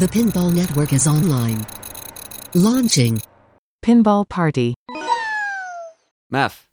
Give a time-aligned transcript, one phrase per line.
[0.00, 1.66] The Pinball Network is online.
[2.54, 3.20] Launching.
[3.84, 4.74] Pinball Party.
[6.32, 6.68] Meff.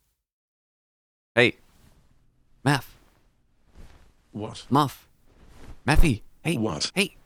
[1.36, 1.58] Hey.
[2.66, 2.86] Meff.
[4.32, 4.64] What?
[4.70, 5.10] Muff.
[5.86, 6.22] Mathy.
[6.42, 6.56] Hey.
[6.56, 6.90] What?
[6.96, 7.18] Hey.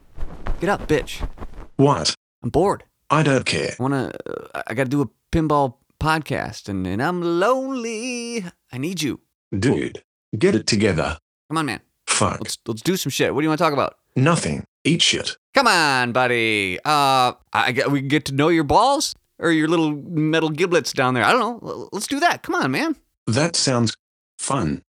[0.59, 1.29] Get up, bitch.
[1.75, 2.15] What?
[2.41, 2.83] I'm bored.
[3.11, 3.75] I don't care.
[3.79, 4.11] I wanna.
[4.25, 8.43] Uh, I gotta do a pinball podcast, and, and I'm lonely.
[8.71, 9.19] I need you.
[9.55, 10.01] Dude,
[10.35, 11.19] get it together.
[11.47, 11.81] Come on, man.
[12.07, 12.39] Fuck.
[12.39, 13.35] Let's let's do some shit.
[13.35, 13.97] What do you want to talk about?
[14.15, 14.65] Nothing.
[14.83, 15.37] Eat shit.
[15.53, 16.79] Come on, buddy.
[16.83, 20.91] Uh, I get we can get to know your balls or your little metal giblets
[20.93, 21.23] down there.
[21.23, 21.89] I don't know.
[21.91, 22.41] Let's do that.
[22.41, 22.95] Come on, man.
[23.27, 23.95] That sounds
[24.39, 24.83] fun.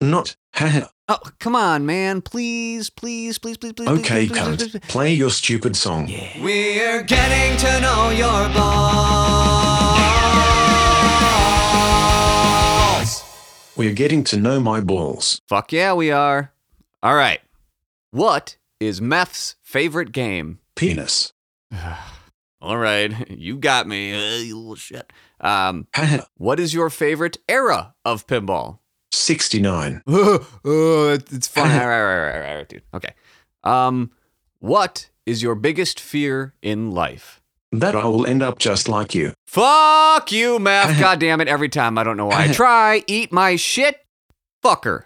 [0.00, 0.86] Not haha.
[1.08, 2.20] Oh, come on, man.
[2.20, 3.88] Please, please, please, please, please.
[3.88, 4.70] Okay, please, please, please, please, cunt.
[4.82, 4.92] please.
[4.92, 6.06] Play your stupid song.
[6.40, 9.88] We're getting to know your balls.
[13.74, 15.40] We're getting to know my balls.
[15.48, 16.52] Fuck yeah, we are.
[17.02, 17.40] All right.
[18.10, 20.58] What is Meff's favorite game?
[20.74, 21.32] Penis.
[22.60, 25.12] All right, you got me, uh, you little shit.
[25.40, 25.86] Um,
[26.36, 28.80] what is your favorite era of pinball?
[29.12, 30.02] 69.
[30.08, 31.70] oh, it's fun.
[31.70, 32.82] all right, all right, all right, all right, dude.
[32.92, 33.14] Okay.
[33.62, 34.10] Um,
[34.58, 37.40] what is your biggest fear in life?
[37.70, 39.34] That I will end up just like you.
[39.46, 40.98] Fuck you, Meff.
[40.98, 41.48] God damn it.
[41.48, 41.98] Every time.
[41.98, 42.44] I don't know why.
[42.44, 43.04] I try.
[43.06, 44.00] Eat my shit.
[44.64, 45.02] Fucker.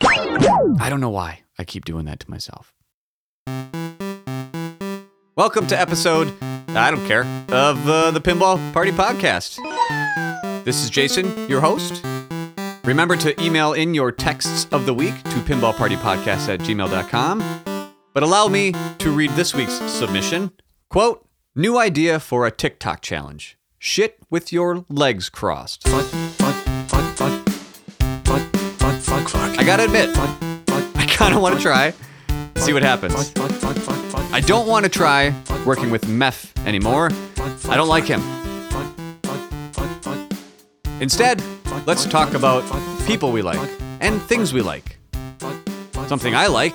[0.81, 1.41] I don't know why.
[1.59, 2.73] I keep doing that to myself.
[5.35, 6.31] Welcome to episode,
[6.69, 9.57] I don't care, of uh, the Pinball Party Podcast.
[10.65, 12.05] This is Jason, your host.
[12.85, 17.95] Remember to email in your texts of the week to pinballpartypodcast at gmail.com.
[18.13, 20.51] But allow me to read this week's submission.
[20.91, 23.57] Quote, new idea for a TikTok challenge.
[23.79, 25.89] Shit with your legs crossed.
[25.89, 26.55] Fuck, fuck,
[26.89, 27.49] fuck, fuck.
[28.27, 29.59] Fuck, fuck, fuck, fuck.
[29.59, 31.95] I gotta admit, I kinda wanna try.
[32.57, 33.15] See what happens.
[33.33, 34.02] fuck, fuck, fuck, fuck.
[34.33, 35.35] I don't wanna try
[35.67, 37.11] working with Meff anymore.
[37.69, 38.23] I don't like him.
[41.01, 41.43] Instead,
[41.87, 42.65] let's talk about
[43.07, 44.97] people we like and things we like.
[46.07, 46.75] Something I like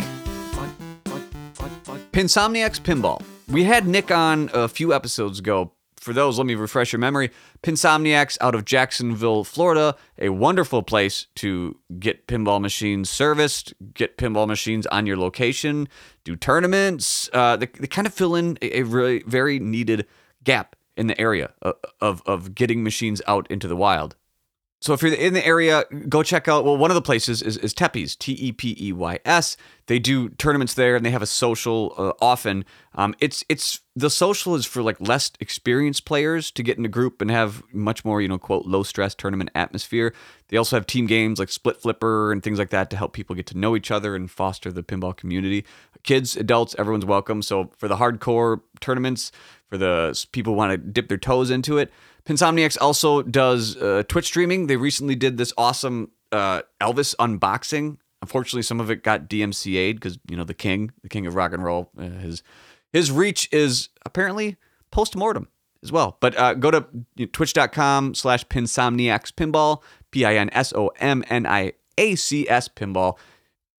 [2.11, 3.21] Pinsomniacs Pinball.
[3.47, 5.71] We had Nick on a few episodes ago.
[6.07, 7.31] For those, let me refresh your memory.
[7.63, 14.47] Pinsomniacs out of Jacksonville, Florida, a wonderful place to get pinball machines serviced, get pinball
[14.47, 15.89] machines on your location,
[16.23, 17.29] do tournaments.
[17.33, 20.07] Uh, they, they kind of fill in a, a really very needed
[20.45, 24.15] gap in the area of, of, of getting machines out into the wild.
[24.79, 26.63] So if you're in the area, go check out.
[26.63, 29.57] Well, one of the places is, is Tepeys, T E P E Y S.
[29.87, 32.63] They do tournaments there, and they have a social uh, often.
[32.93, 36.89] Um, it's it's the social is for like less experienced players to get in a
[36.89, 40.13] group and have much more you know quote low stress tournament atmosphere.
[40.49, 43.35] They also have team games like Split Flipper and things like that to help people
[43.35, 45.65] get to know each other and foster the pinball community.
[46.03, 47.41] Kids, adults, everyone's welcome.
[47.41, 49.31] So for the hardcore tournaments,
[49.69, 51.91] for the people who want to dip their toes into it.
[52.25, 54.67] Pinsomniacs also does uh, Twitch streaming.
[54.67, 57.97] They recently did this awesome uh, Elvis unboxing.
[58.21, 61.53] Unfortunately, some of it got DMCA'd because you know the king, the king of rock
[61.53, 62.43] and roll, uh, his
[62.91, 64.57] his reach is apparently
[64.91, 65.47] post mortem
[65.83, 66.17] as well.
[66.19, 66.85] But uh, go to
[67.27, 72.67] twitch.com slash pinsomniacs pinball, P I N S O M N I A C S
[72.67, 73.17] pinball.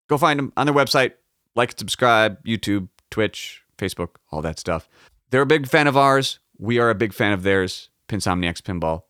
[0.09, 1.13] Go find them on their website.
[1.55, 4.89] Like, subscribe, YouTube, Twitch, Facebook, all that stuff.
[5.31, 6.39] They're a big fan of ours.
[6.59, 7.91] We are a big fan of theirs.
[8.09, 9.03] Pinsomniacs Pinball.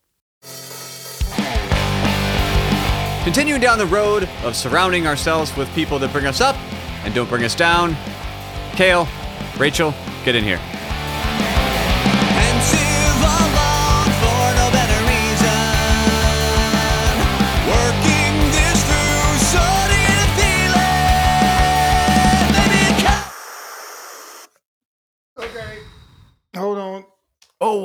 [3.23, 6.57] Continuing down the road of surrounding ourselves with people that bring us up
[7.05, 7.97] and don't bring us down.
[8.73, 9.07] Cale,
[9.59, 10.61] Rachel, get in here.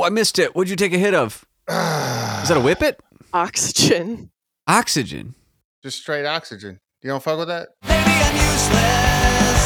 [0.03, 0.53] I missed it.
[0.55, 1.45] What'd you take a hit of?
[1.69, 2.99] Is that a whippet?
[3.33, 4.29] Oxygen.
[4.67, 5.33] Oxygen.
[5.81, 6.79] Just straight oxygen.
[7.01, 7.69] You don't fuck with that?
[7.83, 9.61] Maybe I'm useless.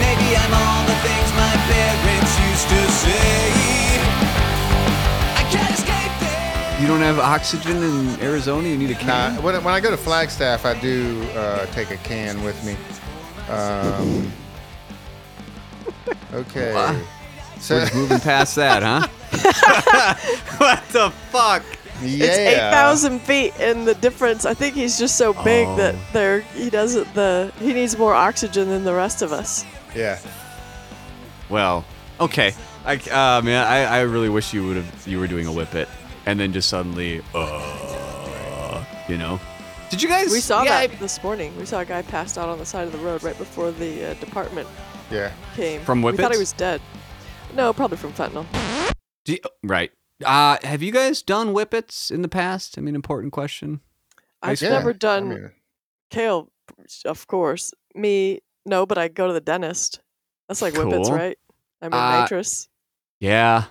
[0.00, 3.50] Maybe I'm all the things my parents used to say.
[5.36, 6.80] I can't escape it.
[6.82, 8.68] You don't have oxygen in Arizona?
[8.68, 9.42] You need a Nah, can?
[9.42, 12.76] when, when I go to Flagstaff, I do uh, take a can with me.
[13.52, 14.32] Um,
[16.34, 16.72] okay.
[16.74, 17.00] Wow.
[17.60, 19.06] So, We're just moving past that, huh?
[20.58, 21.62] what the fuck?
[22.02, 22.24] yeah.
[22.26, 24.46] It's eight thousand feet, and the difference.
[24.46, 25.98] I think he's just so big that Oh.
[26.14, 29.64] there he doesn't the he needs more oxygen than the rest of us.
[29.94, 30.18] Yeah.
[31.50, 31.84] Well,
[32.18, 32.54] okay.
[32.86, 35.74] I, uh, man, I, I really wish you would have you were doing a whip
[35.74, 35.88] it,
[36.24, 39.38] and then just suddenly, uh, you know.
[39.90, 40.30] Did you guys?
[40.30, 41.54] We saw yeah, that this morning.
[41.58, 44.12] We saw a guy passed out on the side of the road right before the
[44.12, 44.66] uh, department
[45.10, 45.32] Yeah.
[45.56, 45.82] came.
[45.82, 46.80] From We thought he was dead.
[47.54, 48.46] No, probably from fentanyl.
[49.24, 49.90] Do you- right.
[50.24, 52.76] Uh, have you guys done whippets in the past?
[52.76, 53.80] I mean, important question.
[54.42, 55.50] I've Yeah, never I done mean,
[56.10, 56.50] Cale,
[57.04, 57.72] of course.
[57.94, 60.00] Me, no, but I go to the dentist.
[60.48, 61.38] That's like whippets, right?
[61.82, 62.68] I mean, Uh, nitrous.
[63.18, 63.64] Yeah.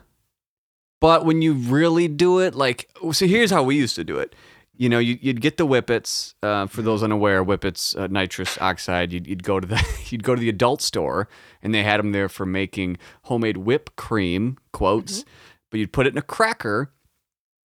[1.02, 4.34] But when you really do it, like, so here's how we used to do it.
[4.80, 6.36] You know, you, you'd get the whippets.
[6.42, 9.12] Uh, for those unaware, whippets, uh, nitrous oxide.
[9.12, 11.28] You'd, you'd go to the you'd go to the adult store,
[11.62, 14.58] and they had them there for making homemade whipped cream.
[14.72, 15.26] Quotes,
[15.70, 16.94] but you'd put it in a cracker,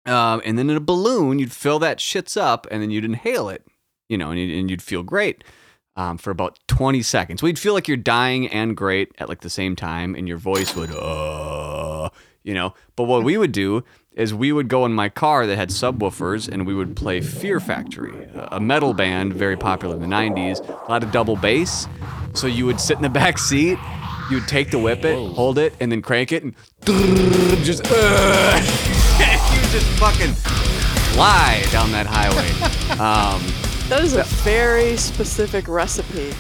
[0.07, 3.49] um, and then in a balloon, you'd fill that shits up, and then you'd inhale
[3.49, 3.65] it.
[4.09, 5.45] You know, and you'd, and you'd feel great
[5.97, 7.43] um, for about 20 seconds.
[7.43, 10.75] We'd feel like you're dying and great at like the same time, and your voice
[10.75, 12.11] would, uh,
[12.43, 12.75] you know.
[12.97, 13.85] But what we would do
[14.15, 17.59] is we would go in my car that had subwoofers, and we would play Fear
[17.61, 21.89] Factory, a metal band very popular in the 90s, a lot of double bass.
[22.33, 23.79] So you would sit in the back seat,
[24.31, 26.55] you would take the whip it, hold it, and then crank it, and
[27.65, 30.33] just, uh, you just fucking
[31.13, 32.49] fly down that highway.
[33.01, 33.43] Um,
[33.89, 36.33] That is a very specific recipe.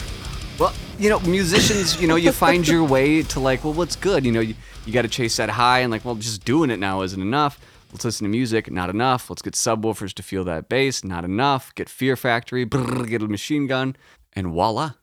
[0.58, 4.24] Well, you know, musicians, you know, you find your way to like, well, what's good?
[4.24, 4.54] You know, you,
[4.86, 7.58] you got to chase that high and like, well, just doing it now isn't enough.
[7.92, 9.30] Let's listen to music, not enough.
[9.30, 11.74] Let's get subwoofers to feel that bass, not enough.
[11.74, 13.96] Get Fear Factory, brrr, get a machine gun,
[14.32, 14.94] and voila,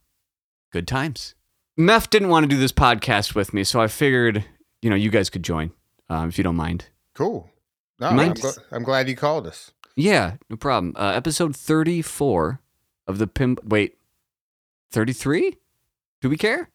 [0.71, 1.35] good times.
[1.79, 4.43] Meff didn't want to do this podcast with me, so I figured,
[4.81, 5.71] you know, you guys could join
[6.09, 6.85] um, if you don't mind.
[7.13, 7.49] cool.
[7.99, 9.71] No, I'm, gl- I'm glad you called us.
[9.95, 10.95] Yeah, no problem.
[10.97, 12.59] Uh, episode 34
[13.07, 13.99] of the pimp Wait,
[14.91, 15.57] 33?
[16.19, 16.69] Do we care?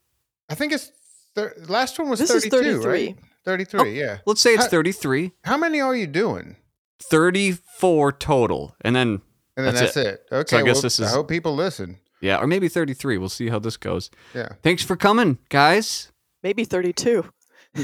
[0.49, 0.93] I think it's
[1.37, 3.07] thir- last one was This is 32, 33.
[3.07, 3.17] right?
[3.45, 4.19] 33, yeah.
[4.27, 5.31] Let's say it's How- 33.
[5.45, 6.57] How many are you doing?
[7.01, 8.75] 34 total.
[8.81, 9.21] And then,
[9.57, 10.27] And then That's that's, it.
[10.33, 10.57] Okay.
[10.57, 11.99] So I guess well, this is- I hope people listen.
[12.21, 13.19] yeah, or maybe 33.
[13.19, 14.11] We'll see how this goes.
[14.35, 14.49] Yeah.
[14.63, 16.11] Thanks for coming, guys.
[16.43, 17.25] Maybe 32.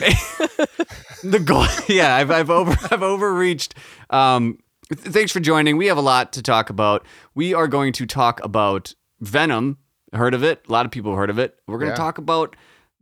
[1.23, 3.75] the goal, yeah, I've, I've over, I've overreached.
[4.11, 4.59] Um,
[4.89, 5.77] th- thanks for joining.
[5.77, 7.07] We have a lot to talk about.
[7.35, 9.79] We are going to talk about Venom.
[10.13, 10.63] Heard of it?
[10.69, 11.57] A lot of people have heard of it.
[11.67, 11.97] We're going to Yeah.
[12.05, 12.55] talk about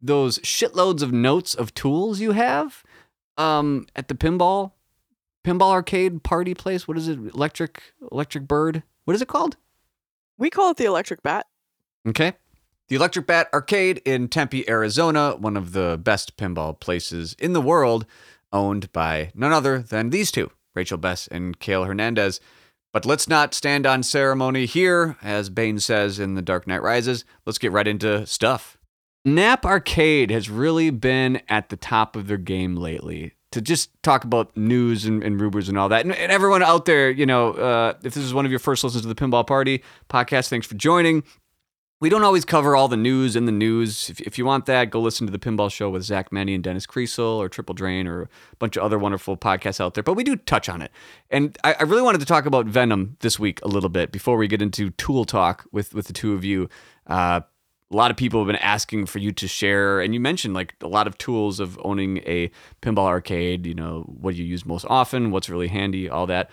[0.02, 2.82] those shitloads of notes of tools you have
[3.36, 4.72] um, at the pinball,
[5.44, 6.86] pinball arcade party place.
[6.86, 7.18] What is it?
[7.18, 8.82] Electric, Electric Bird.
[9.04, 9.56] What is it called?
[10.38, 11.46] We call it the electric bat.
[12.06, 12.34] Okay.
[12.88, 17.60] The Electric Bat Arcade in Tempe, Arizona, one of the best pinball places in the
[17.60, 18.04] world,
[18.52, 22.40] owned by none other than these two, Rachel Bess and Cale Hernandez.
[22.92, 27.24] But let's not stand on ceremony here, as Bane says in The Dark Knight Rises.
[27.46, 28.76] Let's get right into stuff.
[29.24, 33.34] Knapp Arcade has really been at the top of their game lately.
[33.52, 36.04] To just talk about news and, and rumors and all that.
[36.04, 38.84] And, and everyone out there, you know, uh, if this is one of your first
[38.84, 41.24] listens to the Pinball Party podcast, thanks for joining.
[42.00, 44.08] We don't always cover all the news in the news.
[44.08, 46.62] If, if you want that, go listen to the Pinball Show with Zach Meny and
[46.62, 48.28] Dennis Kriesel or Triple Drain or a
[48.60, 50.04] bunch of other wonderful podcasts out there.
[50.04, 50.92] But we do touch on it.
[51.28, 54.36] And I, I really wanted to talk about Venom this week a little bit before
[54.36, 56.70] we get into tool talk with, with the two of you.
[57.08, 57.40] Uh,
[57.90, 60.74] a lot of people have been asking for you to share, and you mentioned like
[60.80, 62.50] a lot of tools of owning a
[62.82, 63.66] pinball arcade.
[63.66, 65.30] You know, what do you use most often?
[65.30, 66.08] What's really handy?
[66.08, 66.50] All that.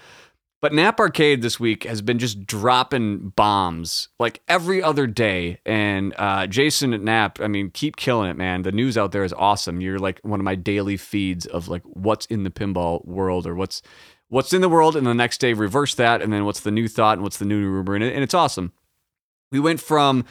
[0.60, 5.60] But Knapp Arcade this week has been just dropping bombs like every other day.
[5.68, 8.64] And uh, Jason at Knapp, I mean, keep killing it, man.
[8.64, 9.82] The news out there is awesome.
[9.82, 13.54] You're like one of my daily feeds of like what's in the pinball world or
[13.54, 13.84] what's
[14.30, 16.88] what's in the world, and the next day reverse that, and then what's the new
[16.88, 18.74] thought and what's the new rumor and it's awesome.
[19.52, 20.26] We went from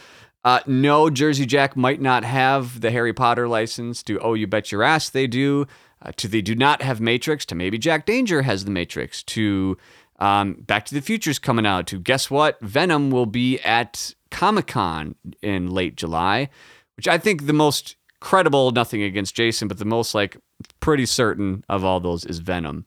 [0.47, 4.71] uh, no, Jersey Jack might not have the Harry Potter license to oh, you bet
[4.71, 5.67] your ass they do.
[6.01, 7.45] Uh, to they do not have Matrix.
[7.47, 9.25] To maybe Jack Danger has the Matrix.
[9.25, 9.77] To
[10.21, 11.89] um, Back to the Future's coming out.
[11.89, 12.61] To guess what?
[12.61, 16.49] Venom will be at Comic Con in late July,
[16.97, 18.71] which I think the most credible.
[18.71, 20.37] Nothing against Jason, but the most like
[20.79, 22.87] pretty certain of all those is Venom.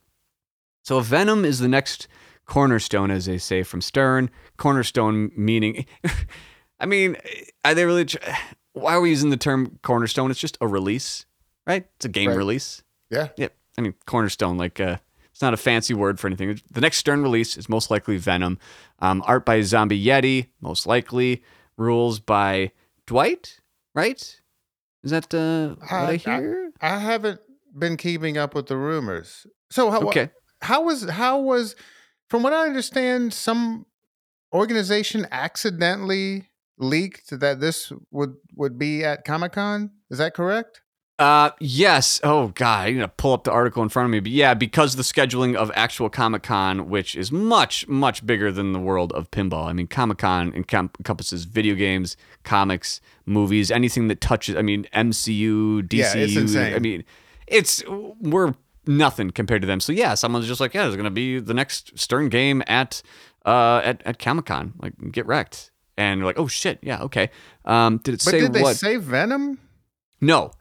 [0.86, 2.08] So Venom is the next
[2.46, 4.30] cornerstone, as they say from Stern.
[4.56, 5.86] Cornerstone meaning,
[6.80, 7.18] I mean,
[7.66, 8.06] are they really?
[8.06, 8.18] Tr-
[8.74, 10.32] why are we using the term cornerstone?
[10.32, 11.26] It's just a release,
[11.68, 11.86] right?
[11.98, 12.38] It's a game Right.
[12.38, 12.84] release.
[13.10, 13.30] Yeah.
[13.38, 13.56] Yep.
[13.78, 14.98] I mean, cornerstone, like uh,
[15.32, 16.62] it's not a fancy word for anything.
[16.72, 18.60] The next Stern release is most likely Venom.
[19.00, 21.44] Um, art by Zombie Yeti, most likely.
[21.78, 22.72] Rules by
[23.08, 23.60] Dwight,
[23.96, 24.20] right?
[25.04, 26.72] Is that uh, what I, I- I- hear?
[26.82, 27.40] I haven't
[27.78, 29.48] been keeping up with the rumors.
[29.70, 30.30] So how okay.
[30.62, 31.76] how was how was
[32.30, 33.86] from what I understand some
[34.54, 39.92] organization accidentally leaked that this would would be at Comic-Con?
[40.10, 40.82] Is that correct?
[41.20, 42.22] Uh, yes.
[42.24, 44.22] Oh God, I'm gonna pull up the article in front of me.
[44.22, 48.72] But yeah, because the scheduling of actual Comic Con, which is much much bigger than
[48.72, 49.66] the world of pinball.
[49.68, 54.56] I mean, Comic Con encom- encompasses video games, comics, movies, anything that touches.
[54.56, 55.94] I mean, MCU, DCU.
[55.94, 56.74] Yeah, it's insane.
[56.74, 57.04] I mean,
[57.48, 58.54] it's we're
[58.88, 59.82] nothing compared to them.
[59.82, 63.02] So yeah, someone's just like, yeah, there's gonna be the next Stern game at
[63.46, 64.74] uh at at Comic Con.
[64.82, 65.72] Like, get wrecked.
[66.00, 67.30] And you're like, oh shit, yeah, okay.
[67.66, 68.78] Um, did it But say did they what?
[68.78, 69.60] say Venom?
[70.22, 70.52] No.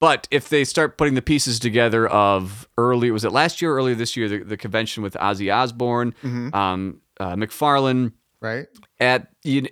[0.00, 3.76] But if they start putting the pieces together of early, was it last year or
[3.76, 6.54] earlier this year, the, the convention with Ozzy Osbourne, Mhm.
[6.54, 8.66] um, uh, McFarlane, Right.
[9.00, 9.28] at,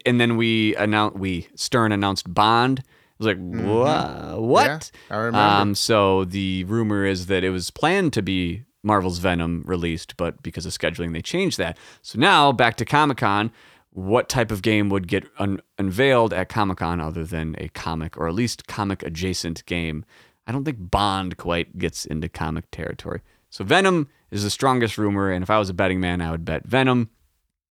[0.07, 2.79] and then we announced, we, Stern announced Bond.
[2.79, 2.85] It
[3.19, 4.71] was like, "Wha- what?
[4.71, 5.12] Mm-hmm.
[5.12, 5.39] Yeah, I remember.
[5.39, 10.43] Um, so the rumor is that it was planned to be Marvel's Venom released, but
[10.43, 11.77] because of scheduling, they changed that.
[12.03, 13.50] So now back to Comic Con.
[13.92, 18.16] What type of game would get un- unveiled at Comic Con other than a comic
[18.16, 20.04] or at least comic adjacent game?
[20.47, 23.20] I don't think Bond quite gets into comic territory.
[23.50, 26.44] So Venom is the strongest rumor, and if I was a betting man, I would
[26.44, 27.11] bet Venom.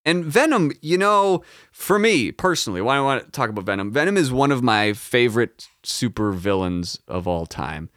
[0.05, 3.91] And Venom, you know, for me personally, why do I want to talk about Venom?
[3.91, 7.89] Venom is one of my favorite super villains of all time.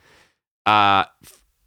[0.65, 1.05] Uh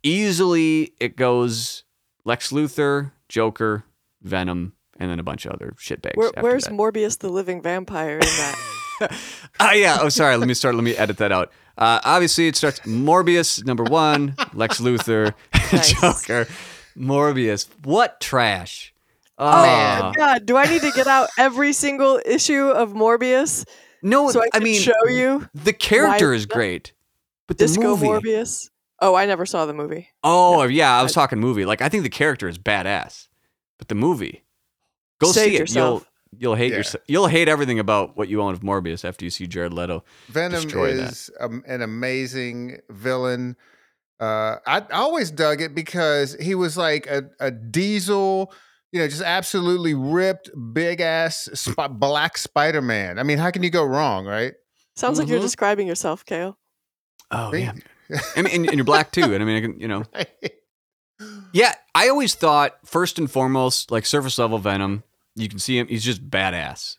[0.04, 1.84] easily it goes
[2.24, 3.84] Lex Luthor, Joker,
[4.22, 6.16] Venom, and then a bunch of other shitbags.
[6.16, 6.74] Where, where's that.
[6.74, 9.22] Morbius the living vampire in that?
[9.60, 9.98] Ah, yeah.
[10.02, 10.38] Oh, sorry.
[10.38, 10.76] Let me start.
[10.76, 11.52] Let me edit that out.
[11.78, 15.34] Uh, obviously, it starts Morbius number one, Lex Luthor,
[15.74, 15.92] Nice.
[16.00, 16.48] Joker,
[16.98, 17.68] Morbius.
[17.84, 18.94] What trash!
[19.38, 20.14] oh Ah.
[20.16, 20.46] God!
[20.46, 23.66] Do I need to get out every single issue of Morbius
[24.02, 26.94] no, so I I mean, show you the character is great,
[27.48, 28.08] but the Disco movie.
[28.08, 28.70] Morbius?
[29.02, 30.08] Oh, I never saw the movie.
[30.24, 30.98] Oh, yeah.
[30.98, 31.66] I was I- talking movie.
[31.66, 33.28] Like, I think the character is badass,
[33.78, 34.45] but the movie.
[35.20, 35.60] Go Save see it.
[35.60, 36.06] yourself.
[36.32, 36.78] You'll you'll hate Yeah.
[36.78, 37.04] yourself.
[37.08, 40.04] You'll hate everything about what you own of Morbius after you see Jared Leto.
[40.28, 41.12] Venom destroy that.
[41.12, 43.56] is um, an amazing villain.
[44.20, 48.54] Uh, I, I always dug it because he was like a, a diesel,
[48.92, 53.20] you know, just absolutely ripped, big ass sp- black Spider Man.
[53.20, 54.54] I mean, how can you go wrong, right?
[54.96, 55.44] Sounds like you're Mhm.
[55.44, 56.58] describing yourself, Cale.
[57.32, 57.74] Oh yeah.
[58.38, 59.34] I mean, and, and you're black too.
[59.34, 60.04] And I mean, I can, you know,
[61.56, 65.04] Yeah, I always thought first and foremost, like surface level Venom,
[65.38, 65.88] you can see him.
[65.88, 66.98] He's just badass.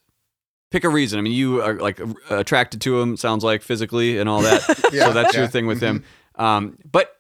[0.71, 1.19] Pick a reason.
[1.19, 3.19] I mean, you are like attracted to him.
[3.19, 4.63] Sounds like physically and all that.
[4.95, 6.05] Yeah, so that's your thing with him.
[6.37, 7.17] Um, but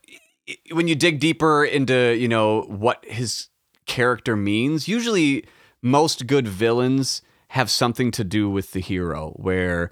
[0.72, 3.48] when you dig deeper into you know what his
[3.84, 5.44] character means, usually
[5.82, 9.32] most good villains have something to do with the hero.
[9.36, 9.90] Where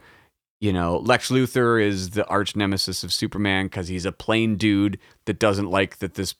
[0.60, 4.98] you know Lex Luthor is the arch nemesis of Superman because he's a plain dude
[5.26, 6.34] that doesn't like that this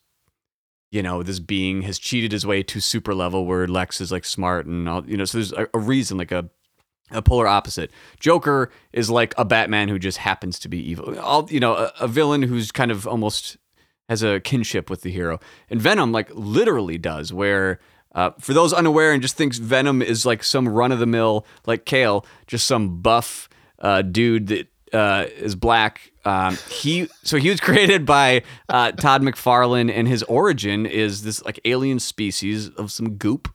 [0.91, 4.25] you know this being has cheated his way to super level where Lex is like
[4.25, 6.49] smart and all you know so there's a, a reason like a
[7.11, 7.91] a polar opposite.
[8.19, 11.17] Joker is like a Batman who just happens to be evil.
[11.19, 13.57] All you know, a, a villain who's kind of almost
[14.09, 15.39] has a kinship with the hero.
[15.69, 17.79] And Venom like literally does where
[18.13, 21.45] uh, for those unaware and just thinks Venom is like some run of the mill
[21.65, 23.49] like Cale, just some buff
[23.79, 26.11] uh, dude that uh, is black.
[26.25, 31.43] Um, he so he was created by uh, Todd McFarlane, and his origin is this
[31.45, 33.47] like alien species of some goop.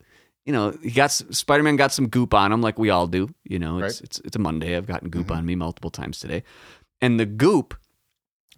[0.47, 3.29] You know, he got Spider Man got some goop on him, like we all do.
[3.45, 4.05] You know, it's Right.
[4.05, 4.77] it's it's a Monday.
[4.77, 6.43] I've gotten goop on me multiple times today,
[7.00, 7.75] and the goop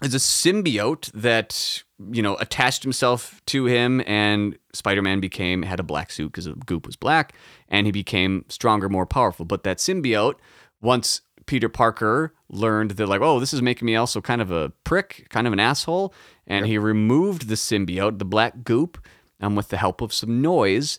[0.02, 5.80] is a symbiote that you know attached himself to him, and Spider Man became had
[5.80, 7.34] a black suit because the goop was black,
[7.68, 9.44] and he became stronger, more powerful.
[9.44, 10.34] But that symbiote,
[10.80, 14.70] once Peter Parker learned that, like, oh, this is making me also kind of a
[14.84, 16.14] prick, kind of an asshole,
[16.46, 19.04] and he removed the symbiote, the black goop,
[19.40, 20.98] um, with the help of some noise.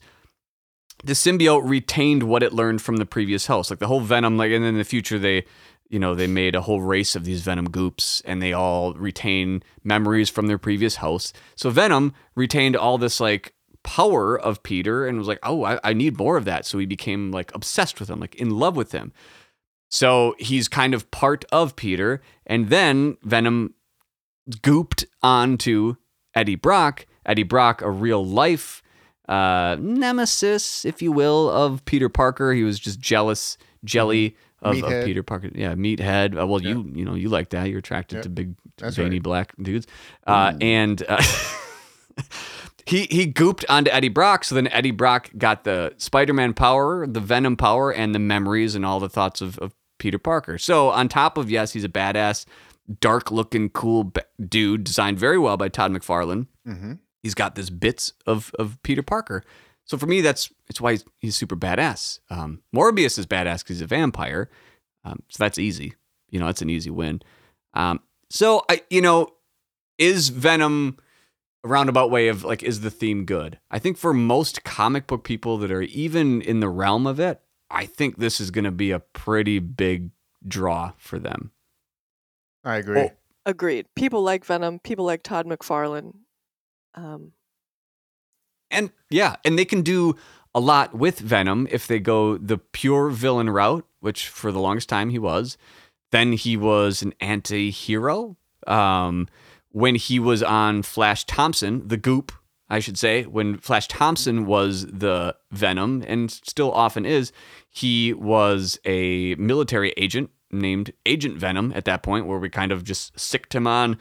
[1.04, 4.38] The symbiote retained what it learned from the previous host, like the whole Venom.
[4.38, 5.46] Like, and then in the future, they,
[5.90, 9.64] you know, they made a whole race of these Venom goops, and they all retain
[9.84, 11.34] memories from their previous hosts.
[11.56, 15.94] So Venom retained all this like power of Peter, and was like, oh, I, I
[15.94, 16.66] need more of that.
[16.66, 19.12] So he became like obsessed with him, like in love with him.
[19.94, 22.20] So he's kind of part of Peter.
[22.48, 23.76] And then Venom
[24.50, 25.98] gooped onto
[26.34, 27.06] Eddie Brock.
[27.28, 28.82] Eddie Brock, a real life
[29.30, 32.54] uh, nemesis, if you will, of Peter Parker.
[32.54, 35.52] He was just jealous, jelly of, of Peter Parker.
[35.54, 36.42] Yeah, meathead.
[36.42, 37.70] Uh, well, you you know you like that.
[37.70, 38.22] You're attracted Yeah.
[38.24, 39.24] to big, That's veiny right.
[39.24, 39.86] black dudes.
[40.26, 41.22] Uh, and uh,
[42.88, 44.44] he he gooped onto Eddie Brock.
[44.44, 48.84] So then Eddie Brock got the Spider-Man power, the Venom power, and the memories and
[48.84, 49.72] all the thoughts of, of
[50.04, 50.58] Peter Parker.
[50.58, 52.46] So on top of yes, he's a badass,
[53.00, 56.48] dark-looking, cool ba- dude, designed very well by Todd McFarlane.
[56.66, 59.46] hmm He's got this bits of of Peter Parker.
[59.86, 62.20] So for me, that's it's why he's, he's super badass.
[62.30, 64.50] Um, Morbius is badass because he's a vampire.
[65.06, 65.94] Um, so that's easy.
[66.30, 67.22] You know, that's an easy win.
[67.74, 69.30] Um, so I, you know,
[69.98, 70.98] is Venom
[71.64, 73.58] a roundabout way of like, is the theme good?
[73.72, 77.40] I think for most comic book people that are even in the realm of it,
[77.74, 80.12] I think this is going to be a pretty big
[80.48, 81.52] draw for them.
[82.64, 83.00] I agree.
[83.02, 83.12] Oh,
[83.46, 83.88] Agreed.
[83.96, 84.80] People like Venom.
[84.80, 86.14] People like Todd McFarlane.
[86.96, 87.34] Um,
[88.72, 90.16] And yeah, and they can do
[90.56, 94.88] a lot with Venom if they go the pure villain route, which for the longest
[94.88, 95.58] time he was.
[96.12, 98.38] Then he was an anti hero.
[98.66, 99.28] Um,
[99.72, 102.32] when he was on Flash Thompson, the goop,
[102.70, 107.32] I should say, when Flash Thompson was the Venom and still often is,
[107.70, 112.84] he was a military agent named Agent Venom at that point, where we kind of
[112.84, 113.98] just sicked him on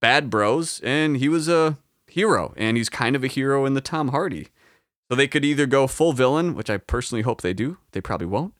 [0.00, 3.80] bad bros, and he was a hero, and he's kind of a hero in the
[3.80, 4.48] Tom Hardy.
[5.10, 7.78] So they could either go full villain, which I personally hope they do.
[7.92, 8.54] They probably won't.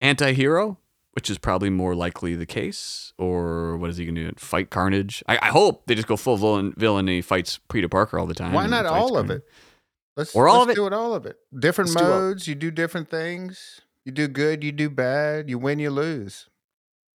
[0.00, 0.78] Anti hero,
[1.16, 3.14] which is probably more likely the case.
[3.16, 4.32] Or what is he going to do?
[4.36, 5.24] Fight Carnage?
[5.26, 8.26] I, I hope they just go full villain, villain and he fights Peter Parker all
[8.26, 8.52] the time.
[8.52, 9.42] Why not all of it?
[10.14, 10.74] Let's Or all let's of it?
[10.76, 11.38] do it all of it.
[11.58, 12.48] Different Let's do modes.
[12.48, 13.80] You do different things.
[14.04, 14.62] You do good.
[14.62, 15.48] You do bad.
[15.48, 15.78] You win.
[15.78, 16.48] You lose.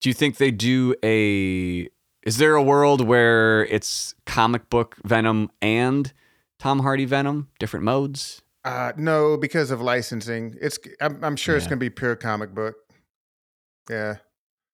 [0.00, 1.86] Do you think they do a.
[2.22, 6.12] Is there a world where it's comic book Venom and
[6.58, 7.48] Tom Hardy Venom?
[7.58, 8.40] Different modes?
[8.64, 10.56] Uh, no, because of licensing.
[10.60, 10.78] It's.
[11.02, 12.76] I'm, I'm sure it's gonna be pure comic book.
[13.90, 14.16] Yeah.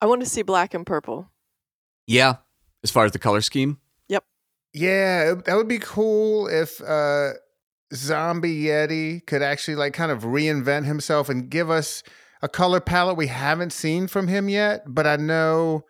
[0.00, 1.30] I want to see black and purple.
[2.06, 2.36] Yeah.
[2.84, 3.78] As far as the color scheme?
[4.08, 4.24] Yep.
[4.74, 7.30] Yeah, that would be cool if uh
[7.94, 12.02] Zombie Yeti could actually like kind of reinvent himself and give us
[12.42, 15.84] a color palette we haven't seen from him yet, but I know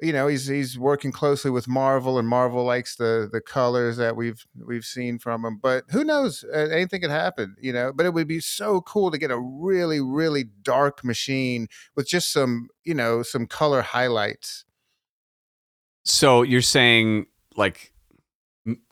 [0.00, 4.14] you know, he's he's working closely with Marvel and Marvel likes the the colors that
[4.14, 6.44] we've we've seen from him, but who knows?
[6.52, 10.00] Anything could happen, you know, but it would be so cool to get a really
[10.00, 14.64] really dark machine with just some, you know, some color highlights.
[16.04, 17.26] So you're saying
[17.56, 17.92] like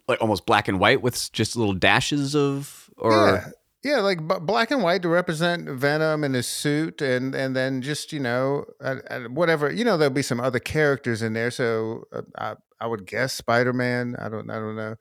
[0.09, 3.51] like almost black and white with just little dashes of or yeah,
[3.85, 7.83] yeah, like b- black and white to represent Venom in his suit, and and then
[7.83, 11.51] just you know uh, uh, whatever you know there'll be some other characters in there.
[11.51, 14.17] So uh, I I would guess Spider Man.
[14.19, 14.97] I don't I don't know.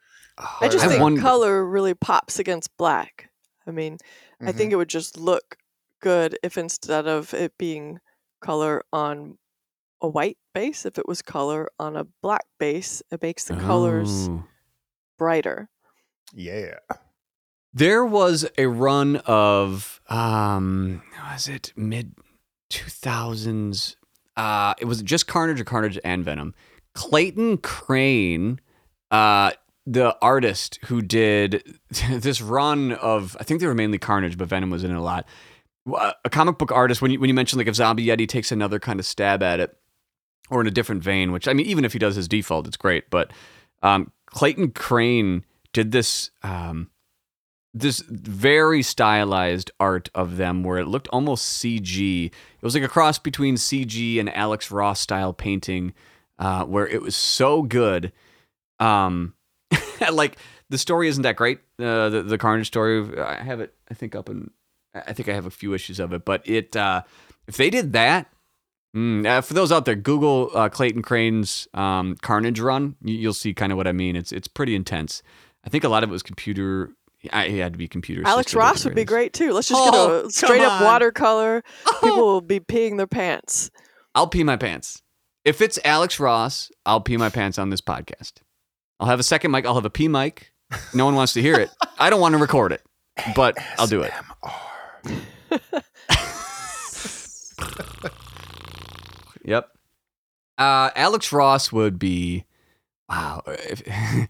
[0.62, 3.29] I just I think wonder- color really pops against black.
[3.67, 3.97] I mean,
[4.41, 4.55] I Mhm.
[4.55, 5.57] think it would just look
[6.01, 7.99] good if instead of it being
[8.41, 9.38] color on
[10.01, 14.27] a white base, if it was color on a black base, it makes the colors
[14.27, 14.43] Oh.
[15.17, 15.69] brighter.
[16.34, 16.79] Yeah.
[17.73, 22.13] There was a run of um was it mid
[22.69, 23.95] 2000s
[24.36, 26.53] uh it was just Carnage or Carnage and Venom.
[26.93, 28.59] Clayton Crain
[29.12, 29.51] uh
[29.86, 31.77] the artist who did
[32.09, 35.01] this run of I think they were mainly Carnage but Venom was in it a
[35.01, 35.25] lot.
[35.91, 38.51] Uh, A comic book artist when you when you mentioned like if Zombie Yeti takes
[38.51, 39.75] another kind of stab at it
[40.49, 42.77] or in a different vein, which I mean even if he does his default it's
[42.77, 43.31] great, but
[43.81, 46.89] um Clayton Crain did this um
[47.73, 52.25] this very stylized art of them where it looked almost CG.
[52.27, 55.93] It was like a cross between CG and Alex Ross style painting,
[56.38, 58.12] uh, where it was so good.
[58.79, 59.33] Um,
[60.12, 60.38] like
[60.69, 61.59] the story isn't that great.
[61.79, 63.73] Uh, the the Carnage story, I have it.
[63.89, 64.51] I think up in.
[64.93, 66.75] I think I have a few issues of it, but it.
[66.75, 67.01] Uh,
[67.47, 68.31] if they did that,
[68.95, 72.95] mm, uh, for those out there, Google uh, Clayton Crain's um, Carnage run.
[73.01, 74.15] You, you'll see kind of what I mean.
[74.15, 75.23] It's it's pretty intense.
[75.65, 76.91] I think a lot of it was computer.
[77.31, 78.23] I it had to be computer.
[78.25, 79.53] Alex Ross would be great too.
[79.53, 80.83] Let's just Oh, get a straight up on.
[80.83, 81.63] watercolor.
[82.01, 83.71] People will be peeing their pants.
[84.15, 85.01] I'll pee my pants.
[85.45, 88.33] If it's Alex Ross, I'll pee my pants on this podcast.
[88.99, 89.65] I'll have a second mic.
[89.65, 90.51] I'll have a pee mic.
[90.93, 91.69] No one wants to hear it.
[91.99, 92.81] I don't want to record it,
[93.36, 94.12] but I'll do it.
[99.45, 99.69] Yep.
[100.57, 102.45] Uh, Alex Ross would be
[103.09, 103.41] wow.
[103.47, 103.81] If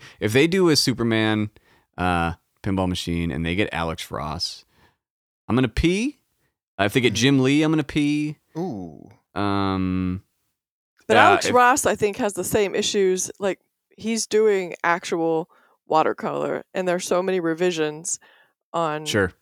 [0.20, 1.52] if they do a Superman
[1.98, 4.66] uh, pinball machine and they get Alex Ross,
[5.48, 6.20] I'm gonna pee.
[6.80, 8.38] Uh, if they get Jim Lee, I'm gonna pee.
[8.58, 9.10] Ooh.
[9.40, 10.24] Um,
[11.08, 13.30] But Yeah, Alex if- Ross, I think, has the same issues.
[13.40, 13.60] Like
[13.98, 15.50] he's doing actual
[15.86, 18.20] watercolor, and there's so many revisions
[18.72, 19.34] on sure.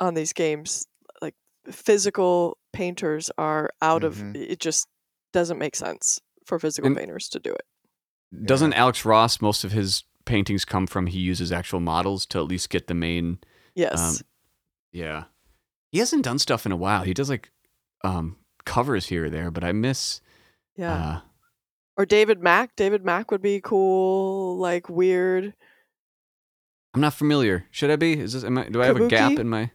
[0.00, 0.86] on these games.
[1.22, 1.34] Like
[1.70, 4.36] physical painters are out of Mhm.
[4.36, 4.58] it.
[4.60, 4.88] Just
[5.32, 7.64] doesn't make sense for physical And- painters to do it.
[8.44, 12.44] Doesn't Alex Ross most of his paintings come from he uses actual models to at
[12.44, 13.38] least get the main?
[13.74, 14.26] Yes, Um,
[14.92, 15.24] yeah,
[15.90, 17.02] he hasn't done stuff in a while.
[17.04, 17.50] He does like
[18.04, 20.20] um covers here or there, but I miss.
[20.76, 20.92] yeah.
[20.92, 21.20] Uh,
[21.98, 22.76] or David Mack.
[22.76, 24.58] David Mack would be cool.
[24.58, 25.54] Like weird.
[26.94, 27.66] I'm not familiar.
[27.70, 28.14] Should I be?
[28.20, 28.44] Is this?
[28.44, 29.70] Am I, do I have a gap in my?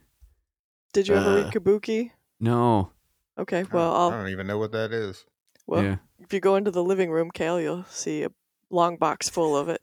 [0.92, 2.10] Did you ever Uh, read Kabuki?
[2.38, 2.90] No.
[3.38, 5.24] Okay, well, I I'll don't even know what that is.
[5.66, 5.96] well yeah.
[6.20, 8.28] if you go into the living room, Cale, you'll see a
[8.70, 9.80] long box full of it.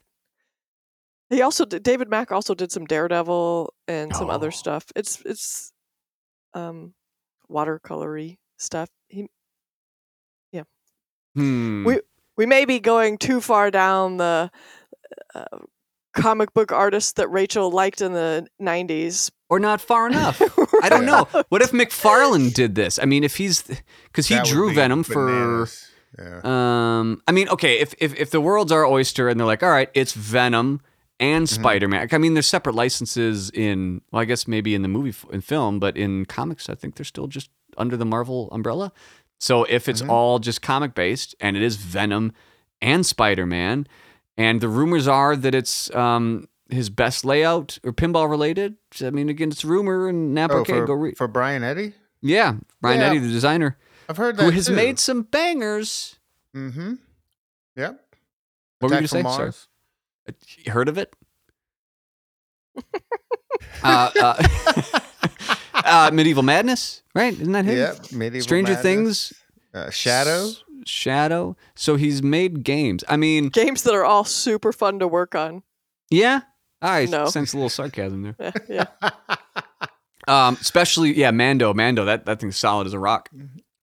[1.30, 4.32] He also did, David Mack also did some Daredevil and some Oh.
[4.34, 4.84] other stuff.
[4.96, 5.72] It's it's
[6.54, 6.92] um
[7.50, 8.88] watercolory stuff.
[9.08, 9.26] He
[10.52, 10.64] yeah.
[11.34, 11.84] Hmm.
[11.84, 12.00] We-
[12.36, 14.50] we may be going too far down the
[15.34, 15.44] uh,
[16.14, 19.30] comic book artist that Rachel liked in the 90s.
[19.50, 20.40] or not far enough.
[20.82, 21.28] I don't know.
[21.50, 22.98] What if McFarlane did this?
[22.98, 23.62] I mean, if he's
[24.04, 25.68] because he That drew be Venom for.
[26.18, 26.40] Yeah.
[26.44, 29.70] Um, I mean, okay, if, if if the world's our oyster and they're like, all
[29.70, 30.80] right, it's Venom
[31.20, 31.60] and Mm-hmm.
[31.62, 32.08] Spider Man.
[32.10, 34.00] I mean, they're separate licenses in.
[34.10, 37.04] Well, I guess maybe in the movie in film, but in comics, I think they're
[37.04, 38.90] still just under the Marvel umbrella.
[39.38, 40.08] So if it's Mhm.
[40.08, 42.32] all just comic based and it is Venom
[42.82, 43.86] and Spider Man,
[44.36, 48.76] and the rumors are that it's um his best layout or pinball related.
[49.02, 51.16] I mean, again, it's rumor and Napa Oh, for, go read.
[51.18, 51.94] for Brian Eddy?
[52.22, 53.08] Yeah, Brian Yeah.
[53.08, 53.76] Eddy, the designer,
[54.08, 54.74] I've heard that who has too.
[54.74, 56.16] made some bangers.
[56.54, 56.94] Mm-hmm.
[57.76, 58.00] Yep.
[58.80, 59.24] What were you saying?
[59.24, 59.52] Sorry.
[60.38, 60.56] Mars.
[60.66, 61.14] You heard of it?
[63.82, 64.42] uh, uh,
[65.74, 67.32] uh, Medieval Madness, right?
[67.32, 67.76] Isn't that him?
[67.76, 68.12] Yep.
[68.12, 68.82] Medieval Stranger Madness.
[68.82, 69.32] Things,
[69.74, 70.44] Uh, Shadow.
[70.48, 71.56] S- Shadow.
[71.74, 73.04] So he's made games.
[73.08, 75.62] I mean, Games that are all super fun to work on.
[76.10, 76.42] yeah.
[76.82, 77.26] I No.
[77.26, 78.52] sense a little sarcasm there.
[78.68, 79.10] Yeah, yeah.
[80.28, 81.74] Um, especially, yeah, Mando.
[81.74, 82.04] Mando.
[82.04, 83.28] That that thing's solid as a rock.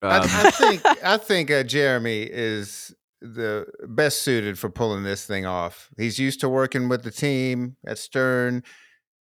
[0.02, 5.26] I, Um, I think I think uh, Jeremy is the best suited for pulling this
[5.26, 5.90] thing off.
[5.98, 8.64] He's used to working with the team at Stern.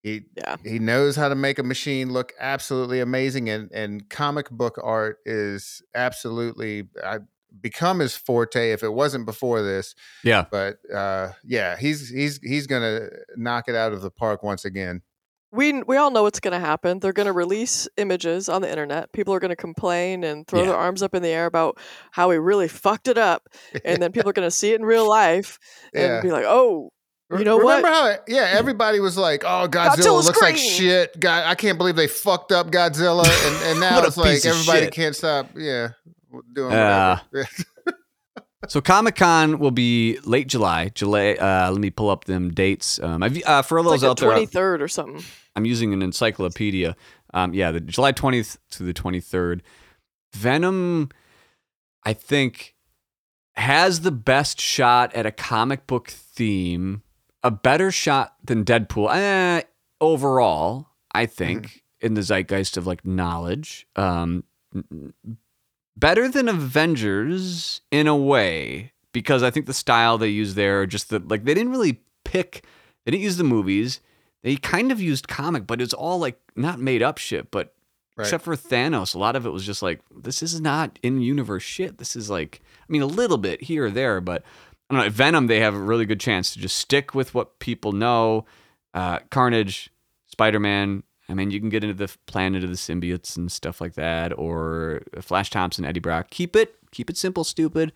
[0.03, 0.57] He Yeah.
[0.63, 5.17] he knows how to make a machine look absolutely amazing, and and comic book art
[5.25, 7.19] is absolutely I
[7.59, 8.71] become his forte.
[8.71, 10.45] If it wasn't before this, yeah.
[10.51, 15.01] but uh, yeah, he's he's he's gonna knock it out of the park once again.
[15.51, 16.99] We we all know what's going to happen.
[16.99, 19.11] They're going to release images on the internet.
[19.13, 20.67] People are going to complain and throw Yeah.
[20.67, 21.77] their arms up in the air about
[22.11, 23.47] how we really fucked it up,
[23.85, 25.57] and then people are going to see it in real life
[25.93, 26.21] and Yeah.
[26.21, 26.91] be like, "Oh,
[27.31, 27.77] You know what?
[27.83, 28.15] Remember how?
[28.27, 32.07] Yeah, everybody was like, "Oh, Godzilla Godzilla's looks like shit." God, I can't believe they
[32.07, 34.93] fucked up Godzilla, and, and now it's like everybody shit.
[34.93, 35.47] can't stop.
[35.55, 35.89] Yeah,
[36.53, 37.49] doing Uh, whatever.
[38.67, 40.89] So Comic Con will be late July.
[40.89, 41.33] July.
[41.33, 42.99] Uh, let me pull up them dates.
[43.01, 45.23] Um, I've, uh, for all those like out the there, twenty third or something."
[45.55, 46.95] I'm using an encyclopedia.
[47.33, 49.61] Um, yeah, the July 20th to the 23rd.
[50.33, 51.09] Venom,
[52.03, 52.75] I think,
[53.55, 57.01] has the best shot at a comic book theme,
[57.43, 59.13] a better shot than Deadpool.
[59.15, 59.63] Eh,
[59.99, 63.87] overall, I think, in the zeitgeist of like knowledge.
[63.95, 64.43] Um,
[65.97, 71.09] better than Avengers in a way, because I think the style they use there, just
[71.09, 72.63] the like, they didn't really pick,
[73.05, 74.01] they didn't use the movies
[74.43, 77.51] they kind of used comic, but it's all like not made up shit.
[77.51, 77.73] But
[78.15, 78.25] Right.
[78.25, 81.61] except for Thanos, a lot of it was just like this is not in universe
[81.61, 81.99] shit.
[81.99, 84.41] This is like, I mean, a little bit here or there, but
[84.89, 85.09] I don't know.
[85.11, 88.45] Venom, they have a really good chance to just stick with what people know.
[88.93, 89.91] Uh, Carnage,
[90.25, 91.03] Spider Man.
[91.29, 94.37] I mean, you can get into the planet of the symbiotes and stuff like that,
[94.37, 96.29] or Flash Thompson, Eddie Brock.
[96.29, 97.91] Keep it, keep it simple, stupid.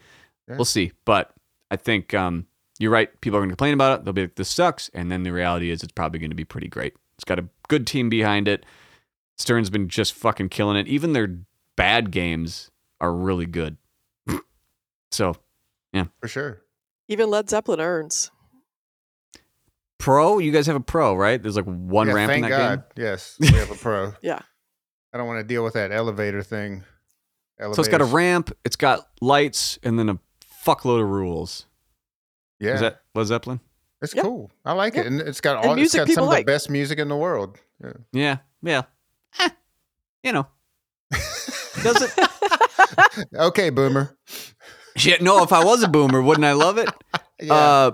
[0.50, 0.58] Yeah.
[0.58, 1.32] We'll see, but
[1.70, 2.46] I think um,
[2.78, 3.10] you're right.
[3.22, 4.06] People are going to complain about it.
[4.06, 6.46] They'll be like, "This sucks," and then the reality is, it's probably going to be
[6.46, 6.94] pretty great.
[7.16, 8.66] It's got a good team behind it.
[9.38, 10.88] Stern's been just fucking killing it.
[10.88, 11.38] Even their
[11.78, 13.78] bad games are really good.
[15.12, 15.36] so,
[15.94, 16.62] yeah, for sure.
[17.08, 18.32] Even Led Zeppelin earns.
[20.02, 21.42] Pro, you guys have a pro, right?
[21.42, 22.96] There's like one yeah, ramp in thank that God.
[22.96, 23.06] game.
[23.06, 24.14] Yes, we have a pro.
[24.22, 24.40] Yeah.
[25.14, 26.84] I don't want to deal with that elevator thing.
[27.60, 30.20] So it's got a ramp, it's got lights, and then a
[30.66, 31.68] fuckload of rules.
[32.60, 33.60] Yeah, Is that Led Zeppelin?
[34.02, 34.24] it's Yeah.
[34.24, 34.52] cool.
[34.66, 35.02] I like Yeah.
[35.02, 35.72] it, and it's got And all.
[35.74, 37.60] It's music got people some of the best music in the world.
[37.84, 37.94] Yeah.
[38.14, 38.82] Yeah, yeah.
[39.40, 39.50] Eh,
[40.24, 40.48] you know,
[41.84, 42.12] does it?
[43.36, 44.18] okay, Boomer.
[44.96, 45.44] Shit, no.
[45.44, 46.90] If I was a boomer, wouldn't I love it?
[47.42, 47.54] Yeah.
[47.54, 47.92] Uh,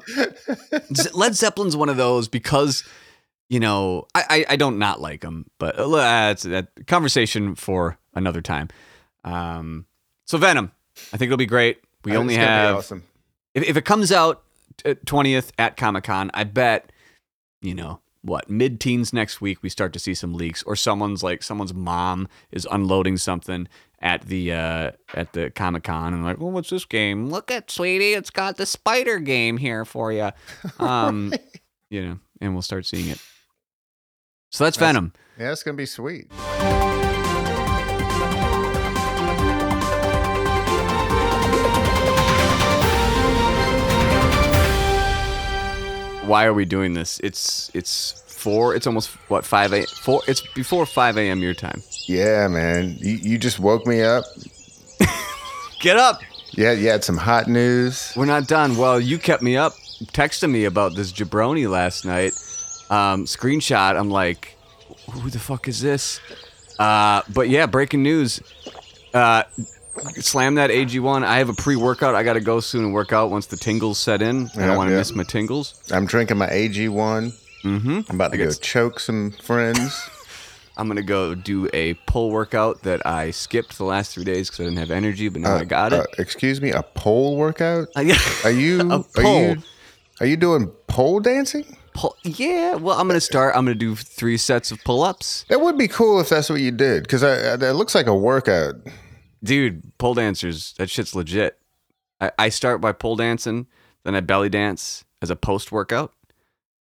[1.14, 2.84] Led Zeppelin's one of those because
[3.50, 7.98] you know I I, I don't not like them, but uh, it's a conversation for
[8.14, 8.70] another time.
[9.24, 9.86] Um,
[10.26, 10.72] so Venom,
[11.14, 11.80] I think it'll be great.
[12.04, 13.04] We I only have awesome.
[13.54, 14.44] if, if it comes out
[15.06, 16.92] twentieth at Comic Con, I bet
[17.62, 21.24] you know what mid teens next week we start to see some leaks or someone's
[21.24, 23.68] like someone's mom is unloading something
[24.00, 27.30] at the uh at the Comic Con and like, well, what's this game?
[27.30, 30.32] Look at sweetie, it's got the spider game here for you.
[30.80, 31.34] Um,
[31.90, 33.20] you know, and we'll start seeing it.
[34.52, 35.14] So that's That's- Venom.
[35.40, 36.32] Yeah, it's gonna be sweet.
[46.26, 47.22] Why are we doing this?
[47.24, 48.76] It's it's four.
[48.76, 50.22] It's almost what five a four.
[50.28, 51.42] It's before five a.m.
[51.42, 51.82] your time.
[52.08, 52.96] Yeah, man.
[53.00, 54.24] You you just woke me up.
[55.80, 56.22] Get up.
[56.52, 58.14] Yeah, you had some hot news.
[58.16, 58.78] We're not done.
[58.78, 59.74] Well, you kept me up,
[60.14, 62.32] texting me about this jabroni last night.
[62.90, 63.98] Um, screenshot.
[64.00, 64.58] I'm like,
[65.12, 66.20] who the fuck is this?
[66.80, 68.42] Uh, but yeah, breaking news.
[69.14, 69.44] Uh,
[70.16, 71.24] slam that AG1.
[71.24, 72.16] I have a pre workout.
[72.16, 74.50] I got to go soon and work out once the tingles set in.
[74.56, 75.00] I don't want to yeah.
[75.00, 75.82] miss my tingles.
[75.92, 77.34] I'm drinking my AG1.
[77.64, 78.02] Mm-hmm.
[78.10, 80.10] I'm about to go choke some friends.
[80.78, 84.48] I'm going to go do a pull workout that I skipped the last three days
[84.50, 86.20] because I didn't have energy, but now I got Uh, it.
[86.20, 87.88] excuse me, a pole workout?
[87.96, 88.14] Uh.
[88.44, 89.50] Are you A are pole.
[89.56, 89.64] you
[90.20, 91.78] are you doing pole dancing?
[91.96, 93.56] Pull- yeah, well, I'm going to start.
[93.56, 95.46] I'm going to do three sets of pull ups.
[95.50, 98.76] That would be cool if that's what you did, because that looks like a workout.
[99.44, 101.58] Dude, pole dancers, that shit's legit.
[102.22, 103.66] I, I start by pole dancing,
[104.04, 106.14] then I belly dance as a post workout,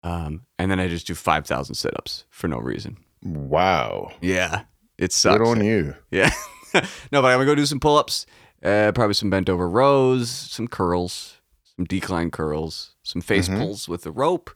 [0.07, 2.97] um, and then I just do 5,000 sit ups for no reason.
[3.25, 4.63] Wow, Yeah,
[4.99, 5.39] it sucks.
[5.39, 5.95] good on you.
[6.11, 6.31] Yeah.
[6.75, 8.27] no, but I'm going to go do some pull ups,
[8.63, 11.41] uh, probably some bent over rows, some curls,
[11.77, 13.59] some decline curls, some face Mhm.
[13.59, 14.51] pulls with the rope,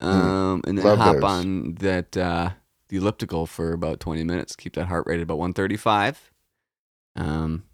[0.00, 1.24] um, and then Love hop those.
[1.24, 2.50] on that uh,
[2.88, 4.56] the elliptical for about 20 minutes.
[4.56, 6.30] Keep that heart rate at about 135.
[7.16, 7.64] Um,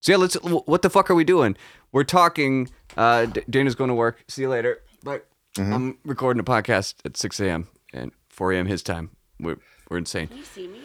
[0.00, 0.34] so yeah, let's.
[0.34, 1.56] What the fuck are we doing?
[1.92, 2.68] We're talking.
[2.96, 4.24] Uh, Dana's going to work.
[4.28, 4.80] See you later.
[5.04, 5.20] Bye.
[5.58, 5.72] Mhm.
[5.74, 7.68] I'm recording a podcast at 6 a.m.
[7.92, 8.66] and 4 a.m.
[8.66, 9.10] his time.
[9.40, 9.56] We're
[9.90, 10.28] we're insane.
[10.28, 10.80] Can you see me?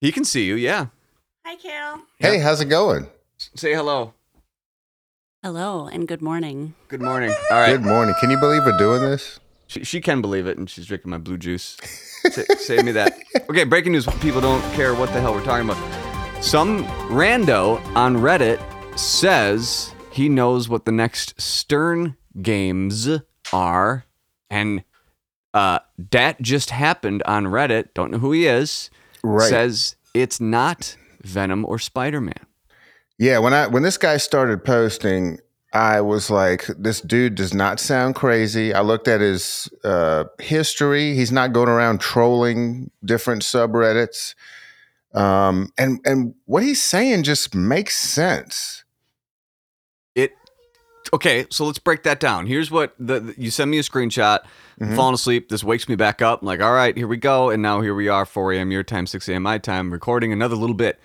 [0.00, 0.54] He can see you.
[0.56, 0.86] Yeah.
[1.46, 2.00] Hi, Carol.
[2.18, 3.06] Hey, how's it going?
[3.38, 4.14] Say hello.
[5.42, 6.74] Hello and good morning.
[6.88, 7.30] Good morning.
[7.50, 7.72] All right.
[7.72, 8.14] Good morning.
[8.20, 9.40] Can you believe we're doing this?
[9.68, 11.78] She, she can believe it, and she's drinking my blue juice.
[12.30, 13.16] Sa- save me that.
[13.48, 14.04] Okay, breaking news.
[14.20, 16.44] People don't care what the hell we're talking about.
[16.44, 18.60] Some rando on Reddit
[18.98, 23.08] says he knows what the next Stern games
[23.52, 24.04] are,
[24.50, 24.84] and
[25.54, 27.88] uh, that just happened on Reddit.
[27.94, 28.90] Don't know who he is.
[29.22, 29.48] Right.
[29.48, 32.46] Says it's not Venom or Spider Man.
[33.18, 35.38] Yeah, when I when this guy started posting,
[35.72, 38.72] I was like, this dude does not sound crazy.
[38.72, 41.14] I looked at his uh, history.
[41.14, 44.34] He's not going around trolling different subreddits.
[45.12, 48.79] Um, and and what he's saying just makes sense.
[51.12, 51.46] Okay.
[51.50, 52.46] So let's break that down.
[52.46, 54.40] Here's what the, the- you send me a screenshot.
[54.80, 54.96] I'm Mhm.
[54.96, 55.48] falling asleep.
[55.48, 56.40] This wakes me back up.
[56.42, 57.50] I'm like, all right, here we go.
[57.50, 58.70] And now here we are, 4 a.m.
[58.70, 59.42] your time, 6 a.m.
[59.42, 60.98] my time, recording another little bit.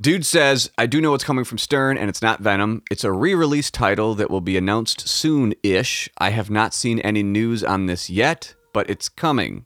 [0.00, 2.82] Dude says, I do know what's coming from Stern, and it's not Venom.
[2.90, 6.08] It's a re release title that will be announced soon ish.
[6.18, 9.64] I have not seen any news on this yet, but it's coming.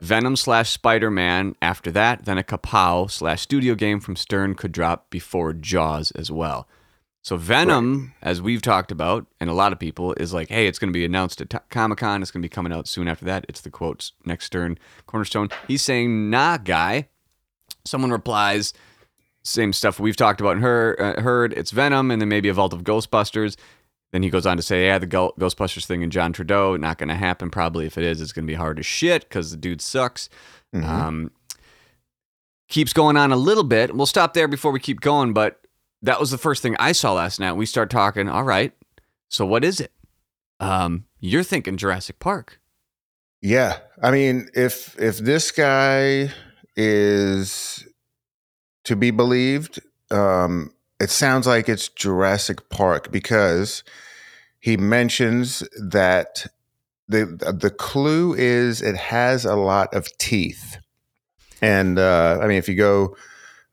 [0.00, 4.72] Venom slash Spider Man after that, then a Kapow slash studio game from Stern could
[4.72, 6.66] drop before Jaws as well.
[7.24, 10.78] So Venom, as we've talked about, and a lot of people, is like, hey, it's
[10.78, 12.20] going to be announced at Comic Con.
[12.20, 13.46] It's going to be coming out soon after that.
[13.48, 15.48] It's the quotes next Stern Cornerstone.
[15.66, 17.08] He's saying, nah, guy.
[17.86, 18.74] Someone replies,
[19.42, 21.54] same stuff we've talked about and heard, uh, heard.
[21.54, 23.56] It's Venom, and then maybe a Vault of Ghostbusters.
[24.12, 27.08] Then he goes on to say, yeah, the Ghostbusters thing and John Trudeau, not going
[27.08, 27.48] to happen.
[27.48, 30.28] Probably if it is, it's going to be hard as shit because the dude sucks.
[30.74, 30.84] Mhm.
[30.84, 31.30] Um,
[32.68, 33.96] keeps going on a little bit.
[33.96, 35.63] We'll stop there before we keep going, but
[36.04, 37.52] that was the first thing I saw last night.
[37.52, 38.28] We start talking.
[38.28, 38.72] All right,
[39.28, 39.92] so what is it?
[40.60, 42.60] Um, you're thinking Jurassic Park.
[43.40, 46.30] Yeah, I mean, if if this guy
[46.76, 47.86] is
[48.84, 53.82] to be believed, um, it sounds like it's Jurassic Park because
[54.60, 56.46] he mentions that
[57.08, 57.24] the
[57.58, 60.78] the clue is it has a lot of teeth,
[61.62, 63.16] and uh, I mean, if you go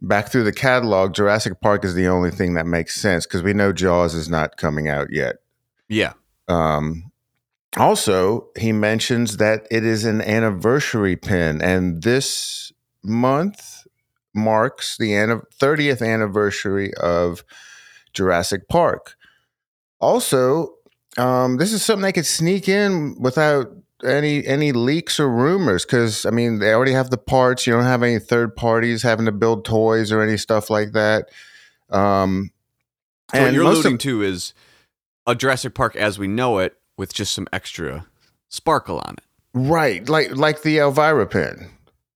[0.01, 3.53] back through the catalog, Jurassic Park is the only thing that makes sense because we
[3.53, 5.37] know Jaws is not coming out yet.
[5.87, 6.13] Yeah,
[6.47, 7.11] Um,
[7.77, 12.71] also, he mentions that it is an anniversary pin, and this
[13.03, 13.87] month
[14.33, 17.43] marks the anni- 30th anniversary of
[18.13, 19.15] Jurassic Park.
[19.99, 20.73] Also,
[21.17, 23.67] um, this is something they could sneak in without
[24.03, 27.65] any any leaks or rumors because I mean they already have the parts.
[27.67, 31.29] You don't have any third parties having to build toys or any stuff like that.
[31.89, 32.51] Um,
[33.33, 34.53] so what you're most of- alluding to is
[35.27, 38.07] a Jurassic Park as we know it, with just some extra
[38.49, 39.23] sparkle on it.
[39.53, 41.69] right, like like the Elvira pin.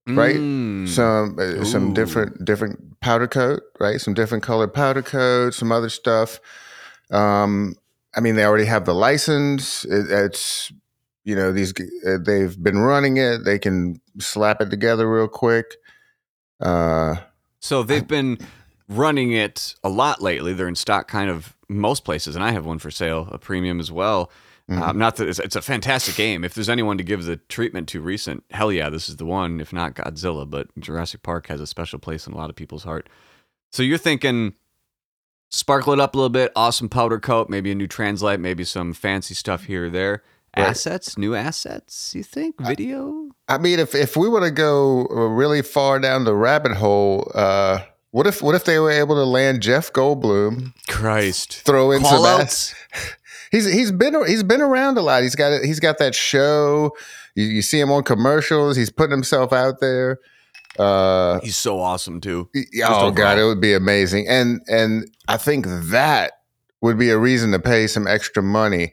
[0.08, 0.36] Right?
[0.36, 0.88] Mm.
[0.88, 4.00] some uh, some different different powder coat, right?
[4.00, 6.38] Some different colored powder coat, some other stuff.
[7.10, 7.74] Um,
[8.14, 9.84] I mean, they already have the license.
[9.84, 10.70] It, it's
[11.26, 11.74] you know these
[12.06, 13.44] uh, they've been running it.
[13.44, 15.66] They can slap it together real quick.
[16.60, 17.16] Uh,
[17.60, 18.38] So they've been
[18.88, 20.54] running it a lot lately.
[20.54, 23.80] They're in stock kind of most places, and I have one for sale, a premium
[23.80, 24.30] as well.
[24.70, 24.80] mhm.
[24.80, 26.44] Um, not that it's, it's a fantastic game.
[26.44, 29.60] If there's anyone to give the treatment to recent, hell yeah, this is the one.
[29.60, 32.84] If not Godzilla, but Jurassic Park has a special place in a lot of people's
[32.84, 33.08] heart.
[33.72, 34.54] So you're thinking
[35.50, 38.92] sparkle it up a little bit, awesome powder coat, maybe a new translite, maybe some
[38.92, 40.22] fancy stuff here or there.
[40.56, 42.12] Assets, new assets.
[42.14, 43.28] You think video?
[43.48, 47.80] I mean, if if we were to go really far down the rabbit hole, uh,
[48.10, 51.62] What if what if they were able to land Jeff Goldblum, Christ.
[51.64, 52.74] throw in Call some outs.
[53.52, 55.22] He's he's been he's been around a lot.
[55.22, 56.90] He's got he's got that show.
[57.36, 58.76] You, you see him on commercials.
[58.76, 60.18] He's putting himself out there.
[60.78, 62.50] Uh, He's so awesome too.
[62.54, 64.26] y- oh god, it would be amazing.
[64.28, 66.32] And and I think that
[66.80, 68.90] would be a reason to pay some extra money.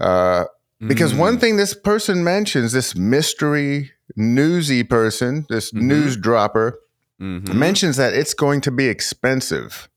[0.00, 0.44] Uh,
[0.86, 1.40] because one Mm.
[1.40, 5.82] thing this person mentions, this mystery newsy person, this Mhm.
[5.82, 6.78] news dropper,
[7.20, 7.54] Mhm.
[7.54, 9.88] mentions that it's going to be expensive.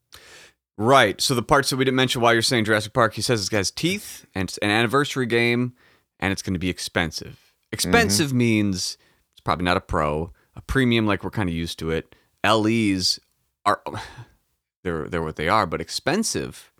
[0.77, 1.21] Right.
[1.21, 3.71] So the parts that we didn't mention while you're saying Jurassic Park, he says it's
[3.71, 5.73] teeth and it's an anniversary game
[6.19, 7.39] and it's going to be expensive.
[7.71, 8.37] Expensive Mm-hmm.
[8.37, 8.97] means
[9.33, 12.15] it's probably not a pro, a premium like we're kind of used to it.
[12.43, 13.19] LEs
[13.65, 13.81] are
[14.83, 16.71] they're they're what they are, but expensive.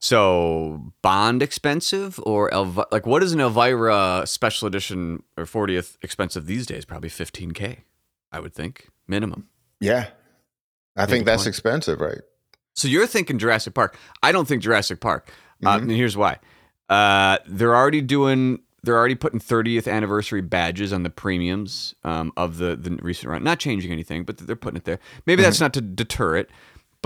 [0.00, 6.46] So Bond expensive or Elvi- like what is an Elvira special edition or 40th expensive
[6.46, 6.84] these days?
[6.84, 7.78] Probably 15k,
[8.30, 9.48] I would think minimum.
[9.80, 10.08] Yeah,
[10.96, 11.48] I Maybe think that's 20.
[11.50, 12.20] expensive, right?
[12.76, 13.96] So you're thinking Jurassic Park.
[14.22, 15.30] I don't think Jurassic Park.
[15.64, 15.82] Uh, Mhm.
[15.82, 16.38] and here's why.
[16.88, 18.60] Uh, they're already doing.
[18.84, 23.42] They're already putting 30th anniversary badges on the premiums um, of the the recent run.
[23.42, 25.00] Not changing anything, but they're putting it there.
[25.26, 26.48] Maybe that's not to deter it.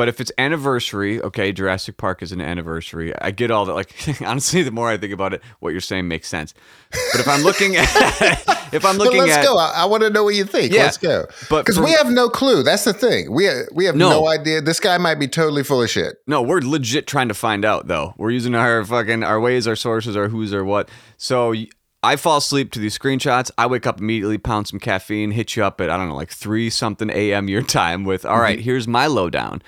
[0.03, 3.17] But if it's anniversary, okay, Jurassic Park is an anniversary.
[3.21, 3.75] I get all that.
[3.75, 6.55] Like honestly, the more I think about it, what you're saying makes sense.
[6.91, 7.85] But if I'm looking at,
[8.75, 9.57] if I'm But looking let's at, go.
[9.59, 10.73] I, I want to know what you think.
[10.73, 11.27] Yeah, let's go.
[11.49, 12.65] but Because we have no clue.
[12.65, 13.33] That's the thing.
[13.33, 14.11] We we have no.
[14.11, 14.27] No.
[14.27, 14.61] idea.
[14.61, 16.17] This guy might be totally full of shit.
[16.27, 18.15] No, we're legit trying to find out though.
[18.17, 20.89] We're using our fucking our ways, our sources, our who's, our what.
[21.17, 21.55] So
[22.03, 23.53] I fall asleep to these screenshots.
[23.57, 26.33] I wake up immediately, pound some caffeine, hit you up at I don't know, like
[26.33, 27.49] three something a.m.
[27.49, 28.25] your time with.
[28.25, 28.65] All right, mm-hmm.
[28.65, 29.63] here's my lowdown.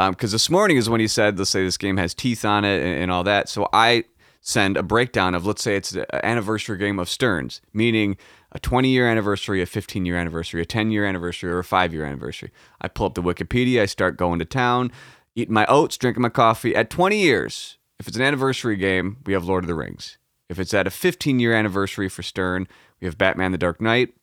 [0.00, 2.64] Um, because this morning is when he said, let's say this game has teeth on
[2.64, 3.50] it and, and all that.
[3.50, 4.04] So I
[4.40, 8.16] send a breakdown of let's say it's an anniversary game of Stern's, meaning
[8.52, 11.92] a 20 year anniversary, a 15 year anniversary, a 10 year anniversary, or a five
[11.92, 12.50] year anniversary.
[12.80, 14.90] I pull up the Wikipedia, I start going to town,
[15.34, 16.74] eating my oats, drinking my coffee.
[16.74, 20.16] At 20 years, if it's an anniversary game, we have Lord of the Rings.
[20.48, 22.68] If it's at a 15 year anniversary for Stern,
[23.02, 24.14] we have Batman the Dark Knight,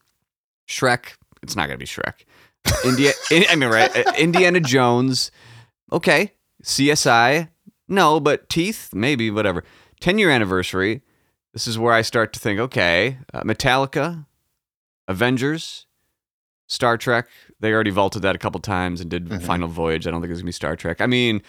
[0.67, 1.17] Shrek.
[1.43, 2.25] It's not going to be Shrek.
[2.83, 3.11] India,
[3.51, 3.95] I mean, right?
[4.17, 5.29] Indiana Jones.
[5.91, 6.33] Okay.
[6.63, 7.49] CSI.
[7.87, 9.63] No, but Teeth, maybe, whatever.
[10.01, 11.01] 10 year anniversary.
[11.53, 14.25] This is where I start to think okay, uh, Metallica,
[15.07, 15.85] Avengers,
[16.67, 17.27] Star Trek.
[17.59, 19.41] They already vaulted that a couple times and did Mhm.
[19.41, 20.05] Final Voyage.
[20.05, 21.01] I don't think it's gonna be Star Trek.
[21.01, 21.41] I mean,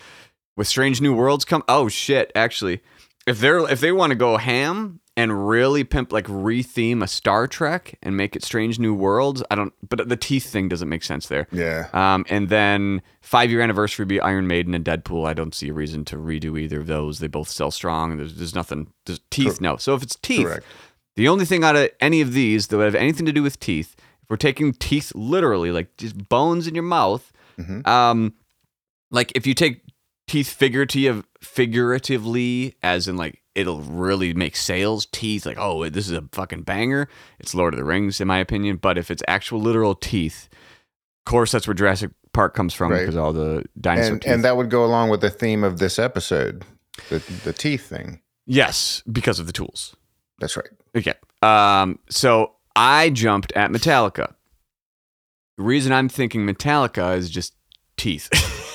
[0.56, 1.62] with Strange New Worlds come.
[1.68, 2.32] Oh shit!
[2.34, 2.80] Actually,
[3.26, 7.48] if they're if they want to go ham and really pimp like retheme a Star
[7.48, 9.72] Trek and make it Strange New Worlds, I don't.
[9.88, 11.48] But the teeth thing doesn't make sense there.
[11.50, 11.88] Yeah.
[11.92, 15.26] Um, and then five year anniversary be Iron Maiden and Deadpool.
[15.26, 17.18] I don't see a reason to redo either of those.
[17.18, 18.16] They both sell strong.
[18.16, 18.92] There's, there's nothing.
[19.06, 19.58] There's teeth.
[19.58, 19.76] Cor- No.
[19.76, 20.64] So if it's teeth, Correct.
[21.16, 23.58] the only thing out of any of these that would have anything to do with
[23.58, 27.84] teeth, if we're taking teeth literally, like just bones in your mouth, Mhm.
[27.88, 28.34] um,
[29.10, 29.82] like if you take
[30.28, 36.12] teeth figurative, figuratively, as in like it'll really make sales, teeth, like oh this is
[36.12, 37.08] a fucking banger.
[37.38, 38.76] It's Lord of the Rings in my opinion.
[38.76, 43.00] But if it's actual literal teeth, of course that's where Jurassic Park comes from Right.
[43.00, 44.32] because all the dinosaur And teeth.
[44.32, 46.64] and that would go along with the theme of this episode,
[47.08, 48.20] the the teeth thing.
[48.46, 49.94] yes, because of the tools.
[50.38, 50.68] That's right.
[50.96, 51.14] Okay.
[51.42, 54.34] Um, so I jumped at Metallica.
[55.56, 57.54] The reason I'm thinking Metallica is just
[57.96, 58.28] teeth.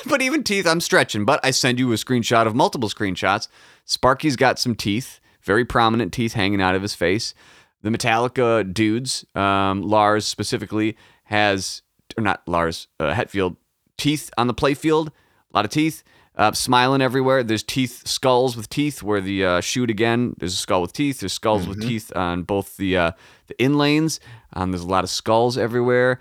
[0.09, 1.23] but even teeth, I'm stretching.
[1.23, 3.47] But I send you a screenshot of multiple screenshots.
[3.85, 7.33] Sparky's got some teeth, very prominent teeth hanging out of his face.
[7.81, 11.81] The Metallica dudes, um, Lars specifically, has,
[12.17, 13.57] or not Lars, uh, Hetfield,
[13.97, 15.11] teeth on the playfield, a
[15.53, 16.03] lot of teeth.
[16.35, 17.43] Uh, smiling everywhere.
[17.43, 19.03] There's teeth, skulls with teeth.
[19.03, 21.19] Where the uh, shoot again, there's a skull with teeth.
[21.19, 23.11] There's skulls with teeth on both the uh,
[23.45, 24.19] the in lanes.
[24.53, 26.19] Um, there's a lot of skulls everywhere.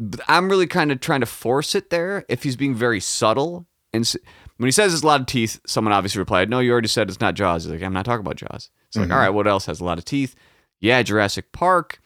[0.00, 2.24] But I'm really kind of trying to force it there.
[2.28, 4.12] If he's being very subtle, and
[4.58, 7.08] when he says there's a lot of teeth, someone obviously replied, "No, you already said
[7.08, 9.12] it's not Jaws." He's like, "I'm not talking about Jaws." It's like, Mhm.
[9.12, 10.34] all right, what else has a lot of teeth?
[10.80, 12.00] Yeah, Jurassic Park.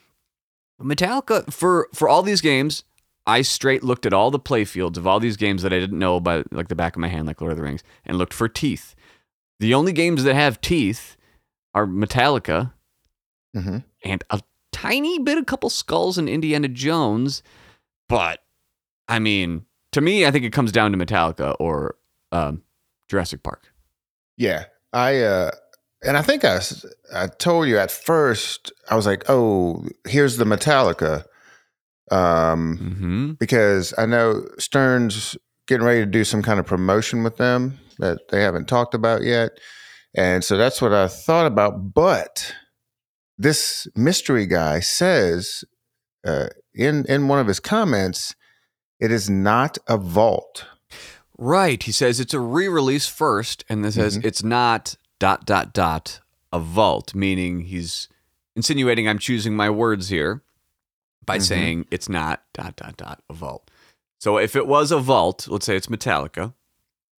[0.81, 2.85] Metallica for for all these games,
[3.27, 6.21] I straight looked at all the playfields of all these games that I didn't know
[6.21, 8.49] by like the back of my hand, like Lord of the Rings, and looked for
[8.49, 8.95] teeth.
[9.59, 11.17] The only games that have teeth
[11.75, 12.73] are Metallica
[13.55, 14.41] hmm and a
[14.73, 17.43] tiny bit, a couple skulls in Indiana Jones.
[18.09, 18.43] But
[19.07, 21.97] I mean, to me, I think it comes down to Metallica or
[22.33, 22.63] um,
[23.09, 23.73] Jurassic Park.
[24.37, 24.65] Yeah.
[24.93, 25.51] I uh
[26.03, 26.61] and I think I
[27.15, 31.25] I told you at first I was like, "Oh, here's the Metallica."
[32.11, 33.33] Um Mm-hmm.
[33.39, 38.29] because I know Stern's getting ready to do some kind of promotion with them that
[38.31, 39.53] they haven't talked about yet.
[40.17, 41.95] And so that's what I thought about.
[41.95, 42.55] But
[43.39, 45.63] this mystery guy says
[46.27, 48.35] uh, in in one of his comments,
[48.99, 50.67] It is not a vault.
[51.43, 51.83] Right.
[51.83, 54.25] He says it's a re-release first, and then says Mhm.
[54.27, 56.21] it's not dot dot dot
[56.53, 58.09] a vault, meaning he's
[58.55, 60.43] insinuating I'm choosing my words here
[61.25, 61.43] by Mhm.
[61.43, 63.71] saying it's not dot dot dot a vault.
[64.19, 66.53] So if it was a vault, let's say it's Metallica,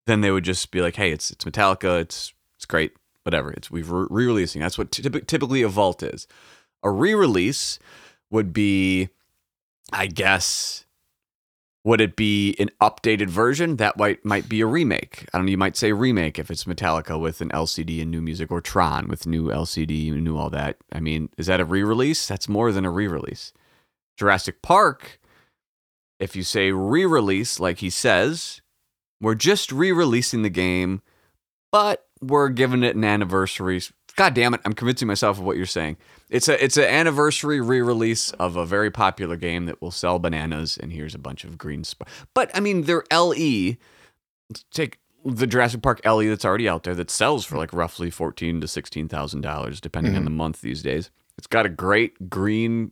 [0.05, 1.99] then they would just be like, "Hey, it's it's Metallica.
[2.01, 2.93] It's it's great.
[3.23, 3.51] Whatever.
[3.51, 4.61] It's we've re- re-releasing.
[4.61, 6.27] That's what typ- typically a vault is.
[6.83, 7.79] A re-release
[8.29, 9.09] would be,
[9.91, 10.85] I guess,
[11.83, 13.77] would it be an updated version?
[13.77, 15.25] That might might be a remake.
[15.33, 15.51] I don't know.
[15.51, 19.07] You might say remake if it's Metallica with an LCD and new music, or Tron
[19.07, 20.77] with new LCD and new all that.
[20.91, 22.27] I mean, is that a re-release?
[22.27, 23.51] That's more than a re-release.
[24.15, 25.19] Jurassic Park,
[26.19, 28.61] if you say re-release, like he says,
[29.19, 31.01] we're just re-releasing the game,
[31.71, 33.81] but we're giving it an anniversary.
[34.15, 34.61] God damn it!
[34.65, 35.97] I'm convincing myself of what you're saying.
[36.29, 40.77] It's a it's an anniversary re-release of a very popular game that will sell bananas,
[40.77, 41.83] and here's a bunch of green.
[41.87, 43.77] Sp- but I mean, they're LE.
[44.49, 48.09] Let's take the Jurassic Park LE that's already out there that sells for like roughly
[48.09, 51.09] fourteen to sixteen thousand dollars, depending on the month these days.
[51.37, 52.91] It's got a great green,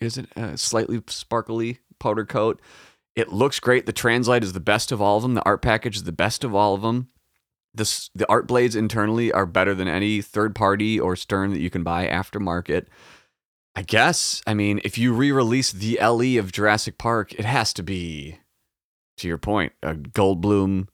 [0.00, 2.60] is it uh, slightly sparkly powder coat.
[3.14, 3.86] It looks great.
[3.86, 5.34] The Translite is the best of all of them.
[5.34, 7.08] The art package is the best of all of them.
[7.74, 11.70] The, the art blades internally are better than any third party or Stern that you
[11.70, 12.86] can buy aftermarket.
[13.74, 14.42] I guess.
[14.46, 18.38] I mean, if you re-release the LE of Jurassic Park, it has to be,
[19.16, 20.88] to your point, a Goldblum.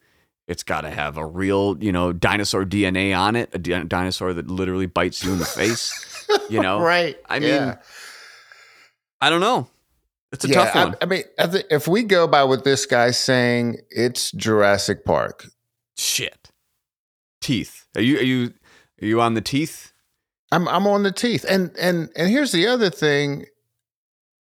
[0.46, 4.32] It's got to have a real, you know, dinosaur DNA on it, a di- dinosaur
[4.32, 6.04] that literally bites you in the face.
[6.50, 7.16] You know, right.
[7.28, 7.76] I mean, Yeah.
[9.20, 9.66] I don't know.
[10.30, 10.94] It's a Yeah, tough one.
[10.94, 15.46] I, I mean, I if we go by what this guy's saying, it's Jurassic Park.
[15.96, 16.47] Shit.
[17.40, 17.86] Teeth.
[17.96, 18.54] Are you are you
[19.02, 19.92] are you on the teeth?
[20.50, 21.44] I'm I'm on the teeth.
[21.48, 23.46] And and and here's the other thing.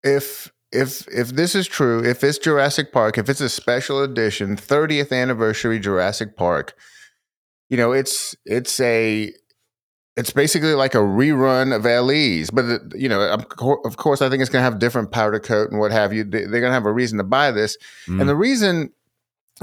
[0.02, 4.56] If if if this is true, if it's Jurassic Park, if it's a special edition,
[4.56, 6.74] 30th anniversary Jurassic Park,
[7.68, 9.32] you know, it's it's a
[10.16, 14.42] it's basically like a rerun of LEs, but it- you know, of course, I think
[14.42, 16.22] it's going to have different powder coat and what have you.
[16.24, 18.20] They- They're going to have a reason to buy this, Mm.
[18.20, 18.92] and the reason,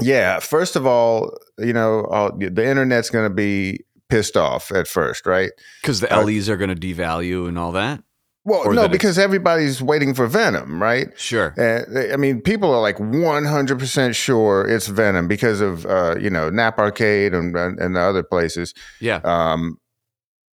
[0.00, 4.88] yeah, first of all, you know, all, the internet's going to be pissed off at
[4.88, 5.50] first, right?
[5.80, 8.02] Because the Uh, LEs are going to devalue and all that.
[8.44, 11.08] Well, Or no, because everybody's waiting for Venom, right?
[11.18, 11.54] Sure.
[11.58, 16.48] Uh, I mean, people are like 100% sure it's Venom because of, uh, you know,
[16.48, 18.72] Knapp Arcade and, and, and the other places.
[18.98, 19.20] Yeah.
[19.24, 19.78] Um,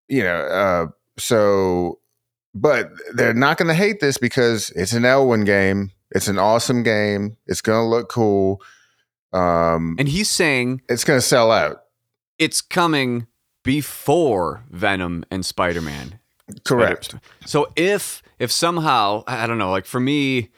[0.09, 0.87] you know, uh,
[1.17, 1.99] so,
[2.53, 5.91] but they're not going to hate this because it's an Elwin game.
[6.11, 7.37] It's an awesome game.
[7.47, 8.61] It's going to look cool.
[9.34, 11.84] Um, And he's saying it's going to sell out.
[12.39, 13.28] it's coming
[13.63, 16.19] before Venom and Spider Man.
[16.63, 17.15] Correct.
[17.45, 20.49] So if if somehow I don't know, like for me,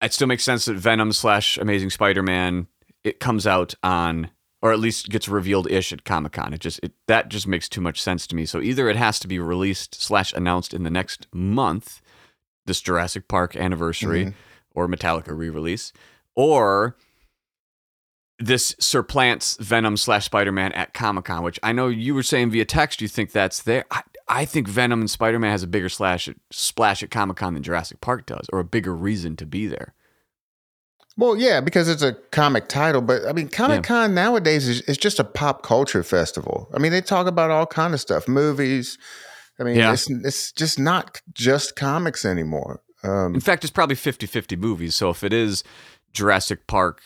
[0.00, 2.68] it still makes sense that Venom slash Amazing Spider Man
[3.02, 4.30] it comes out on
[4.62, 6.54] or at least gets revealed ish at Comic Con.
[6.54, 8.46] It just it, that just makes too much sense to me.
[8.46, 12.00] So either it has to be released slash announced in the next month,
[12.66, 14.34] this Jurassic Park anniversary Mhm.
[14.72, 15.92] or Metallica re release,
[16.36, 16.96] or
[18.42, 22.50] this surplants Venom slash Spider Man at Comic Con, which I know you were saying
[22.50, 23.84] via text you think that's there.
[23.90, 27.54] I, I think Venom and Spider Man has a bigger slash splash at Comic Con
[27.54, 29.94] than Jurassic Park does, or a bigger reason to be there.
[31.16, 34.96] Well, yeah, because it's a comic title, but I mean, Comic Con nowadays is, is
[34.96, 36.70] just a pop culture festival.
[36.74, 38.96] I mean, they talk about all kind of stuff, movies.
[39.60, 39.92] I mean, Yeah.
[39.92, 42.80] it's it's just not just comics anymore.
[43.04, 44.94] Um, In fact, it's probably 50 50 movies.
[44.94, 45.62] So if it is
[46.14, 47.02] Jurassic Park,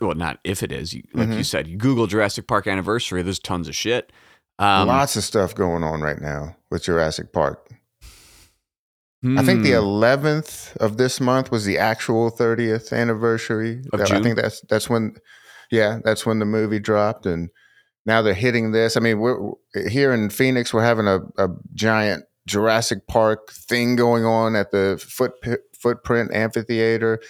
[0.00, 3.38] well, not if it is, you, like you said, you Google Jurassic Park anniversary, there's
[3.38, 4.12] tons of shit.
[4.58, 7.70] Um, lots of stuff going on right now with Jurassic Park.
[9.26, 13.82] I think the hmm, 11th of this month was the actual 30th anniversary.
[13.94, 14.22] Of I June?
[14.22, 15.16] think that's that's when,
[15.70, 17.48] yeah, that's when the movie dropped, and
[18.04, 18.98] now they're hitting this.
[18.98, 19.52] I mean, we're-
[19.88, 20.74] here in Phoenix.
[20.74, 25.32] We're having a, a giant Jurassic Park thing going on at the foot,
[25.78, 27.20] Footprint Amphitheater.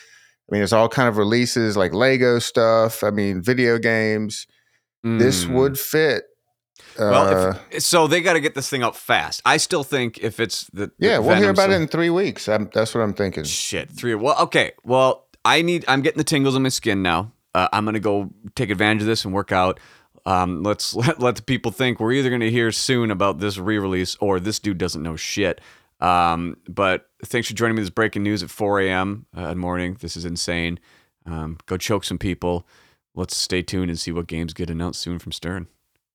[0.51, 3.03] I mean, it's all kind of releases like Lego stuff.
[3.03, 4.47] I mean, video games.
[5.05, 5.55] This hmm.
[5.55, 6.24] would fit.
[6.99, 9.42] Well, uh, if, so they got to get this thing up fast.
[9.45, 12.49] I still think if it's the yeah, we'll hear about it in three weeks.
[12.49, 13.45] I'm, that's what I'm thinking.
[13.45, 14.14] Shit, three.
[14.14, 14.72] Well, okay.
[14.84, 15.84] Well, I need.
[15.88, 17.32] I'm getting the tingles on my skin now.
[17.55, 19.78] Uh, I'm gonna go take advantage of this and work out.
[20.26, 24.16] Um, let's let, let the people think we're either gonna hear soon about this re-release
[24.20, 25.61] or this dude doesn't know shit.
[26.05, 27.82] Um, but thanks for joining me.
[27.82, 29.26] This breaking news at 4 a.m.
[29.34, 29.96] Uh, morning.
[30.00, 30.78] This is insane.
[31.24, 32.66] Um, go choke some people.
[33.14, 35.66] Let's stay tuned and see what games get announced soon from Stern.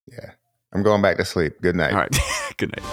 [0.05, 0.31] Yeah.
[0.73, 1.59] I'm going back to sleep.
[1.61, 1.93] Good night.
[1.93, 2.17] All right.
[2.57, 2.85] Good night.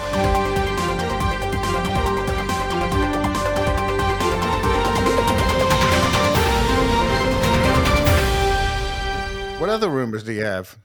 [9.59, 10.77] What other rumors do you have?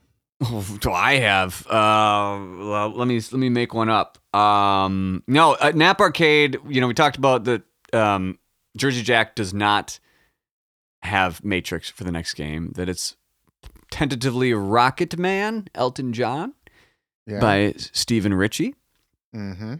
[0.44, 1.66] Oh, do I have?
[1.66, 4.18] Uh, well, let me let me make one up.
[4.34, 6.58] Um, no, uh, Knapp Arcade.
[6.68, 7.62] You know, we talked about the
[7.92, 8.38] um,
[8.76, 9.98] Jersey Jack does not
[11.02, 12.72] have Matrix for the next game.
[12.74, 13.16] That it's
[13.90, 16.54] tentatively Rocket Man, Elton John
[17.26, 17.40] Yeah.
[17.40, 18.74] by Stephen Ritchie.
[19.34, 19.74] mm-hmm.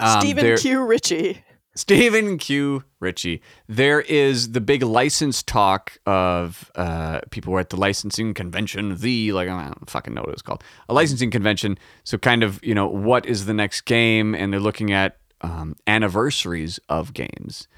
[0.00, 0.84] Um, Stephen Q.
[0.84, 1.42] Ritchie.
[1.78, 2.82] Stephen Q.
[2.98, 3.40] Ritchie.
[3.68, 9.30] There is the big license talk of uh, people were at the licensing convention, the,
[9.30, 11.78] like, I don't fucking know what it was called, a licensing convention.
[12.02, 14.34] So, kind of, you know, what is the next game?
[14.34, 17.68] And they're looking at um, anniversaries of games.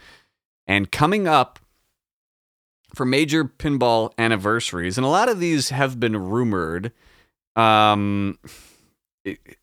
[0.67, 1.59] And coming up
[2.95, 6.91] for major pinball anniversaries, and a lot of these have been rumored.
[7.55, 8.39] Um,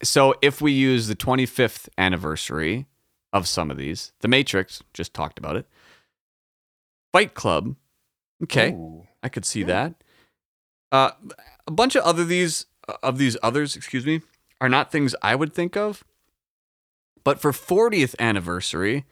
[0.03, 2.85] so, if we use the 25th anniversary,
[3.33, 4.11] of some of these.
[4.21, 5.67] The Matrix, just talked about it.
[7.11, 7.75] Fight Club.
[8.43, 8.71] Okay.
[8.71, 9.07] Ooh.
[9.23, 9.95] I could see that.
[10.91, 11.11] Uh,
[11.65, 12.65] a bunch of other these
[13.03, 14.21] of these others, excuse me,
[14.61, 16.03] are not things I would think of.
[17.23, 19.05] But for 40th anniversary,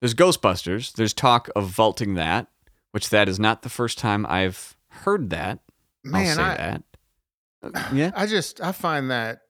[0.00, 0.92] there's Ghostbusters.
[0.92, 2.46] There's talk of vaulting that,
[2.92, 5.58] which that is not the first time I've heard that.
[6.06, 6.82] I'll Man, say I, that.
[7.62, 8.10] Uh, yeah.
[8.14, 9.40] I just I find that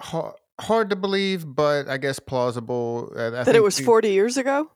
[0.00, 3.12] hard, hard to believe, but I guess plausible.
[3.16, 4.70] Uh, I That it was you- 40 years ago?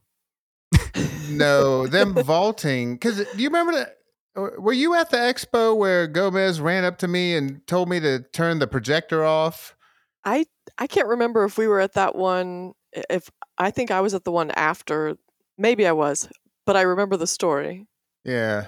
[1.31, 2.95] No, them vaulting.
[2.95, 3.97] Because do you remember that?
[4.37, 8.01] uh, Were you at the expo where Gomez ran up to me and told me
[8.01, 9.77] to turn the projector off?
[10.25, 10.47] I
[10.79, 12.73] I can't remember if we were at that one.
[13.11, 15.17] If I think I was at the one after,
[15.59, 16.29] maybe I was,
[16.65, 17.87] but I remember the story.
[18.25, 18.67] Yeah.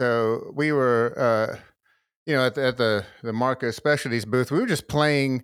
[0.00, 1.56] So we were, uh,
[2.26, 4.50] you know, at the, at the the Marco Specialties booth.
[4.50, 5.42] We were just playing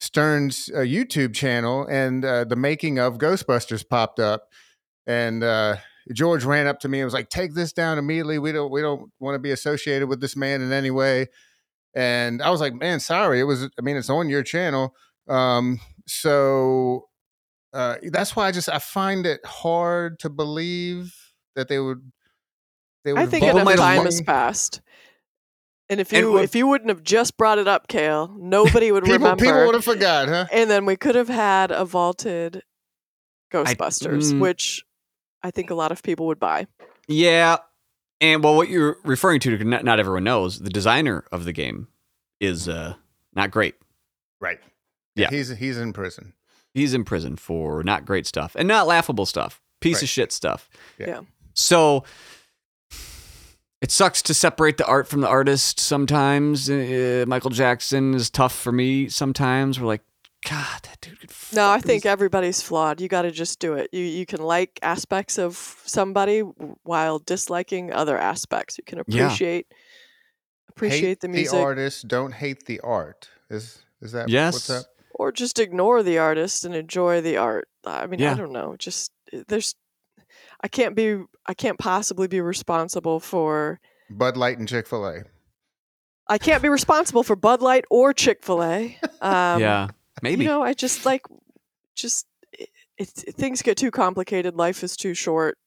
[0.00, 4.48] Stern's uh, YouTube channel, and uh, the making of Ghostbusters popped up,
[5.06, 5.76] and uh,
[6.12, 8.38] George ran up to me and was like, "Take this down immediately.
[8.38, 11.28] We don't we don't want to be associated with this man in any way."
[11.94, 13.40] And I was like, "Man, sorry.
[13.40, 13.64] It was.
[13.64, 14.94] I mean, it's on your channel."
[15.28, 17.08] Um, so
[17.72, 21.14] uh, that's why I just I find it hard to believe
[21.56, 22.12] that they would.
[23.04, 24.80] They would I think People enough time has passed.
[25.90, 29.04] And if you what- if you wouldn't have just brought it up, Cale, nobody would
[29.04, 29.44] people remember.
[29.44, 30.46] people would have forgot, huh?
[30.50, 32.62] and then we could have had a vaulted
[33.52, 34.40] Ghostbusters, mm.
[34.40, 34.84] which
[35.42, 36.66] I think a lot of people would buy.
[37.06, 37.58] Yeah.
[38.20, 41.88] And well, what you're referring to, not, not everyone knows, the designer of the game
[42.40, 42.94] is uh,
[43.34, 43.74] not great.
[44.40, 44.60] Right.
[45.14, 45.30] Yeah.
[45.30, 46.32] He's he's in prison.
[46.72, 50.02] He's in prison for not great stuff and not laughable stuff, piece Right.
[50.04, 50.68] of shit stuff.
[50.98, 51.06] Yeah.
[51.06, 51.20] Yeah.
[51.54, 52.04] So
[53.84, 56.70] it sucks to separate the art from the artist sometimes.
[56.70, 59.78] Uh, Michael Jackson is tough for me sometimes.
[59.78, 60.02] We're like,
[60.48, 61.30] God, that dude could.
[61.52, 63.00] No, I fucking- think everybody's flawed.
[63.02, 63.90] You got to just do it.
[63.92, 66.40] You you can like aspects of somebody
[66.82, 68.78] while disliking other aspects.
[68.78, 69.24] You can Yeah.
[69.26, 69.66] appreciate
[70.70, 73.28] appreciate hate the music The artist, don't hate the art.
[73.50, 74.54] Is is that Yes.
[74.54, 74.86] what's up?
[75.16, 77.68] or just ignore the artist and enjoy the art.
[77.84, 78.32] I mean, Yeah.
[78.32, 78.74] I don't know.
[78.78, 79.74] Just uh, there's
[80.64, 83.78] I can't be I can't possibly be responsible for
[84.10, 85.22] Bud Light and Chick Fil A.
[86.26, 88.98] I can't be responsible for Bud Light or Chick-fil-A.
[89.20, 89.88] Um yeah,
[90.22, 90.44] maybe.
[90.44, 91.20] You know, I just like
[91.94, 94.54] just it, it, things get too complicated.
[94.56, 95.58] Life is too short.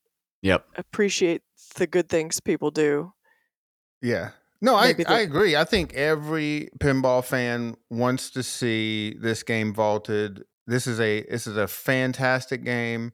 [0.42, 0.66] yep.
[0.76, 1.44] Appreciate
[1.76, 3.14] the good things people do.
[4.02, 4.32] Yeah.
[4.62, 5.56] No, I, the- I agree.
[5.56, 10.44] I think every pinball fan wants to see this game vaulted.
[10.66, 13.12] This is a this is a fantastic game.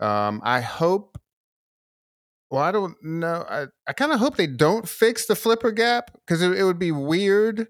[0.00, 1.18] Um, I hope.
[2.50, 3.44] Well, I don't know.
[3.48, 6.78] I, I kind of hope they don't fix the flipper gap because it, it would
[6.78, 7.66] be weird.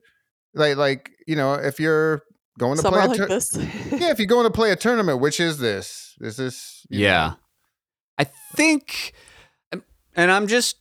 [0.55, 2.23] Like like you know if you're
[2.59, 3.57] going to play Somewhere a like tur- this.
[3.93, 6.15] yeah if you're going to play a tournament, which is this?
[6.21, 6.85] Is this?
[6.91, 7.33] you know, Yeah.
[8.19, 8.25] I
[8.55, 9.13] think,
[9.73, 9.83] um,
[10.15, 10.77] and I'm just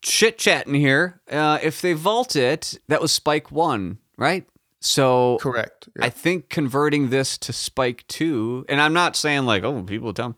[0.00, 1.20] chit chatting here.
[1.30, 4.46] Uh, if they vault it, that was Spike 1, right?
[4.80, 5.88] So correct.
[6.00, 10.30] I think converting this to Spike 2, and I'm not saying like, oh, people tell
[10.30, 10.34] me.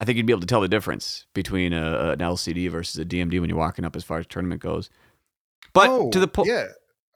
[0.00, 3.04] I think you'd be able to tell the difference between a, an LCD versus a
[3.04, 4.88] DMD when you're walking up as far as tournament goes.
[5.74, 6.66] But Oh, to the point, yeah,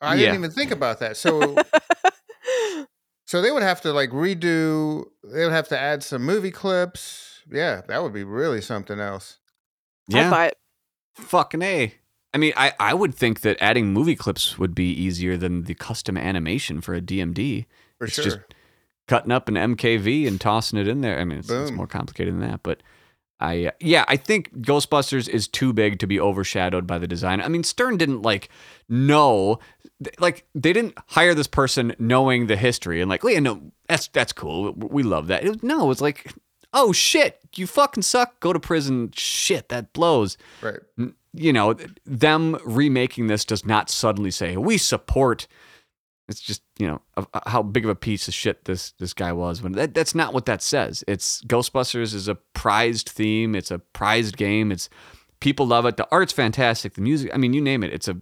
[0.03, 0.21] I Yeah.
[0.21, 1.17] didn't even think about that.
[1.17, 1.57] So
[3.27, 5.05] So they would have to like redo.
[5.23, 7.41] They would have to add some movie clips.
[7.51, 9.39] Yeah, that would be really something else.
[10.11, 10.57] I'd yeah, buy it.
[11.17, 11.95] fucking a.
[12.35, 15.75] I mean, I, I would think that adding movie clips would be easier than the
[15.75, 17.65] custom animation for a DMD.
[17.99, 18.25] For It's sure.
[18.25, 18.39] just
[19.07, 21.21] cutting up an MKV and tossing it in there.
[21.21, 22.83] I mean, it's, it's more complicated than that, but
[23.41, 27.41] I uh, yeah, I think Ghostbusters is too big to be overshadowed by the design.
[27.41, 28.49] I mean, Stern didn't like
[28.89, 29.59] know
[30.03, 34.07] th- like they didn't hire this person knowing the history and like, yeah, no, that's
[34.09, 34.73] that's cool.
[34.73, 35.45] We love that.
[35.45, 36.33] It was, no, it's like,
[36.73, 38.39] oh shit, you fucking suck.
[38.41, 39.11] Go to prison.
[39.15, 40.37] Shit, that blows.
[40.63, 40.79] right.
[41.35, 41.75] You know,
[42.07, 45.47] them remaking this does not suddenly say we support.
[46.29, 49.13] It's just you know of uh, how big of a piece of shit this this
[49.13, 49.61] guy was.
[49.61, 51.05] When that, that's not what that says.
[51.07, 53.55] It's Ghostbusters is a prized theme.
[53.55, 54.73] It's a prized game.
[54.73, 54.89] It's
[55.41, 55.99] people love it.
[55.99, 56.95] The art's fantastic.
[56.95, 57.31] The music.
[57.35, 57.93] I mean, you name it.
[57.93, 58.17] It's a.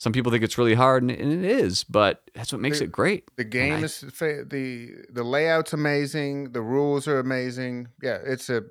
[0.00, 1.82] Some people think it's really hard, and, and it is.
[1.82, 3.24] But that's what makes The- it great.
[3.36, 6.52] The game I- is fa- the the layout's amazing.
[6.52, 7.88] The rules are amazing.
[8.00, 8.62] Yeah, it's a,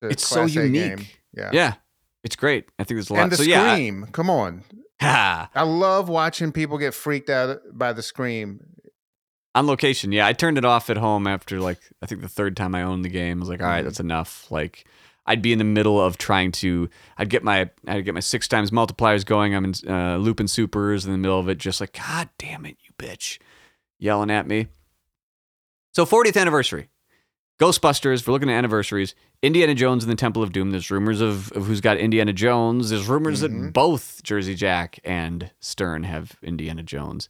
[0.00, 0.96] a It's so A unique.
[0.96, 1.06] Game.
[1.36, 1.50] Yeah.
[1.52, 1.74] Yeah,
[2.24, 2.66] it's great.
[2.78, 3.22] I think there's a lot.
[3.24, 4.06] And the so yeah, I- scream.
[4.12, 4.64] Come on.
[5.00, 5.50] ha.
[5.54, 8.60] I love watching people get freaked out by the scream.
[9.54, 12.56] on location yeah i turned it off at home after like i think the third
[12.56, 13.84] time i owned the game i was like all right Mhm.
[13.86, 14.84] that's enough like
[15.26, 18.48] i'd be in the middle of trying to i'd get my i'd get my six
[18.48, 21.92] times multipliers going i'm in uh, looping supers in the middle of it just like
[21.92, 23.38] god damn it you bitch
[24.00, 24.66] yelling at me
[25.92, 26.88] so 40th anniversary
[27.60, 31.52] ghostbusters we're looking at anniversaries indiana jones and the temple of doom there's rumors of,
[31.52, 33.72] of who's got indiana jones there's rumors that Mhm.
[33.72, 37.28] both jersey jack and stern have indiana jones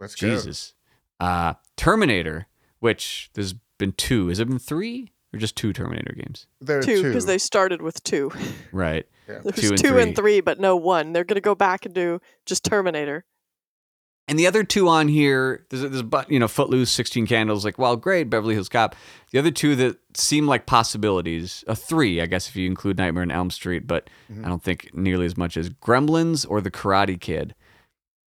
[0.00, 0.28] Let's go.
[0.34, 0.74] Jesus.
[1.20, 2.48] Uh, Terminator,
[2.80, 4.26] which there's been two.
[4.26, 6.48] Has it been three or just two Terminator games?
[6.60, 8.32] There are two because they started with two.
[8.72, 9.06] Right.
[9.28, 10.02] There's Two and two three.
[10.02, 11.12] and three, but no one.
[11.12, 13.24] They're gonna go back and do just Terminator.
[14.28, 17.78] And the other two on here, there's there's but you know Footloose, Sixteen Candles, like
[17.78, 18.94] well, great, Beverly Hills Cop.
[19.32, 23.24] The other two that seem like possibilities, a three, I guess, if you include Nightmare
[23.24, 24.08] on Elm Street, but
[24.44, 27.54] I don't think nearly as much as Gremlins or The Karate Kid.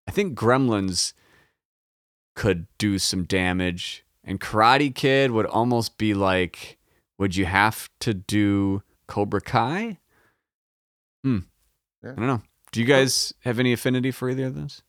[0.06, 1.12] I think Gremlins
[2.34, 6.76] could do some damage, and Karate Kid would almost be like,
[7.18, 9.98] would you have to do Cobra Kai?
[11.22, 11.38] Hmm.
[12.02, 12.12] Yeah.
[12.12, 12.42] I don't know.
[12.72, 14.82] Do you guys have any affinity for either of those?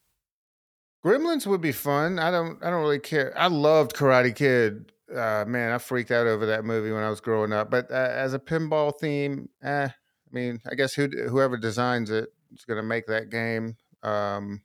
[1.05, 2.17] Gremlins would be fun.
[2.17, 2.61] I don't.
[2.63, 3.31] I don't really care.
[3.37, 4.91] I loved Karate Kid.
[5.13, 7.69] Uh, man, I freaked out over that movie when I was growing up.
[7.69, 9.91] But uh, as a pinball theme, eh, I
[10.31, 13.75] mean, I guess who, whoever designs it is going to make that game.
[14.01, 14.63] Um,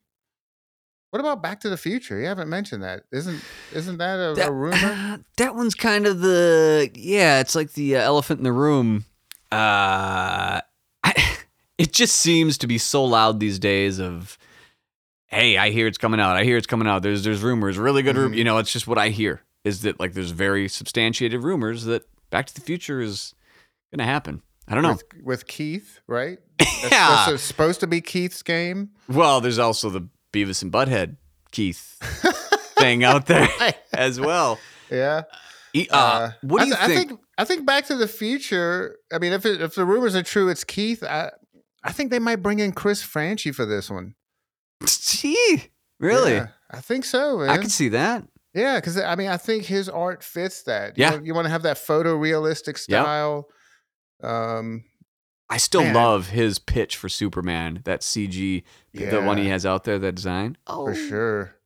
[1.10, 2.18] what about Back to the Future?
[2.18, 3.02] You haven't mentioned that.
[3.12, 3.42] Isn't
[3.74, 5.22] isn't that a, a rumor?
[5.36, 7.40] that one's kind of the yeah.
[7.40, 9.04] It's like the uh, elephant in the room.
[9.52, 10.62] Uh,
[11.04, 11.36] I,
[11.76, 13.98] it just seems to be so loud these days.
[13.98, 14.38] Of
[15.30, 16.36] hey, I hear it's coming out.
[16.36, 17.02] I hear it's coming out.
[17.02, 18.16] There's there's rumors, really good.
[18.16, 18.36] rum- Mhm.
[18.36, 22.02] You know, it's just what I hear is that like there's very substantiated rumors that
[22.30, 23.34] Back to the Future is
[23.92, 24.42] gonna happen.
[24.68, 24.92] I don't know.
[24.92, 26.38] With, with Keith, right?
[26.58, 27.24] That's Yeah.
[27.24, 28.90] supposed to, supposed to be Keith's game.
[29.08, 31.16] Well, there's also the Beavis and Butthead
[31.50, 31.96] Keith
[32.78, 33.48] thing out there
[33.92, 34.58] as well.
[34.90, 35.22] Yeah.
[35.74, 36.98] E- Uh, what I do you th- think?
[36.98, 38.96] I think I think Back to the Future.
[39.12, 41.02] I mean, if it, if the rumors are true, it's Keith.
[41.02, 41.30] I
[41.82, 44.14] I think they might bring in Chris Franchi for this one.
[44.86, 45.64] Gee,
[45.98, 46.32] really?
[46.32, 47.50] Yeah, I think so, man.
[47.50, 48.24] I can see that.
[48.54, 50.96] yeah, because I mean, I think his art fits that.
[50.96, 51.10] You Yeah.
[51.12, 53.02] want- you want to have that photorealistic Yep.
[53.04, 53.48] style.
[54.22, 54.84] Um,
[55.48, 55.94] I still Man.
[55.94, 58.62] love his pitch for Superman, that CG,
[58.94, 60.56] the one he has out there, that design.
[60.66, 61.56] Oh, for sure.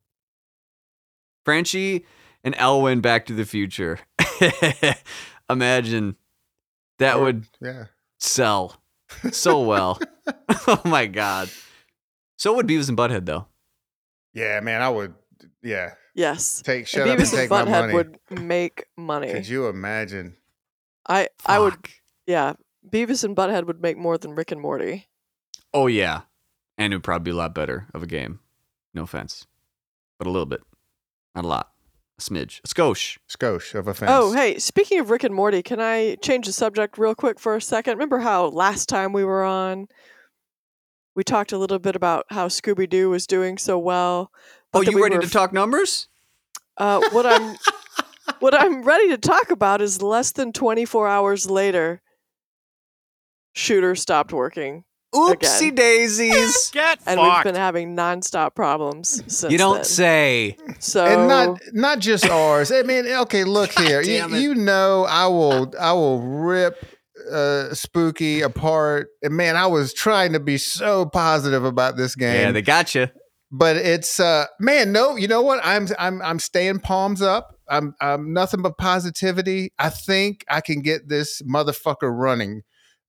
[1.45, 2.07] Franchi
[2.43, 3.99] and Elwin Back to the Future.
[5.51, 6.17] Imagine
[6.99, 7.87] that would Yeah.
[8.19, 8.81] sell
[9.31, 10.01] so well.
[10.67, 11.51] oh my God.
[12.37, 13.47] So would Beavis and Butthead, though.
[14.33, 14.83] Yeah, man.
[14.83, 15.15] I would.
[15.63, 15.95] Yeah.
[16.15, 16.63] Yes.
[16.63, 17.95] Take And shut up and Beavis take and my Butthead money.
[17.95, 19.33] would make money.
[19.33, 20.37] Could you imagine?
[21.09, 21.77] I I would
[22.27, 22.55] yeah.
[22.89, 25.07] Beavis and Butthead would make more than Rick and Morty.
[25.73, 26.23] Oh, yeah.
[26.79, 28.41] And it would probably be a lot better of a game.
[28.93, 29.47] No offense.
[30.19, 30.61] But a little bit.
[31.35, 31.71] Not a lot.
[32.19, 32.61] A smidge.
[32.63, 33.19] A skosh.
[33.29, 34.11] Skosh of offense.
[34.13, 37.57] Oh, hey, speaking of Rick and Morty, can I change the subject real quick for
[37.57, 37.95] a second?
[37.95, 39.89] Remember how last time we were on,
[41.15, 44.31] we talked a little bit about how Scooby Doo was doing so well.
[44.73, 46.09] but Oh, you we ready were to talk numbers?
[46.77, 47.57] Uh, what I'm
[48.41, 52.03] what I'm ready to talk about is less than 24 hours later,
[53.53, 54.83] Shooter stopped working,
[55.15, 55.75] Oopsie Again.
[55.77, 56.71] daisies.
[56.73, 59.53] Get and we've been having nonstop problems since.
[59.53, 59.85] you don't then.
[59.85, 60.57] say.
[60.81, 62.73] So and not not just ours.
[62.73, 64.03] I mean, okay, look here.
[64.03, 64.31] You, it.
[64.43, 66.85] you know, I will I will rip
[67.31, 69.09] uh, Spooky apart.
[69.23, 72.35] And man, I was trying to be so positive about this game.
[72.41, 73.09] Yeah, they got you.
[73.51, 75.61] but it's uh man, no, you know what?
[75.63, 77.59] I'm I'm I'm staying palms up.
[77.69, 79.73] I'm I'm nothing but positivity.
[79.79, 82.63] I think I can get this motherfucker running.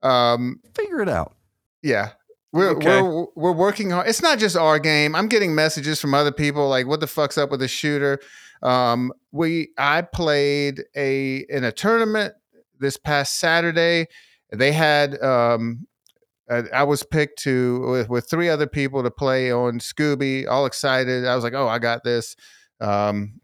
[0.03, 1.35] Um Figure it out.
[1.81, 2.11] yeah.
[2.53, 3.01] We're, Okay.
[3.01, 4.07] we're we're working hard.
[4.07, 5.13] It's not just our game.
[5.13, 8.17] I'm getting messages from other people like, "What the fuck's up with the shooter?"
[8.63, 12.33] Um, we I played a in a tournament
[12.79, 14.07] this past Saturday.
[14.51, 15.87] They had um,
[16.49, 20.47] I, was picked to with, with three other people to play on Scooby.
[20.47, 21.25] All excited.
[21.25, 22.35] I was like, "Oh, I got this."
[22.79, 23.41] Um,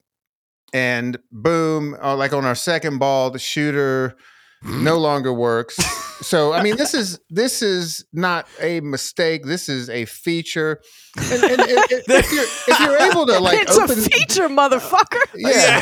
[0.74, 4.16] and boom, uh, like on our second ball, the shooter
[4.64, 5.78] no longer works.
[6.22, 9.44] So I mean, this is this is not a mistake.
[9.46, 10.82] This is a feature.
[11.18, 15.26] And, and if, if you're if you're able to like it's open, a feature, motherfucker.
[15.36, 15.82] yeah.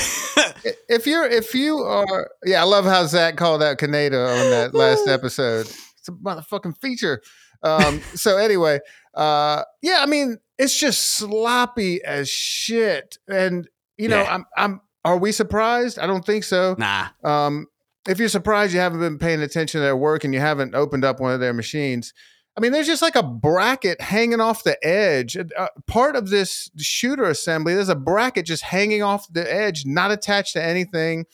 [0.88, 4.74] if you're if you are yeah, I love how Zach called out Kaneda on that
[4.78, 5.68] last episode.
[5.98, 7.22] It's a motherfucking feature.
[7.62, 8.80] Um, so anyway,
[9.14, 13.18] uh, yeah, I mean, it's just sloppy as shit.
[13.28, 13.68] And
[13.98, 14.34] you know, Yeah.
[14.36, 16.00] I'm I'm are we surprised?
[16.00, 16.76] I don't think so.
[16.78, 17.08] Nah.
[17.26, 17.68] Um,
[18.08, 21.04] if you're surprised you haven't been paying attention to their work and you haven't opened
[21.06, 22.14] up one of their machines,
[22.58, 25.38] I mean, there's just like a bracket hanging off the edge.
[25.38, 30.12] Uh, part of this shooter assembly, there's a bracket just hanging off the edge, not
[30.12, 31.26] attached to anything.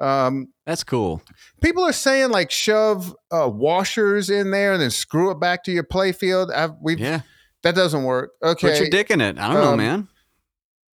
[0.00, 1.22] Um, That's cool.
[1.62, 5.72] people are saying like shove uh, washers in there and then screw it back to
[5.72, 6.52] your playfield.
[6.52, 7.20] I've, we've Yeah.
[7.62, 8.32] that doesn't work.
[8.42, 9.38] Okay, Put your dick in it.
[9.38, 10.08] I don't know, Um, man.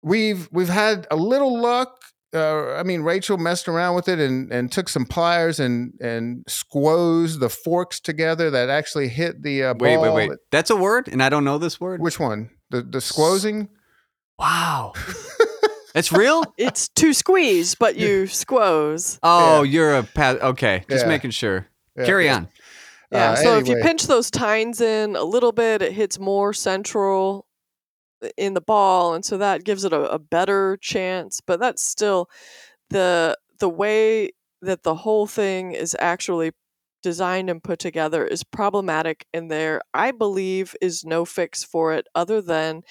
[0.03, 1.97] we've we've had a little luck.
[2.35, 6.45] Uh, I mean, Rachel messed around with it and, and took some pliers and and
[6.49, 10.31] squoze the forks together that actually hit the uh, Wait, wait, wait.
[10.51, 12.01] That's a word, and I don't know this word.
[12.03, 12.51] Which one?
[12.71, 13.69] The the squozing?
[14.39, 14.93] Wow.
[15.95, 16.45] That's real?
[16.59, 19.19] It's to squeeze, but you squoze.
[19.23, 19.71] Oh, Yeah.
[19.71, 20.85] you're a pa- okay.
[20.91, 21.09] Just Yeah.
[21.09, 21.69] making sure.
[21.97, 22.49] Yeah, Carry on.
[23.11, 23.31] Yeah.
[23.31, 23.89] Uh, so if you anyway.
[23.89, 27.47] pinch those tines in a little bit, it hits more central
[28.37, 31.41] in the ball, and so that gives it a, a better chance.
[31.47, 32.29] But that's still
[32.91, 36.53] the the way that the whole thing is actually
[37.03, 42.07] designed and put together is problematic, and there I believe is no fix for it
[42.15, 42.83] other than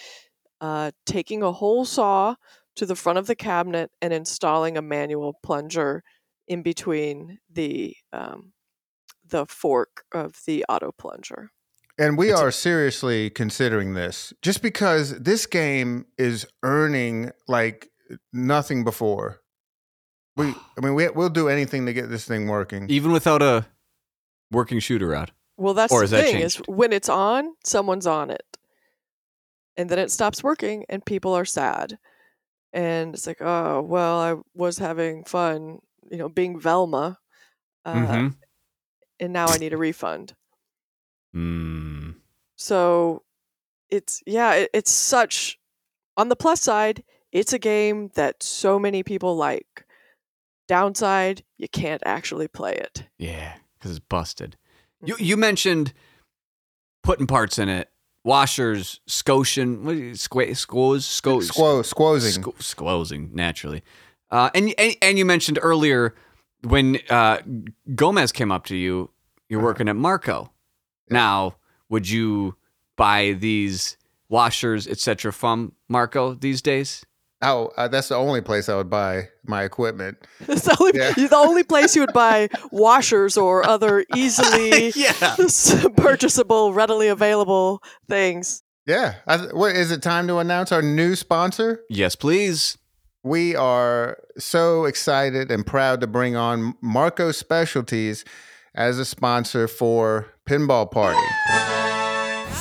[0.61, 2.36] uh, taking a hole saw
[2.76, 6.03] to the front of the cabinet and installing a manual plunger
[6.47, 8.53] in between the um,
[9.28, 11.51] the fork of the auto plunger.
[11.98, 17.89] And we It's a- are seriously considering this just because this game is earning like
[18.34, 19.41] nothing before.
[20.36, 22.89] We, I mean, we, we'll do anything to get this thing working.
[22.89, 23.66] Even without a
[24.52, 25.32] working shooter out.
[25.58, 26.68] Well, that's Or the is that thing is changed?
[26.68, 28.43] when it's on, someone's on it,
[29.78, 31.98] and then it stops working, and people are sad,
[32.74, 35.80] and it's like, oh well, I was having fun,
[36.12, 37.20] you know, being Velma,
[37.86, 38.36] uh, Mhm.
[39.22, 40.36] and now I need a refund.
[41.36, 42.15] Mm.
[42.55, 43.23] So
[43.89, 45.59] it's yeah, it, it's such
[46.17, 49.86] on the plus side, it's a game that so many people like.
[50.67, 53.03] Downside, you can't actually play it.
[53.19, 54.57] Yeah, because it's busted.
[55.03, 55.93] You you mentioned
[57.03, 57.91] putting parts in it,
[58.23, 62.43] washers, Scotian, what is it, squa- squoze, sco- Squo, squozing.
[62.43, 63.83] squ- squozing naturally,
[64.31, 66.15] uh, and, and and you mentioned earlier
[66.63, 67.38] when uh,
[67.93, 69.11] Gomez came up to you,
[69.47, 69.67] you're Uh-huh.
[69.67, 70.49] working at Marco.
[71.10, 71.56] Now,
[71.89, 72.56] would you
[72.95, 73.97] buy these
[74.30, 77.06] washers, etc., from Marco these days?
[77.41, 80.18] Oh, uh, that's the only place I would buy my equipment.
[80.47, 81.12] It's the only, Yeah.
[81.12, 85.36] the only place you would buy washers or other easily yeah.
[85.97, 88.64] purchasable, readily available things.
[88.88, 89.16] Yeah.
[89.28, 91.82] I, what is it time to announce our new sponsor?
[91.89, 92.78] Yes, please.
[93.24, 98.24] We are so excited and proud to bring on Marco Specialties
[98.76, 101.18] as a sponsor for Pinball Party.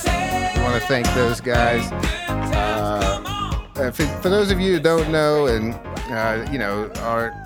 [0.07, 1.93] I want to thank those guys.
[2.57, 5.75] Uh, for, those of you who don't know and
[6.11, 7.45] uh, you know are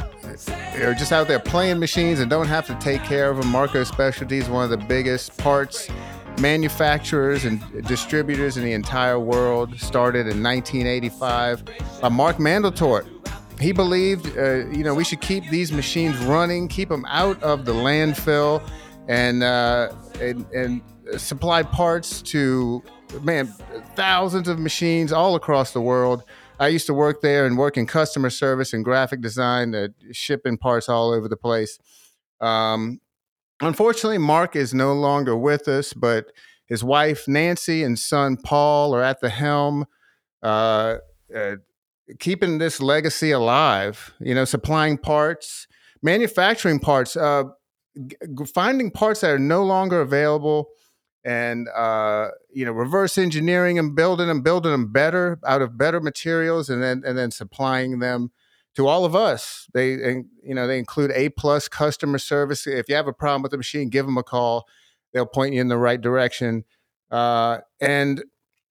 [0.81, 3.83] are just out there playing machines and don't have to take care of them, Marco
[3.83, 5.91] Specialties one of the biggest parts
[6.39, 9.77] manufacturers and distributors in the entire world.
[9.81, 11.65] Started in 1985
[12.01, 13.09] by Mark Mandeltort.
[13.61, 17.65] He believed, uh, you know, we should keep these machines running, keep them out of
[17.65, 18.63] the landfill,
[19.09, 19.91] and uh,
[20.21, 20.83] and, and
[21.17, 22.83] supply parts to
[23.23, 23.47] man
[23.97, 26.23] thousands of machines all across the world.
[26.61, 30.59] I used to work there and work in customer service and graphic design, uh, shipping
[30.59, 31.79] parts all over the place.
[32.41, 33.01] Um,
[33.61, 36.27] unfortunately, Mark is no longer with us, but
[36.67, 39.87] his wife Nancy and son Paul are at the helm,
[40.43, 40.97] uh,
[41.35, 41.57] uh,
[42.19, 44.13] keeping this legacy alive.
[44.21, 45.69] You know, supplying parts,
[46.03, 47.45] manufacturing parts, uh,
[48.53, 50.71] finding parts that are no longer available,
[51.25, 56.01] and uh, you know, reverse engineering them, building them, building them better out of better
[56.01, 58.31] materials, and then and then supplying them
[58.77, 59.67] to all of us.
[59.75, 62.67] They and, you know they include a plus customer service.
[62.67, 64.67] If you have a problem with the machine, give them a call.
[65.13, 66.65] They'll point you in the right direction.
[67.11, 68.23] Uh, and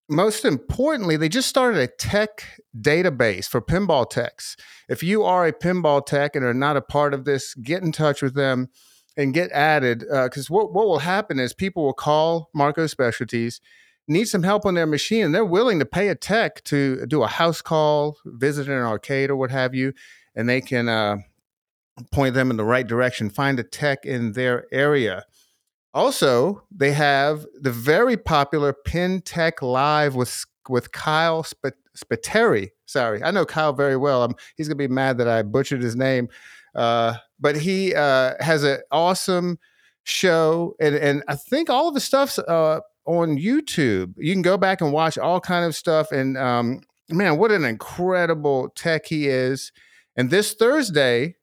[0.09, 4.55] most importantly, they just started a tech database for pinball techs.
[4.87, 7.91] If you are a pinball tech and are not a part of this, get in
[7.91, 8.69] touch with them
[9.17, 9.99] and get added.
[9.99, 13.59] Because what, what will happen is people will call Marco Specialties,
[14.07, 17.23] need some help on their machine, and they're willing to pay a tech to do
[17.23, 19.93] a house call, visit an arcade, or what have you,
[20.35, 20.87] and they can.
[20.87, 21.17] Uh,
[22.11, 25.25] point them in the right direction, find a tech in their area.
[25.93, 32.69] Also, they have the very popular Pin Tech Live with with Kyle Sp- Spiteri.
[32.85, 34.23] Sorry, I know Kyle very well.
[34.23, 36.29] i he's gonna be mad that I butchered his name,
[36.77, 39.59] uh, but he uh, has an awesome
[40.03, 44.13] show, and and I think all of the stuff's uh, on YouTube.
[44.17, 46.11] You can go back and watch all kind of stuff.
[46.11, 49.71] And um, man, what an incredible tech he is!
[50.15, 51.35] And this Thursday,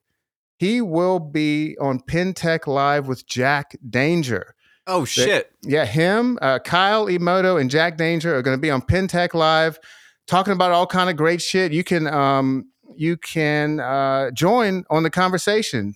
[0.59, 4.55] he will be on Tech Live with Jack Danger.
[4.87, 5.51] Oh shit!
[5.62, 9.80] Yeah, him, uh, Kyle Emoto, and Jack Danger are going to be on Tech Live,
[10.28, 11.72] talking about all kind of great shit.
[11.72, 15.95] You can um, you can uh, join on the conversation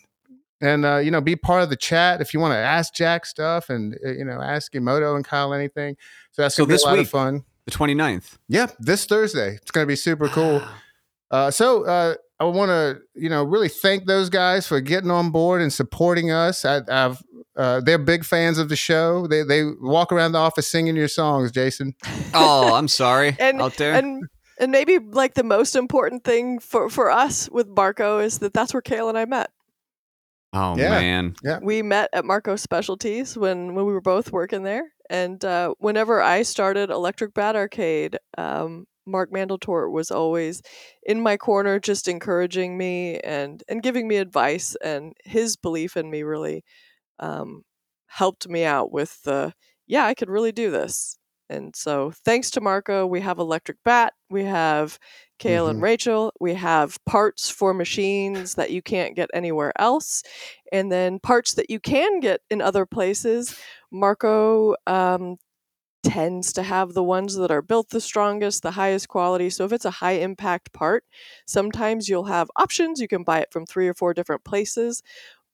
[0.61, 3.27] and uh, you know be part of the chat if you want to ask Jack
[3.27, 5.97] stuff and uh, you know ask Emoto and Kyle anything.
[6.33, 7.45] So that's So gonna be this a lot week- of fun.
[7.67, 8.39] The 29th.
[8.49, 9.57] Yeah, this Thursday.
[9.57, 10.63] It's going to be super cool.
[11.31, 15.31] Uh, so uh, I want to, you know, really thank those guys for getting on
[15.31, 16.65] board and supporting us.
[16.65, 17.23] I, I've
[17.55, 19.27] uh, they're big fans of the show.
[19.27, 21.95] They they walk around the office singing your songs, Jason.
[22.33, 23.37] Oh, I'm sorry.
[23.39, 23.93] and out there.
[23.93, 24.25] and
[24.59, 28.75] and maybe like the most important thing for for us with Marco is that that's
[28.75, 29.51] where Cale and I met.
[30.53, 30.91] oh Yeah.
[30.91, 31.35] man.
[31.43, 31.59] Yeah.
[31.63, 36.21] We met at Marco Specialties when when we were both working there, and uh, whenever
[36.23, 40.63] I started Electric Bat Arcade, um, Mark Mandeltort was always
[41.03, 46.11] in my corner, just encouraging me and and giving me advice, and his belief in
[46.11, 46.65] me really
[47.19, 47.63] um,
[48.07, 49.55] helped me out with the
[49.87, 51.19] yeah, I could really do this.
[51.51, 54.99] And so, thanks to Marco, we have Electric Bat, we have
[55.39, 60.23] Cale and Rachel, we have parts for machines that you can't get anywhere else,
[60.73, 63.59] and then parts that you can get in other places.
[63.91, 65.37] Marco um,
[66.03, 69.51] tends to have the ones that are built the strongest, the highest quality.
[69.51, 71.05] So if it's a high impact part,
[71.47, 73.01] sometimes you'll have options.
[73.01, 75.03] You can buy it from three or four different places.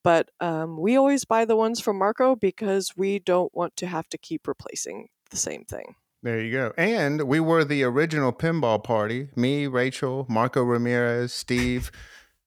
[0.02, 4.08] But um, we always buy the ones from Marco because we don't want to have
[4.10, 5.94] to keep replacing the same thing.
[6.22, 6.72] There you go.
[6.78, 9.28] And we were the original pinball party.
[9.36, 11.90] Me, Rachel, Marco Ramirez, Steve,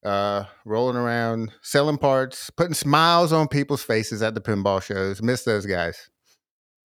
[0.03, 5.21] uh, rolling around, selling parts, putting smiles on people's faces at the pinball shows.
[5.21, 6.09] Miss those guys.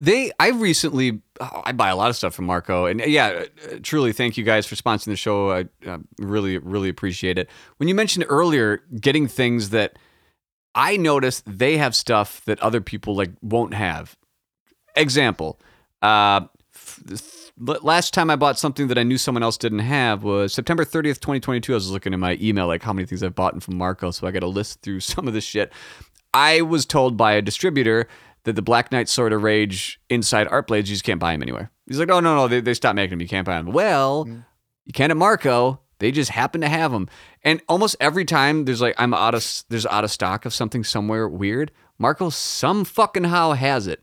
[0.01, 3.45] They, I recently, oh, I buy a lot of stuff from Marco, and uh, yeah,
[3.71, 5.51] uh, truly, thank you guys for sponsoring the show.
[5.51, 7.47] I uh, really, really appreciate it.
[7.77, 9.99] When you mentioned earlier getting things that
[10.73, 14.17] I noticed they have stuff that other people like won't have.
[14.95, 15.59] Example,
[16.01, 16.41] uh,
[16.73, 20.83] f- last time I bought something that I knew someone else didn't have was September
[20.83, 21.73] 30th, 2022.
[21.73, 24.27] I was looking at my email, like how many things I've bought from Marco, so
[24.27, 25.71] I got to list through some of this shit.
[26.33, 28.07] I was told by a distributor
[28.43, 31.43] that the Black Knight Sword of Rage inside art blades, you just can't buy them
[31.43, 31.71] anywhere.
[31.87, 33.21] He's like, oh, no, no, they, they stopped making them.
[33.21, 33.71] You can't buy them.
[33.71, 34.25] Well,
[34.85, 35.81] you can at Marco.
[35.99, 37.07] They just happen to have them.
[37.43, 40.83] And almost every time there's like, I'm out of, there's out of stock of something
[40.83, 44.01] somewhere weird, Marco some fucking how has it.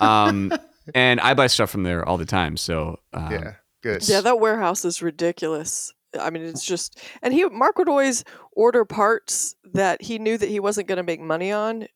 [0.00, 0.52] Um,
[0.94, 2.56] and I buy stuff from there all the time.
[2.56, 4.08] So, um, Yeah, good.
[4.08, 5.92] Yeah, that warehouse is ridiculous.
[6.18, 10.48] I mean, it's just, and he Mark would always order parts that he knew that
[10.48, 11.86] he wasn't going to make money on,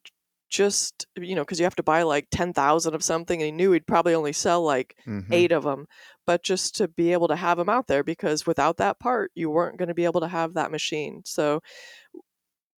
[0.50, 3.52] just you know, because you have to buy like ten thousand of something, and he
[3.52, 5.32] knew he'd probably only sell like Mhm.
[5.32, 5.86] eight of them.
[6.26, 9.48] But just to be able to have them out there, because without that part, you
[9.50, 11.22] weren't going to be able to have that machine.
[11.24, 11.60] So,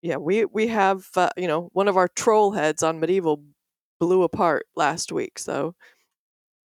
[0.01, 3.43] yeah, we we have uh, you know one of our troll heads on medieval
[3.99, 5.75] blew apart last week, so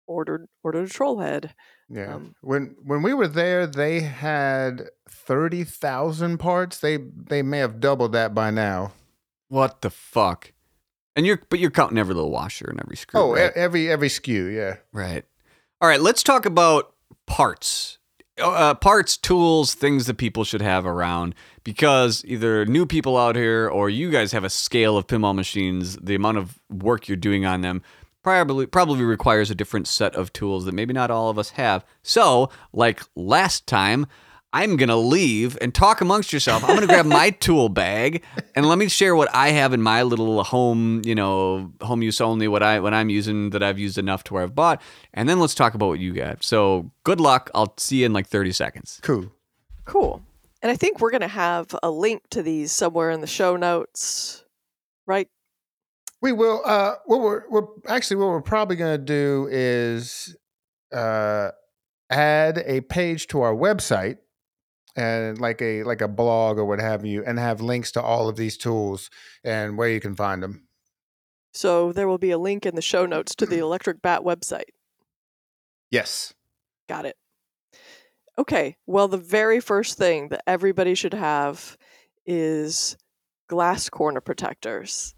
[0.06, 1.54] ordered ordered a troll head.
[1.88, 2.14] Yeah.
[2.14, 6.78] Um, when when we were there, they had thirty thousand parts.
[6.78, 8.92] They they may have doubled that by now.
[9.48, 10.52] what the fuck?
[11.14, 13.18] And you're, but you're counting every little washer and every screw.
[13.18, 13.52] Oh, e- right?
[13.54, 14.76] every every skew, yeah.
[14.92, 15.24] Right.
[15.80, 16.92] All right, let's talk about
[17.26, 17.98] parts.
[18.38, 21.34] Uh, parts, tools, things that people should have around
[21.64, 25.96] because either new people out here or you guys have a scale of pinball machines,
[25.96, 27.80] the amount of work you're doing on them
[28.26, 31.84] probably probably requires a different set of tools that maybe not all of us have.
[32.02, 34.08] So, like last time,
[34.52, 36.64] I'm going to leave and talk amongst yourself.
[36.64, 38.24] I'm going to grab my tool bag
[38.56, 42.20] and let me share what I have in my little home, you know, home use
[42.20, 44.82] only what I what I'm using that I've used enough to where I've bought,
[45.14, 46.42] and then let's talk about what you got.
[46.42, 47.48] So, good luck.
[47.54, 48.98] I'll see you in like 30 seconds.
[49.04, 49.30] Cool.
[49.84, 50.20] Cool.
[50.62, 53.54] And I think we're going to have a link to these somewhere in the show
[53.54, 54.44] notes,
[55.06, 55.28] right?
[56.22, 56.62] We will.
[56.64, 60.36] Uh, what we're, we're actually what we're probably going to do is
[60.92, 61.50] uh,
[62.10, 64.18] add a page to our website
[64.96, 68.28] and like a like a blog or what have you, and have links to all
[68.28, 69.10] of these tools
[69.44, 70.66] and where you can find them.
[71.52, 74.70] So there will be a link in the show notes to the Electric Bat website.
[75.90, 76.34] Yes.
[76.88, 77.16] Got it.
[78.38, 78.76] Okay.
[78.86, 81.76] Well, the very first thing that everybody should have
[82.26, 82.96] is
[83.48, 85.14] glass corner protectors.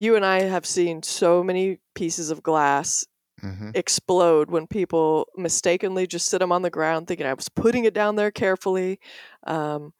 [0.00, 3.06] You and I have seen so many pieces of glass
[3.40, 7.84] hmm explode when people mistakenly just sit them on the ground thinking I was putting
[7.84, 9.00] it down there carefully.
[9.46, 9.94] Um,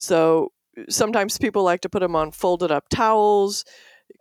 [0.00, 0.52] so
[0.88, 3.64] sometimes people like to put them on folded up towels,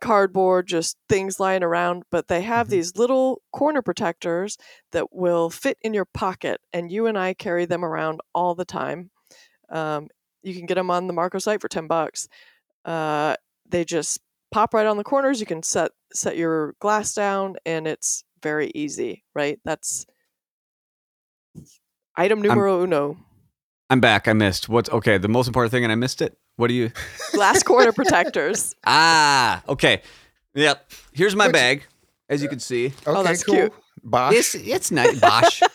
[0.02, 2.72] cardboard, just things lying around, but they have Mhm.
[2.72, 4.58] these little corner protectors
[4.92, 8.66] that will fit in your pocket, and you and I carry them around all the
[8.66, 9.12] time.
[9.70, 10.10] Um,
[10.44, 12.28] you can get them on the Marco site for 10 bucks.
[12.86, 13.36] Uh,
[13.68, 14.20] they just
[14.54, 15.40] pop right on the corners.
[15.40, 19.60] You can set set your glass down, and it's very easy, right?
[19.66, 20.06] That's
[22.16, 23.18] item numero uno.
[23.90, 24.28] I'm back.
[24.28, 24.70] I missed.
[24.70, 25.18] What's okay?
[25.18, 26.38] The most important thing, and I missed it.
[26.56, 26.92] What do you?
[27.34, 28.76] Glass corner protectors.
[28.86, 30.02] Ah, okay.
[30.54, 30.92] Yep.
[31.14, 31.84] Here's my Which- bag,
[32.30, 32.88] as you can see.
[32.88, 33.56] Okay, Oh, that's cool.
[33.56, 33.74] cute.
[34.04, 34.34] Bosch.
[34.36, 35.20] It's it's nice.
[35.20, 35.62] Bosch.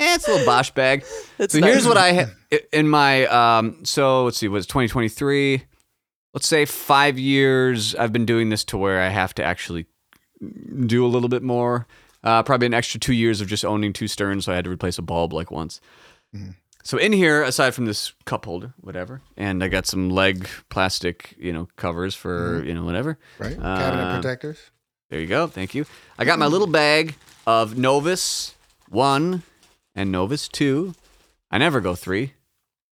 [0.00, 1.04] Eh, it's a little Bosch bag.
[1.40, 3.84] It's so here's what I ha- in my um.
[3.84, 4.46] So let's see.
[4.46, 5.64] Was 2023?
[6.34, 7.94] Let's say five years.
[7.94, 9.86] I've been doing this to where I have to actually
[10.86, 11.86] do a little bit more.
[12.22, 14.70] Uh, probably an extra two years of just owning two Sterns, so I had to
[14.70, 15.80] replace a bulb like once.
[16.34, 16.54] Mhm.
[16.84, 21.34] So in here, aside from this cup holder, whatever, and I got some leg plastic,
[21.38, 23.18] you know, covers for you know whatever.
[23.38, 23.56] right?
[23.56, 24.58] Cabinet Uh, protectors.
[25.10, 25.46] There you go.
[25.46, 25.86] Thank you.
[26.18, 27.14] I got my little bag
[27.46, 28.54] of Novus
[28.88, 29.42] 1
[29.94, 30.94] and Novus 2.
[31.50, 32.34] I never go 3.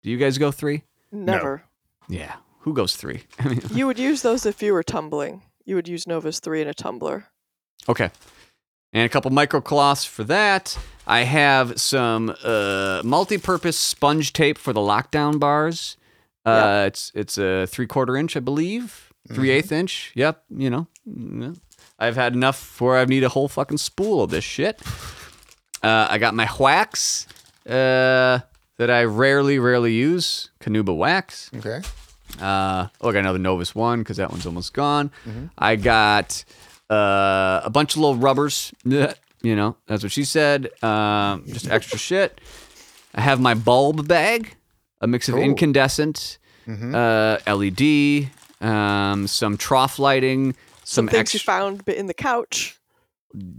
[0.03, 0.83] Do you guys go 3?
[1.11, 1.63] Never.
[2.09, 2.35] Yeah.
[2.67, 3.21] Who goes 3?
[3.39, 5.41] I mean, You would use those if you were tumbling.
[5.65, 7.27] You would use Novus 3 in a tumbler.
[7.87, 8.09] okay.
[8.93, 10.77] And a couple micro cloths for that.
[11.05, 15.97] I have some uh, multi-purpose sponge tape for the lockdown bars.
[16.45, 20.11] Uh, It's it's a three quarter inch, I believe, three eighth inch.
[20.15, 21.57] Yep, you know, mm,
[21.99, 24.81] I've had enough where I need a whole fucking spool of this shit.
[25.83, 27.27] Uh, I got my wax
[27.67, 28.39] uh,
[28.77, 30.49] that I rarely, rarely use.
[30.61, 31.51] Carnauba wax.
[31.55, 31.81] Okay.
[32.39, 35.11] Uh, oh, I got another Novus one because that one's almost gone.
[35.57, 36.43] I got
[36.89, 38.71] uh, a bunch of little rubbers.
[38.83, 40.69] You know, that's what she said.
[40.83, 42.41] Um, just extra shit.
[43.15, 44.55] I have my bulb bag,
[45.01, 45.43] a mix of Cool.
[45.43, 48.29] incandescent, uh, LED,
[48.61, 52.77] um, some trough lighting, Some, some, things you found b- in the couch.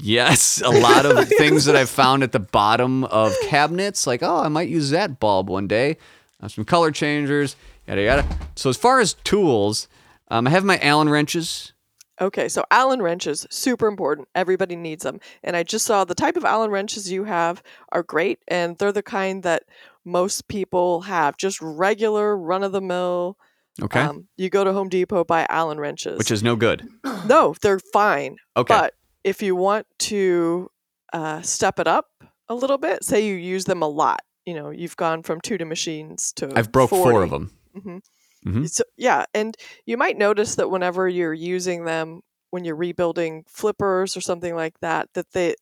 [0.00, 4.06] Yes, a lot of things that I've found at the bottom of cabinets.
[4.06, 5.96] Like, oh, I might use that bulb one day.
[6.42, 7.54] Uh, some color changers,
[7.88, 8.26] yada yada.
[8.54, 9.88] So as far as tools,
[10.30, 11.72] um, I have my Allen wrenches.
[12.20, 14.26] Okay, so Allen wrenches, super important.
[14.34, 15.20] Everybody needs them.
[15.44, 17.62] And I just saw the type of Allen wrenches you have
[17.92, 19.62] are great, and they're the kind that
[20.04, 21.36] most people have.
[21.36, 23.38] Just regular, run of the mill.
[23.80, 26.18] Okay, Um, you go to Home Depot, buy Allen wrenches.
[26.18, 26.88] which is no good.
[27.26, 28.38] no, they're fine.
[28.56, 30.68] Okay, But if you want to
[31.12, 32.06] uh, step it up
[32.48, 35.56] a little bit, say you use them a lot, you know, you've gone from two
[35.58, 37.02] to machines to I've broke 40.
[37.04, 37.52] four of them.
[37.80, 37.98] Hmm
[38.46, 38.70] Mhm.
[38.70, 42.20] So, yeah, and you might notice that whenever you're using them,
[42.50, 45.56] when you're rebuilding flippers or something like that, that they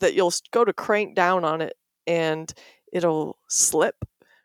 [0.00, 2.52] that you'll go to crank down on it and
[2.92, 3.96] it'll slip.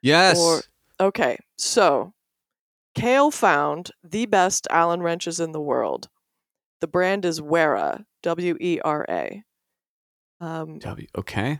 [0.01, 0.39] Yes.
[0.39, 0.61] Or-
[1.01, 2.13] Okay, so
[2.93, 6.07] Cale found the best Allen wrenches in the world.
[6.79, 9.43] The brand is Wera, W E R A.
[10.39, 11.07] Um, W.
[11.17, 11.59] Okay.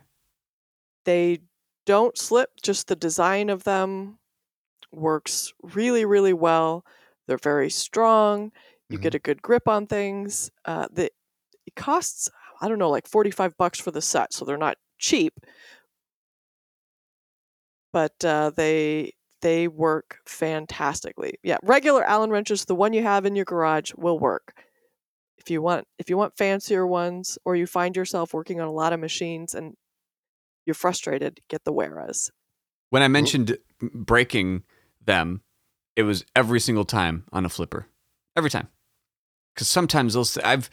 [1.04, 1.40] they
[1.86, 4.18] don't slip, just the design of them
[4.92, 6.86] works really, really well.
[7.28, 8.52] They're very strong.
[8.90, 9.04] You Mm-hmm.
[9.04, 10.52] get a good grip on things.
[10.64, 11.06] Uh, the,
[11.66, 12.30] it costs,
[12.62, 15.34] I don't know, like 45 bucks for the set, so they're not cheap.
[17.92, 21.36] But uh, they they work fantastically.
[21.44, 24.54] Yeah, regular Allen wrenches, the one you have in your garage, will work.
[25.38, 28.72] If you want if you want fancier ones, or you find yourself working on a
[28.74, 29.76] lot of machines and
[30.66, 32.30] you're frustrated, get the Weras.
[32.90, 34.64] When I mentioned breaking
[35.06, 35.42] them,
[35.96, 37.88] it was every single time on a flipper.
[38.36, 38.68] Every time.
[39.54, 40.70] Because sometimes they'll say, I've.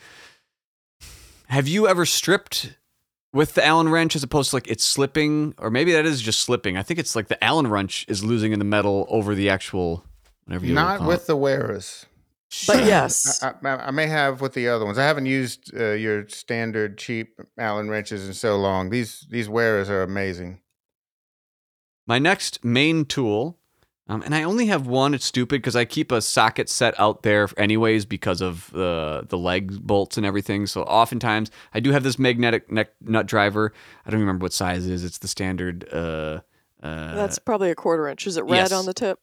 [1.46, 2.76] Have you ever stripped
[3.32, 5.54] with the Allen wrench as opposed to like it's slipping?
[5.58, 6.76] Or maybe that is just slipping.
[6.76, 10.04] I think it's like the Allen wrench is losing in the metal over the actual.
[10.46, 11.26] Whatever you wanna Not with it.
[11.28, 12.06] the Weras.
[12.66, 14.98] But yes, I, I, I may have with the other ones.
[14.98, 18.90] I haven't used uh, your standard cheap Allen wrenches in so long.
[18.90, 20.60] These these Weras are amazing.
[22.06, 23.58] My next main tool,
[24.09, 25.14] um, and I only have one.
[25.14, 29.38] It's stupid because I keep a socket set out there anyways because of the the
[29.38, 30.66] leg bolts and everything.
[30.66, 33.72] So oftentimes I do have this magnetic neck nut driver.
[34.05, 35.05] I don't remember what size it is.
[35.05, 35.88] It's the standard.
[35.92, 36.40] Uh,
[36.82, 38.26] uh, that's probably a quarter inch.
[38.26, 38.72] Is it red yes.
[38.72, 39.20] on the tip?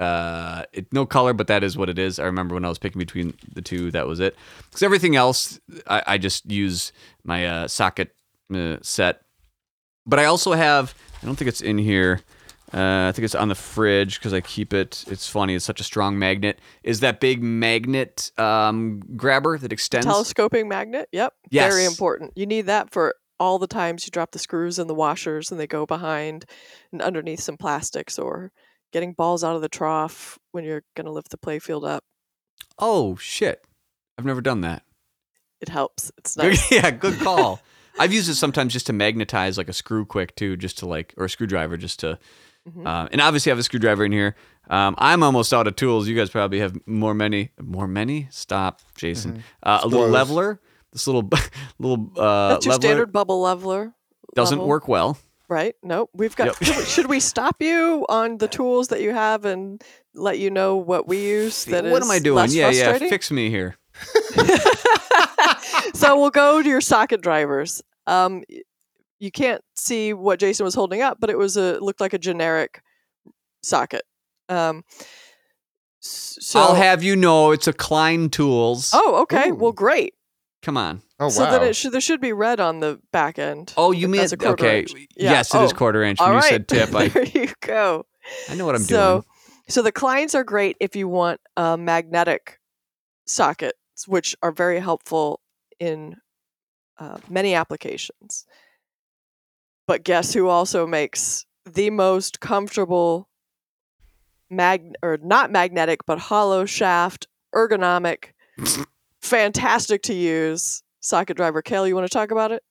[0.00, 2.18] uh, it, no color, but that is what it is.
[2.18, 4.34] I remember when I was picking between the two, that was it.
[4.64, 8.14] Because everything else, I, I just use my uh, socket
[8.52, 9.20] uh, set.
[10.06, 12.22] But I also have, I don't think it's in here.
[12.72, 15.04] Uh, I think it's on the fridge because I keep it.
[15.08, 15.54] It's funny.
[15.54, 16.60] It's such a strong magnet.
[16.84, 20.06] Is that big magnet um, grabber that extends?
[20.06, 21.08] Telescoping magnet.
[21.12, 21.32] Yep.
[21.50, 21.72] Yes.
[21.72, 22.32] Very important.
[22.36, 25.58] You need that for all the times you drop the screws in the washers and
[25.58, 26.44] they go behind
[26.92, 28.52] and underneath some plastics or
[28.92, 32.04] getting balls out of the trough when you're going to lift the playfield up.
[32.78, 33.64] Oh shit!
[34.16, 34.84] I've never done that.
[35.60, 36.12] It helps.
[36.18, 36.70] It's nice.
[36.72, 37.60] yeah, good call.
[37.98, 41.14] I've used it sometimes just to magnetize like a screw quick too, just to like
[41.16, 42.18] or a screwdriver just to.
[42.76, 42.86] Mhm.
[42.86, 44.34] Uh, and obviously, I have a screwdriver in here.
[44.68, 46.06] Um, I'm almost out of tools.
[46.06, 47.50] You guys probably have more many.
[47.60, 48.28] More many?
[48.30, 49.42] Stop, Jason.
[49.62, 50.60] Uh, a little leveler.
[50.92, 51.28] This little
[51.78, 53.94] little uh, That's your leveler standard bubble leveler.
[54.34, 55.18] doesn't level, work well.
[55.48, 55.74] Right?
[55.82, 56.10] Nope.
[56.14, 56.60] We've got.
[56.60, 56.78] Yep.
[56.86, 59.82] should, we, stop you on the tools that you have and
[60.14, 61.64] let you know what we use?
[61.64, 62.46] That what am I doing?
[62.50, 62.98] Yeah, yeah.
[62.98, 63.76] Fix me here.
[65.94, 67.82] so we'll go to your socket drivers.
[68.06, 68.62] Um, y-
[69.20, 72.14] you can't see what Jason was holding up, but it was a it looked like
[72.14, 72.82] a generic
[73.62, 74.02] socket.
[74.48, 74.82] Um,
[76.00, 78.90] so I'll have you know, it's a Klein Tools.
[78.92, 79.52] Oh, okay.
[79.52, 80.14] Well, great.
[80.62, 81.02] come on.
[81.20, 81.28] Oh wow.
[81.28, 81.50] so wow.
[81.50, 83.74] then it should there should be red on the back end.
[83.76, 84.80] Oh, you mean that's a quarter okay?
[84.80, 84.92] inch.
[85.14, 85.30] Yeah.
[85.32, 86.18] Yes, it is Oh, quarter inch.
[86.18, 86.48] All When you right.
[86.50, 88.06] said tip, I, there you go.
[88.48, 89.24] I know what I'm so, doing.
[89.68, 92.58] So the Kleins are great if you want a magnetic
[93.26, 95.40] sockets, which are very helpful
[95.78, 96.16] in
[96.98, 98.46] uh, many applications.
[99.90, 103.28] But guess who also makes the most comfortable
[104.48, 108.26] mag or not magnetic but hollow shaft ergonomic
[109.20, 112.62] fantastic to use socket driver Cale you want to talk about it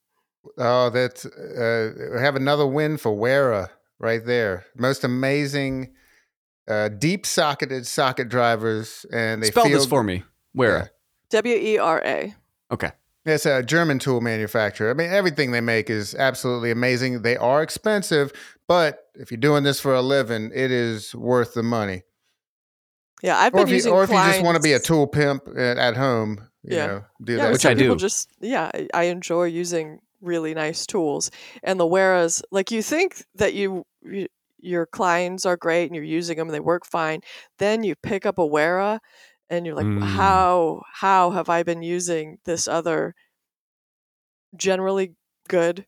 [0.57, 4.65] Oh, that's uh, we have another win for Wera right there.
[4.77, 5.91] Most amazing
[6.69, 10.23] uh, deep socketed socket drivers, and they Spell feel this for me.
[10.53, 10.91] Where?
[11.29, 12.33] w-e-r-a
[12.71, 12.91] Okay.
[13.29, 14.89] It's a German tool manufacturer.
[14.91, 17.21] I mean, everything they make is absolutely amazing.
[17.21, 18.31] They are expensive,
[18.67, 22.03] but if you're doing this for a living, it is worth the money.
[23.21, 24.79] yeah i've Or been if, you, using or if you just want to be a
[24.79, 26.87] tool pimp at, at home, you Yeah.
[26.87, 27.51] know, do yeah, that.
[27.53, 27.99] Which I people do.
[27.99, 31.31] Just yeah, I- I enjoy using really nice tools,
[31.63, 34.27] and the Weras like you think that you, you
[34.61, 37.21] your Kleins are great and you're using them and they work fine,
[37.59, 38.99] then you pick up a Wera
[39.49, 40.03] and you're like, Mm.
[40.03, 43.15] how how have I been using this other
[44.55, 45.13] generally
[45.47, 45.85] good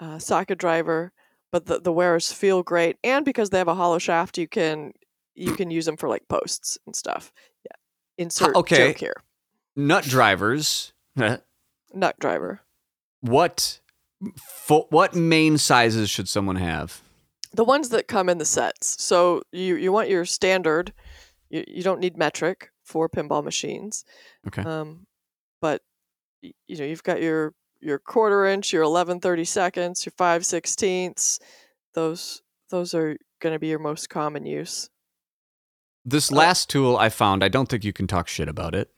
[0.00, 1.12] uh, socket driver,
[1.50, 4.92] but the the Weras feel great, and because they have a hollow shaft, you can
[5.34, 7.32] you can use them for like posts and stuff.
[7.64, 7.76] Yeah,
[8.18, 8.88] insert okay.
[8.88, 9.22] joke here.
[9.76, 10.92] Nut drivers.
[11.16, 12.60] Nut driver.
[13.20, 13.78] what?
[14.38, 17.00] Fo- what main sizes should someone have?
[17.54, 19.02] the ones that come in the sets.
[19.02, 20.92] So you you want your standard.
[21.50, 24.04] You you don't need metric for pinball machines.
[24.46, 24.62] Okay.
[24.62, 25.06] Um,
[25.60, 25.82] but
[26.40, 31.38] you know you've got your your quarter inch, your eleven thirty seconds, your five sixteenths.
[31.94, 34.88] Those those are going to be your most common use.
[36.04, 38.90] This Uh, last tool I found, I don't think you can talk shit about it.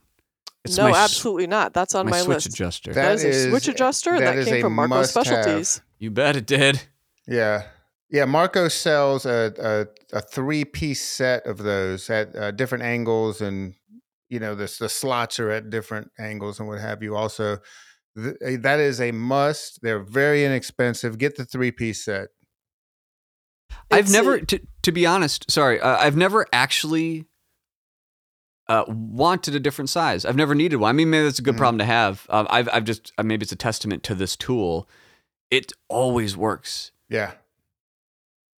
[0.64, 1.74] It's no, absolutely not.
[1.74, 2.46] That's on my my, switch list.
[2.46, 2.94] adjuster.
[2.94, 5.26] That that is a switch adjuster that that, is came a from Marco must-have.
[5.26, 5.82] Specialties.
[5.98, 6.80] you bet it did.
[7.26, 7.64] Yeah.
[8.14, 9.52] Yeah, Marco sells a,
[10.12, 13.74] a, a three piece set of those at uh, different angles, and
[14.28, 17.16] you know the the slots are at different angles and what have you.
[17.16, 17.58] Also,
[18.16, 19.80] Th- that is a must.
[19.82, 21.18] They're very inexpensive.
[21.18, 22.28] Get the three piece set.
[23.90, 27.24] I've It's never, a- to, to be honest, sorry, uh, I've never actually
[28.68, 30.24] uh, wanted a different size.
[30.24, 30.90] I've never needed one.
[30.90, 31.58] I mean, maybe that's a good Mhm.
[31.58, 32.26] problem to have.
[32.30, 34.88] Um, I've, I've just, uh, maybe it's a testament to this tool.
[35.50, 36.92] It always works.
[37.08, 37.32] Yeah,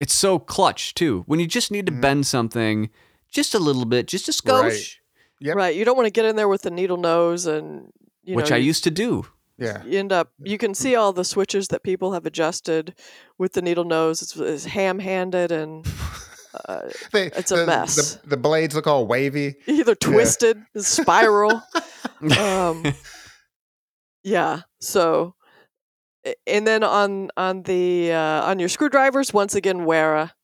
[0.00, 1.22] It's so clutch too.
[1.26, 2.00] When you just need to Mhm.
[2.00, 2.90] bend something
[3.30, 4.96] just a little bit, just a skosh,
[5.40, 5.56] Yep.
[5.56, 5.76] Right.
[5.76, 7.92] You don't want to get in there with the needle nose and
[8.24, 9.26] you which know, I you- used to do.
[9.58, 9.82] yeah.
[9.84, 12.94] you end up you can see all the switches that people have adjusted
[13.38, 15.86] with the needle nose it's, it's ham-handed and
[16.68, 18.16] uh, They, It's a the, mess.
[18.16, 19.54] The, the blades look all wavy.
[19.66, 21.62] either twisted spiral
[22.38, 22.84] um
[24.22, 25.35] yeah so a-
[26.46, 30.34] and then on on the uh, on your screwdrivers once again Wera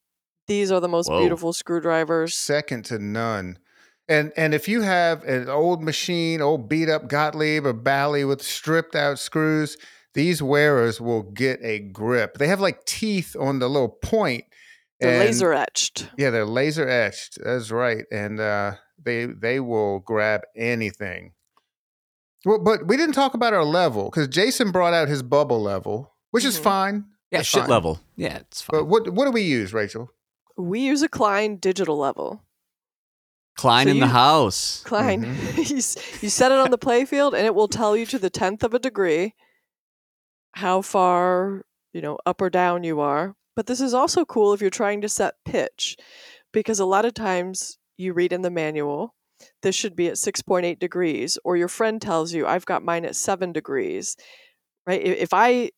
[0.49, 1.21] these are the most Whoa.
[1.21, 3.59] beautiful screwdrivers second to none.
[4.09, 8.43] And and if you have an old machine, old beat up Gottlieb or Bally with
[8.43, 9.77] stripped out screws,
[10.15, 12.39] these Weras will get a grip.
[12.39, 14.45] They have like teeth on the little point.
[15.01, 17.39] they're and- laser etched Yeah, they're laser etched.
[17.43, 18.73] That's right, and uh,
[19.03, 21.33] they they will grab anything.
[22.45, 26.13] Well, but we didn't talk about our level because Jason brought out his bubble level,
[26.31, 26.63] which is Mhm.
[26.63, 27.05] fine.
[27.31, 27.71] Yeah, That's shit fine.
[27.71, 28.01] level.
[28.17, 28.81] Yeah, it's fine.
[28.81, 30.11] But what what do we use, Rachel?
[30.57, 32.43] we use a Klein digital level
[33.57, 34.83] Klein so in the house.
[34.85, 35.25] Klein.
[35.25, 35.57] Mhm.
[35.71, 35.77] you,
[36.21, 38.75] you set it on the playfield, and it will tell you to the tenth of
[38.75, 39.35] a degree
[40.55, 41.63] how far
[41.93, 43.35] you know up or down you are.
[43.57, 45.97] But this is also cool if you're trying to set pitch,
[46.53, 49.15] because a lot of times you read in the manual,
[49.63, 53.17] this should be at 6.8 degrees, or your friend tells you, I've got mine at
[53.17, 54.17] 7 degrees,
[54.87, 55.03] right?
[55.03, 55.71] If I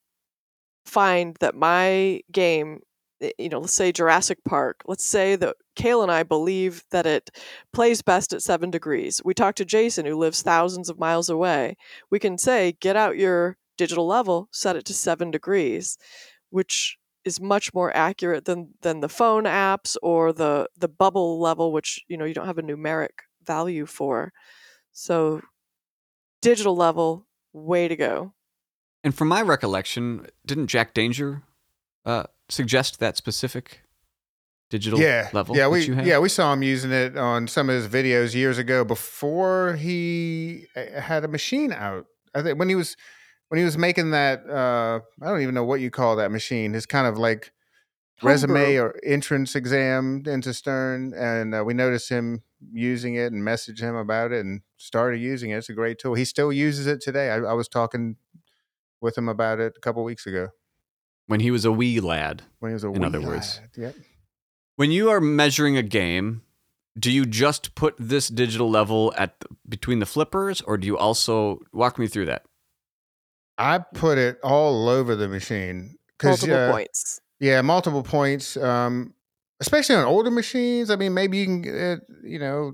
[0.86, 2.80] find that my game,
[3.20, 7.06] eh, you know, let's say Jurassic Park, let's say that Cale and I believe that
[7.06, 7.30] it
[7.72, 9.20] plays best at 7 degrees.
[9.24, 11.76] We talk to Jason, who lives thousands of miles away.
[12.10, 15.98] We can say, get out your digital level, set it to 7 degrees,
[16.50, 21.72] which is much more accurate than than the phone apps or the the bubble level
[21.72, 24.32] which you know you don't have a numeric value for
[24.92, 25.40] so
[26.42, 28.32] digital level way to go
[29.02, 31.42] And from my recollection, didn't Jack Danger
[32.04, 33.82] uh, suggest that specific
[34.70, 35.56] digital yeah, level?
[35.56, 36.06] Yeah, that we you have?
[36.06, 40.66] yeah we saw him using it on some of his videos years ago before he
[40.76, 42.06] uh, had a machine out.
[42.34, 42.96] I think when he was
[43.48, 46.72] when he was making that uh, I don't even know what you call that machine.
[46.72, 47.52] His kind of like
[48.22, 48.80] resume Homebrew.
[48.80, 52.42] or entrance exam into Stern, and uh, we noticed him
[52.72, 55.56] using it and messaged him about it and started using it.
[55.58, 56.14] It's a great tool.
[56.14, 57.30] He still uses it today.
[57.30, 58.16] I, I was talking
[59.00, 60.48] with him about it a couple weeks ago
[61.26, 62.42] when he was a wee lad.
[62.60, 63.58] when he was a In wee other words.
[63.60, 63.70] lad.
[63.76, 63.96] Yep.
[64.76, 66.42] When you are measuring a game,
[66.98, 70.96] do you just put this digital level at the, between the flippers, or do you
[70.96, 72.44] also walk me through that?
[73.58, 78.56] I put it all over the machine because multiple points Yeah, multiple points.
[78.56, 79.14] Um,
[79.60, 80.90] especially on older machines.
[80.90, 82.72] I mean, maybe you can it, you know,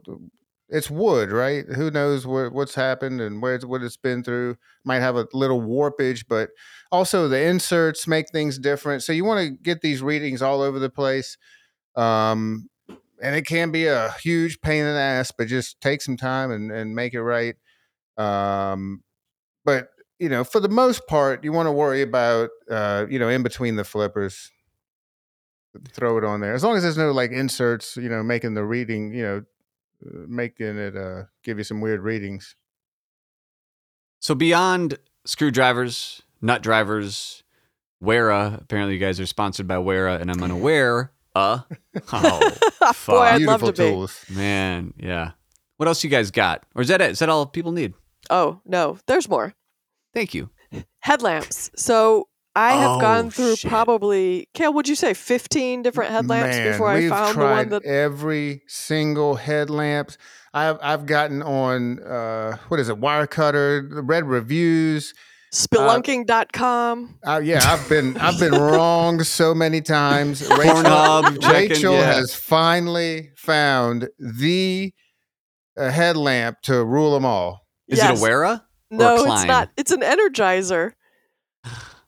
[0.68, 1.64] it's wood, right?
[1.66, 4.56] Who knows what what's happened and where it's, what it's been through.
[4.84, 6.50] Might have a little warpage, but
[6.92, 9.02] also the inserts make things different.
[9.02, 11.36] So you want to get these readings all over the place.
[11.96, 12.68] Um,
[13.22, 16.50] and it can be a huge pain in the ass, but just take some time
[16.52, 17.56] and, and make it right.
[18.18, 19.02] Um,
[19.64, 19.88] but
[20.20, 23.42] you know, for the most part, you want to worry about, uh, you know, in
[23.42, 24.50] between the flippers,
[25.92, 26.52] throw it on there.
[26.52, 29.42] As long as there's no like inserts, you know, making the reading, you know,
[30.06, 32.54] uh, making it uh, give you some weird readings.
[34.20, 37.42] So beyond screwdrivers, nut drivers,
[38.00, 38.58] Wera.
[38.60, 41.12] Apparently, you guys are sponsored by Wera, and I'm unaware.
[41.32, 41.60] Uh,
[42.12, 42.52] oh,
[43.06, 44.24] boy i'd love Beautiful to be tools.
[44.30, 45.30] man, yeah.
[45.76, 47.12] What else you guys got, or is that it?
[47.12, 47.94] Is that all people need?
[48.30, 49.54] oh no there's more
[50.14, 50.50] Thank you.
[51.00, 52.26] headlamps so
[52.56, 53.70] i have Oh, gone through shit.
[53.70, 57.68] probably Cale would you say 15 different headlamps Man, before i we've found the one
[57.70, 60.10] that every single headlamp.
[60.52, 65.14] I've I've gotten on uh, what is it, Wirecutter, Red reviews.
[65.54, 70.42] spelunking.com Uh, yeah, I've been I've been wrong so many times.
[70.42, 72.14] Pornhub, checking, Rachel yeah.
[72.14, 74.92] has finally found the
[75.78, 77.66] uh, headlamp to rule them all.
[77.88, 78.18] Is Yes.
[78.18, 78.64] it a Wera?
[78.90, 80.92] No it's not it's an energizer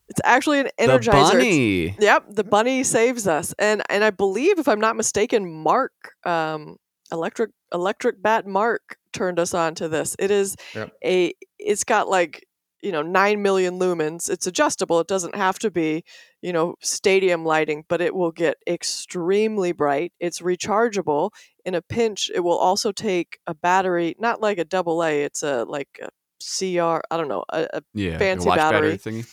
[0.08, 1.96] it's actually an The energizer It's- bunny.
[1.98, 5.92] Yep, the bunny saves us, and and I believe, if I'm not mistaken, Mark,
[6.24, 6.76] um,
[7.10, 10.14] electric electric bat Mark turned us on to this.
[10.18, 10.90] It is Yep.
[11.04, 12.44] a, it's got like
[12.82, 14.28] you know nine million lumens.
[14.28, 15.00] It's adjustable.
[15.00, 16.04] It doesn't have to be
[16.42, 20.12] you know stadium lighting, but it will get extremely bright.
[20.20, 21.30] It's rechargeable.
[21.64, 25.22] In a pinch, it will also take a battery, not like a double A.
[25.22, 26.08] It's a like a
[26.46, 27.00] CR.
[27.10, 28.98] I don't know, a, a Yeah, fancy watch battery.
[28.98, 29.26] thingy.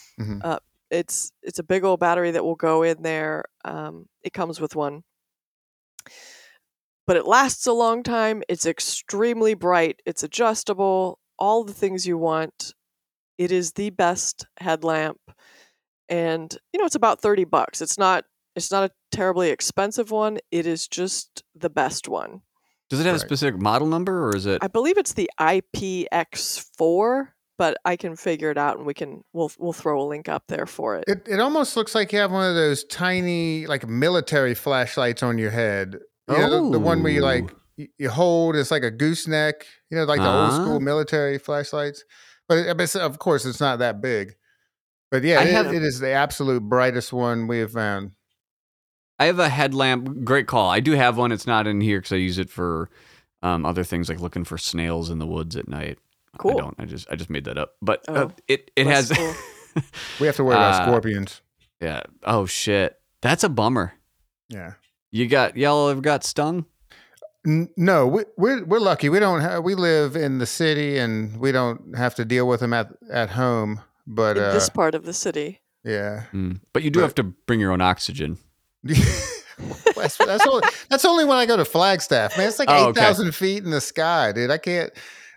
[0.92, 3.46] it's it's a big old battery that will go in there.
[3.66, 5.04] Um, it comes with one,
[7.08, 8.44] but it lasts a long time.
[8.48, 10.02] It's extremely bright.
[10.06, 11.20] It's adjustable.
[11.38, 12.74] All the things you want.
[13.38, 15.20] It is the best headlamp,
[16.10, 17.82] and you know it's about thirty bucks.
[17.82, 18.26] It's not
[18.56, 20.40] it's not a terribly expensive one.
[20.52, 22.42] It is just the best one.
[22.90, 24.64] Does it have a specific model number, or is it?
[24.64, 29.52] I believe it's the IPX4, but I can figure it out, and we can we'll
[29.60, 31.04] we'll throw a link up there for it.
[31.08, 35.38] It it almost looks like you have one of those tiny like military flashlights on
[35.38, 35.98] your head.
[36.30, 37.86] You know, the, the one where you like Oh.
[37.98, 39.66] you hold it's like a gooseneck.
[39.90, 40.62] You know, like the old Ah.
[40.64, 42.04] school military flashlights.
[42.48, 44.34] But, it, of course, it's not that big.
[45.12, 48.12] But yeah, it- have- it is the absolute brightest one we have found.
[49.20, 50.24] I have a headlamp.
[50.24, 50.70] Great call.
[50.70, 51.32] I do have one.
[51.32, 52.90] It's not in here because I use it for
[53.44, 55.98] um, other things like looking for snails in the woods at night.
[56.34, 56.58] I Cool.
[56.58, 56.76] don't.
[56.80, 57.76] I just I just made that up.
[57.82, 59.12] But uh, Oh, it it has.
[59.12, 59.34] cool.
[60.20, 61.42] We have to worry about Uh, scorpions.
[61.80, 62.02] yeah.
[62.24, 63.00] Oh shit.
[63.22, 63.94] That's a bummer.
[64.50, 64.74] Yeah.
[65.12, 66.66] You got y'all ever got stung?
[67.46, 69.08] No, we, we're we're lucky.
[69.10, 69.42] We don't.
[69.42, 72.90] Ha- we live in the city, and we don't have to deal with them at
[73.12, 73.82] at home.
[74.06, 75.62] But in uh, this part of the city.
[75.86, 76.60] yeah, Mm.
[76.74, 78.38] But you do But- have to bring your own oxygen.
[79.96, 82.48] that's, that's only that's only when I go to Flagstaff, man.
[82.48, 83.32] It's like Oh, eight okay.
[83.32, 84.52] feet in the sky, dude.
[84.52, 84.92] I can't.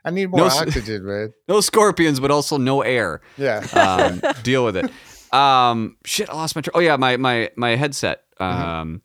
[0.04, 1.32] I need more No oxygen, man.
[1.48, 3.20] No scorpions, but also no air.
[3.36, 3.60] Yeah.
[3.72, 4.90] Um, deal with it.
[5.32, 6.62] Um, shit, I lost my.
[6.62, 8.24] Tr- oh yeah, my my my headset.
[8.40, 8.68] Mm-hmm.
[8.68, 9.02] Um,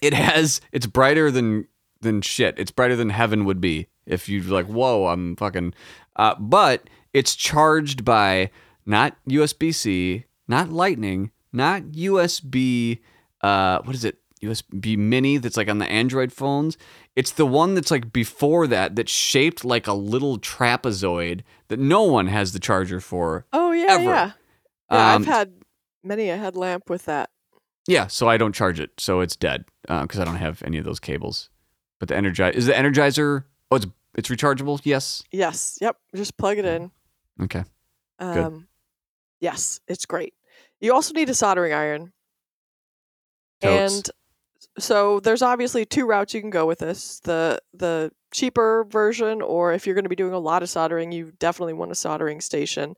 [0.00, 0.60] it has.
[0.72, 1.66] It's brighter than
[2.00, 2.58] than shit.
[2.58, 4.66] It's brighter than heaven would be if you like.
[4.66, 5.74] Whoa, I'm fucking.
[6.16, 8.50] Uh, but it's charged by
[8.84, 13.00] not USB C, not Lightning, not USB.
[13.46, 14.18] Uh, what is it?
[14.42, 16.76] USB Mini that's like on the Android phones.
[17.16, 22.02] It's the one that's like before that that's shaped like a little trapezoid that no
[22.02, 23.46] one has the charger for.
[23.52, 24.02] Oh yeah, Ever.
[24.02, 24.30] yeah.
[24.90, 25.52] Yeah, Um, I've had
[26.04, 27.30] many a headlamp with that.
[27.88, 30.84] Yeah, so I don't charge it, so it's dead because I don't have any of
[30.84, 31.48] those cables.
[31.98, 33.44] But the Energizer is the Energizer.
[33.70, 34.80] Oh, it's it's rechargeable.
[34.84, 35.22] Yes.
[35.32, 35.78] Yes.
[35.80, 35.96] Yep.
[36.14, 36.90] Just plug it in.
[37.42, 37.64] Okay.
[38.18, 38.68] Um,
[39.40, 40.34] yes, it's great.
[40.80, 42.12] You also need a soldering iron.
[43.60, 44.02] Totes.
[44.02, 44.10] And
[44.78, 47.20] so there's obviously two routes you can go with this.
[47.24, 51.12] The the cheaper version or if you're going to be doing a lot of soldering,
[51.12, 52.94] you definitely want a soldering station.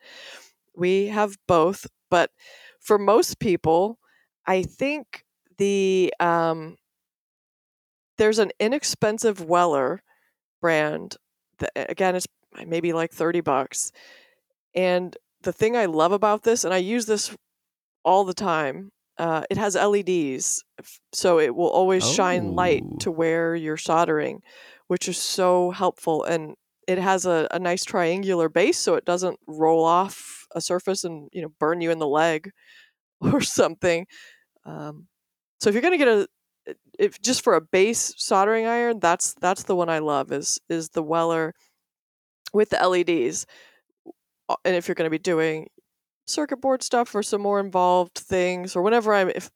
[0.76, 2.30] We have both, but
[2.80, 3.98] for most people,
[4.46, 5.24] I think
[5.58, 6.76] the um
[8.16, 10.02] there's an inexpensive Weller
[10.60, 11.16] brand
[11.58, 12.26] that again it's
[12.66, 13.92] maybe like 30 bucks.
[14.74, 17.36] And the thing I love about this and I use this
[18.04, 20.64] all the time uh, it has LEDs,
[21.12, 22.96] so it will always shine light Oh.
[23.00, 24.42] to where you're soldering,
[24.88, 26.24] which is so helpful.
[26.24, 26.54] And
[26.86, 31.28] it has a, a nice triangular base, so it doesn't roll off a surface and
[31.32, 32.50] you know burn you in the leg
[33.20, 34.06] or something.
[34.64, 35.08] Um,
[35.60, 36.28] so if you're gonna get a
[36.98, 40.90] if just for a base soldering iron, that's that's the one I love is is
[40.90, 41.54] the Weller
[42.52, 43.46] with the LEDs.
[44.64, 45.68] And if you're going to be doing
[46.28, 49.50] circuit board stuff or some more involved things or whenever I'm if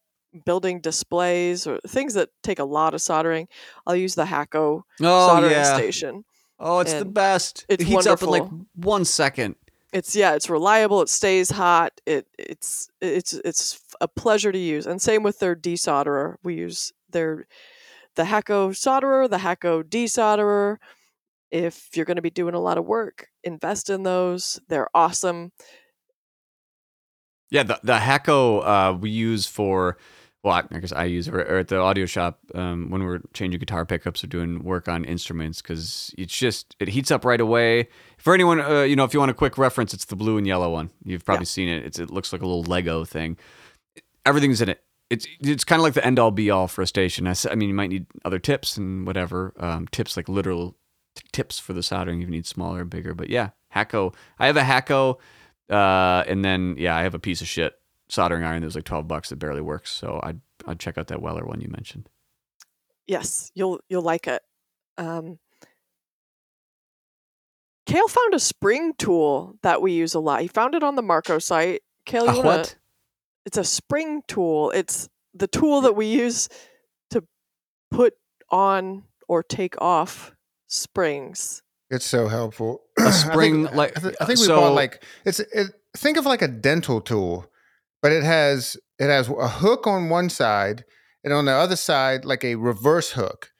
[0.44, 3.48] building displays or things that take a lot of soldering,
[3.86, 5.76] I'll use the Hakko Oh soldering yeah.
[5.76, 6.24] station.
[6.58, 7.66] Oh, it's the best.
[7.68, 9.56] it heats up in like one second.
[9.92, 12.00] It's yeah, it's reliable, it stays hot.
[12.06, 14.86] It it's it's it's a pleasure to use.
[14.86, 16.36] And same with their desolderer.
[16.42, 17.46] We use their
[18.14, 20.76] the Hakko solderer, the Hakko desolderer.
[21.50, 24.58] If you're going to be doing a lot of work, invest in those.
[24.68, 25.52] They're awesome.
[27.52, 29.98] Yeah, the the Hakko uh, we use for
[30.42, 33.20] well, I I guess I use it or at the audio shop um, when we're
[33.34, 37.42] changing guitar pickups or doing work on instruments because it's just it heats up right
[37.42, 37.88] away.
[38.16, 40.46] For anyone, uh, you know, if you want a quick reference, it's the blue and
[40.46, 40.88] yellow one.
[41.04, 41.84] You've probably seen it.
[41.84, 43.36] It's, it looks like a little Lego thing.
[44.24, 44.82] Everything's in it.
[45.10, 47.26] It's it's kind of like the end all be all for a station.
[47.26, 50.74] I, I mean, you might need other tips and whatever um, tips like literal
[51.14, 52.22] t- tips for the soldering.
[52.22, 54.14] if You need smaller and bigger, but yeah, Hakko.
[54.38, 55.18] I have a Hakko.
[55.72, 57.74] Uh, and then yeah, I have a piece of shit
[58.08, 59.90] soldering iron that was like twelve bucks that barely works.
[59.90, 62.08] So I'd I'd check out that Weller one you mentioned.
[63.06, 64.42] Yes, you'll you'll like it.
[64.98, 65.38] Um,
[67.86, 70.42] Cale found a spring tool that we use a lot.
[70.42, 71.82] He found it on the Marco site.
[72.06, 72.76] Cale, you A wanna, what?
[73.44, 74.70] It's a spring tool.
[74.70, 76.48] It's the tool that we use
[77.10, 77.24] to
[77.90, 78.14] put
[78.50, 80.32] on or take off
[80.68, 81.62] springs.
[81.92, 82.80] It's so helpful.
[82.98, 85.68] A I think- spring, I like- thi- I think we so- bought like it's it,
[85.96, 87.46] think of like a dental tool,
[88.02, 90.84] but it has it has a hook on one side
[91.22, 93.50] and on the other side like a reverse hook,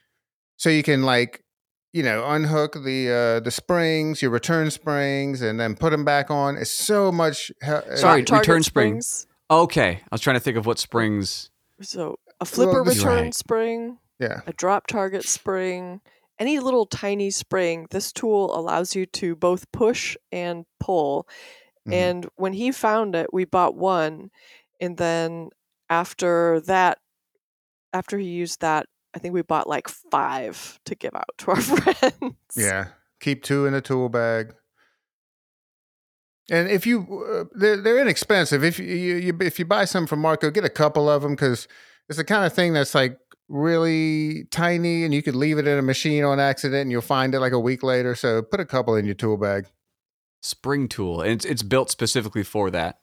[0.56, 1.44] so you can like
[1.92, 6.30] you know unhook the uh the springs, your return springs, and then put them back
[6.30, 6.56] on.
[6.56, 7.52] It's so much.
[7.62, 9.00] he- uh, Sorry, Target return spring.
[9.02, 9.26] springs.
[9.50, 11.50] Okay, I was trying to think of what springs.
[11.82, 13.34] So a flipper this- return Right.
[13.34, 13.98] spring.
[14.18, 14.40] yeah.
[14.46, 16.00] a drop target spring,
[16.42, 21.28] any little tiny spring, this tool allows you to both push and pull.
[21.88, 21.92] Mhm.
[21.92, 24.30] And when he found it, we bought one.
[24.80, 25.50] And then
[25.88, 26.98] after that,
[27.92, 31.60] after he used that, I think we bought like five to give out to our
[31.60, 32.56] friends.
[32.56, 32.88] Yeah,
[33.20, 34.54] keep two in a tool bag.
[36.50, 38.64] And if you, uh, they're, they're inexpensive.
[38.64, 41.32] If you, you, you if you buy some from Marco, get a couple of them
[41.32, 41.68] because
[42.08, 43.16] it's the kind of thing that's like
[43.52, 47.34] really tiny, and you could leave it in a machine on accident, and you'll find
[47.34, 48.14] it like a week later.
[48.14, 49.66] So put a couple in your tool bag.
[50.40, 52.98] Spring tool, and it's it's built specifically for that.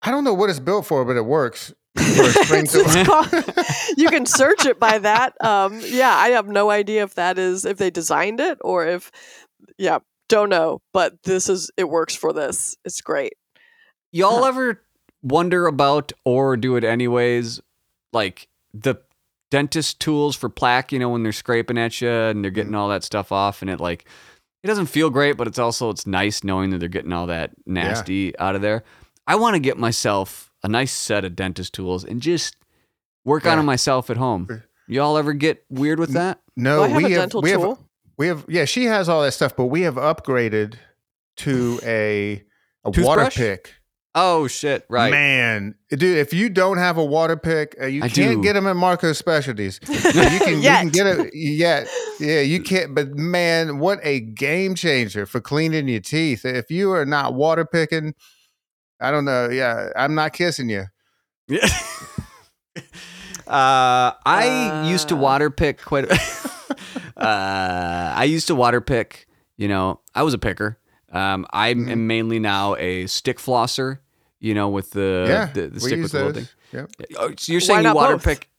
[0.00, 1.74] I don't know what it's built for, but it works.
[1.98, 5.34] For a spring It's- it's called- you can search it by that.
[5.44, 9.10] Um, yeah, I have no idea if that is if they designed it or if,
[9.78, 9.98] yeah,
[10.28, 10.80] don't know.
[10.92, 12.76] But this is it works for this.
[12.84, 13.32] It's great.
[14.12, 14.80] Y'all ever
[15.22, 17.60] wonder about or do it anyways?
[18.12, 18.94] Like the
[19.50, 22.80] dentist tools for plaque, you know, when they're scraping at you and they're getting mm-hmm.
[22.80, 24.06] all that stuff off, and it like
[24.62, 27.52] it doesn't feel great, but it's also it's nice knowing that they're getting all that
[27.66, 28.82] nasty out of there.
[29.26, 32.56] I want to get myself a nice set of dentist tools and just
[33.24, 33.56] work on Yeah.
[33.56, 34.62] them myself at home.
[34.88, 36.40] Y'all ever get weird with that?
[36.56, 37.78] No, Do I have we a have dental we have tool.
[38.16, 38.64] we have yeah.
[38.64, 40.74] She has all that stuff, but we have upgraded
[41.38, 42.42] to a
[42.84, 43.74] a water pick.
[44.20, 44.84] Oh shit!
[44.88, 45.10] Right.
[45.10, 48.42] Man, dude, if you don't have a water pick, uh, you I can't do.
[48.42, 49.78] get them at Marco Specialties.
[49.88, 51.86] you can you can get it yet.
[52.18, 52.94] Yeah, you can't.
[52.94, 56.44] But man, what a game changer for cleaning your teeth.
[56.44, 58.14] If you are not water picking,
[59.00, 59.48] I don't know.
[59.50, 60.86] Yeah, I'm not kissing you.
[61.46, 61.68] Yeah.
[63.46, 65.18] uh, I used to Uh.
[65.18, 66.04] water pick quite.
[66.10, 66.14] A,
[67.16, 69.26] uh, I used to water pick.
[69.56, 70.78] You know, I was a picker.
[71.10, 71.90] Um, I Mhm.
[71.90, 73.98] am mainly now a stick flosser.
[74.40, 76.48] You know, with the yeah, the, the stick with the little those.
[76.70, 76.80] thing.
[76.80, 76.90] Yep.
[77.18, 78.24] Oh, so you're Why saying you water both?
[78.24, 78.50] pick?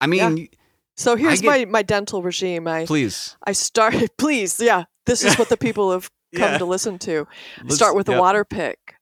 [0.00, 0.48] I mean,
[0.96, 2.66] So here's get- my, my dental regime.
[2.66, 3.36] I please.
[3.46, 4.10] I started.
[4.18, 4.84] please, yeah.
[5.04, 6.58] This is what the people have come Yeah.
[6.58, 7.26] to listen to.
[7.62, 8.20] Let's- start with the yep.
[8.20, 8.96] water pick.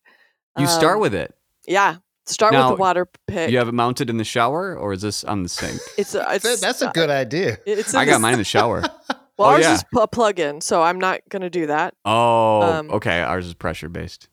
[0.59, 1.35] You start Um, with it.
[1.67, 1.97] Yeah.
[2.27, 3.51] Start Now, with the water pick.
[3.51, 5.79] You have it mounted in the shower, or is this on the sink?
[5.99, 7.59] it's a, it's that's a good idea.
[7.67, 8.81] It's I got mine in the shower.
[8.81, 9.75] Well, Oh, ours yeah.
[9.75, 11.95] is a plug-in, so I'm not gonna do that.
[12.05, 13.21] Oh, Um, okay.
[13.21, 14.29] Ours is pressure based.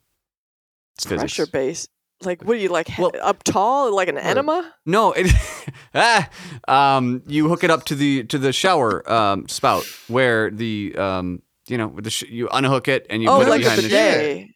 [1.01, 1.35] It's physics.
[1.35, 1.89] Pressure based.
[2.23, 2.87] Like, what do you like?
[2.87, 4.71] he- Well- up tall, like an enema?
[4.85, 5.31] No, it,
[5.95, 6.29] ah,
[6.67, 11.41] um, you hook it up to the to the shower um, spout where the um,
[11.67, 13.83] you know the sh- you unhook it and you oh, put like it a behind
[13.83, 14.47] the bidet.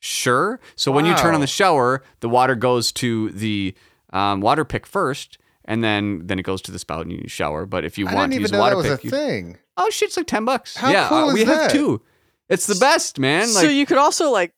[0.00, 0.58] Sure.
[0.74, 3.74] So when you turn on the shower, the water goes to the
[4.12, 7.64] um, water pick first, and then then it goes to the spout and you shower.
[7.66, 9.04] But if you I want didn't to use even a know water that was pick,
[9.04, 9.58] a you- thing.
[9.76, 10.76] oh shit, it's like ten bucks.
[10.76, 12.02] How yeah, cool uh, is we have two.
[12.48, 13.46] It's the best, man.
[13.46, 14.52] so you could also like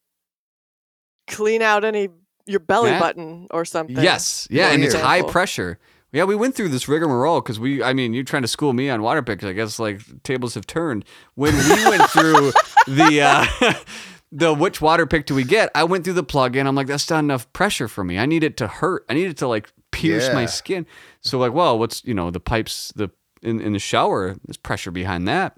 [1.27, 2.09] clean out any
[2.47, 3.97] your belly That- button or something.
[3.97, 5.79] Yes, yeah, For and it's high pressure.
[6.13, 8.89] Yeah, we went through this rigmarole because we, I mean, you're trying to school me
[8.89, 9.43] on water picks.
[9.43, 11.05] I guess like tables have turned.
[11.35, 12.53] When we went through
[12.87, 13.75] the, uh,
[14.31, 15.71] the which water pick do we get?
[15.75, 16.69] I went through the plug-in.
[16.69, 18.17] I'm like, that's not enough pressure for me.
[18.17, 19.05] I need it to hurt.
[19.09, 20.87] I need it to like pierce my skin.
[21.21, 23.11] So like, well, what's you know the pipes the
[23.43, 24.37] in in the shower?
[24.45, 25.57] There's pressure behind that.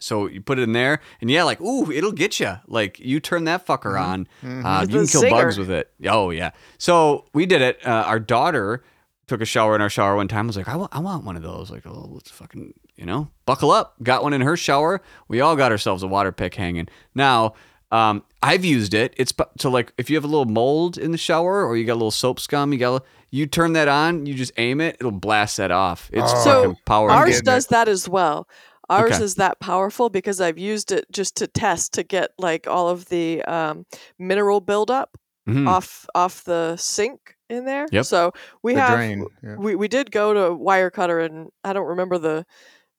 [0.00, 2.56] So you put it in there, and yeah, like, ooh, it'll get you.
[2.66, 5.90] Like you turn that fucker on, uh, you can the kill bugs with it.
[6.06, 6.50] Oh yeah.
[6.78, 7.84] So we did it.
[7.86, 8.84] Uh, our daughter
[9.26, 10.46] took a shower in our shower one time.
[10.46, 11.70] I was like, I want, I want one of those.
[11.70, 13.94] Like, oh, let's fucking, you know, buckle up.
[14.02, 15.00] Got one in her shower.
[15.28, 16.86] We all got ourselves a water pick hanging.
[17.14, 17.54] Now,
[17.90, 19.14] um, I've used it.
[19.16, 21.94] It's to like if you have a little mold in the shower or you got
[21.94, 24.96] a little soap scum, you got a- you turn that on, you just aim it,
[25.00, 26.08] it'll blast that off.
[26.12, 26.44] It's Oh.
[26.44, 27.10] So, fucking power.
[27.10, 28.46] Ours getting does that as well.
[28.88, 29.24] Ours Okay.
[29.24, 33.08] is that powerful because I've used it just to test to get like all of
[33.08, 33.84] the um,
[34.18, 35.16] mineral buildup
[35.48, 35.68] Mhm.
[35.68, 37.86] off off the sink in there.
[37.92, 38.04] Yep.
[38.04, 38.32] So
[38.62, 39.00] we the have.
[39.42, 39.56] Yeah.
[39.56, 42.44] we we did go to Wirecutter and I don't remember the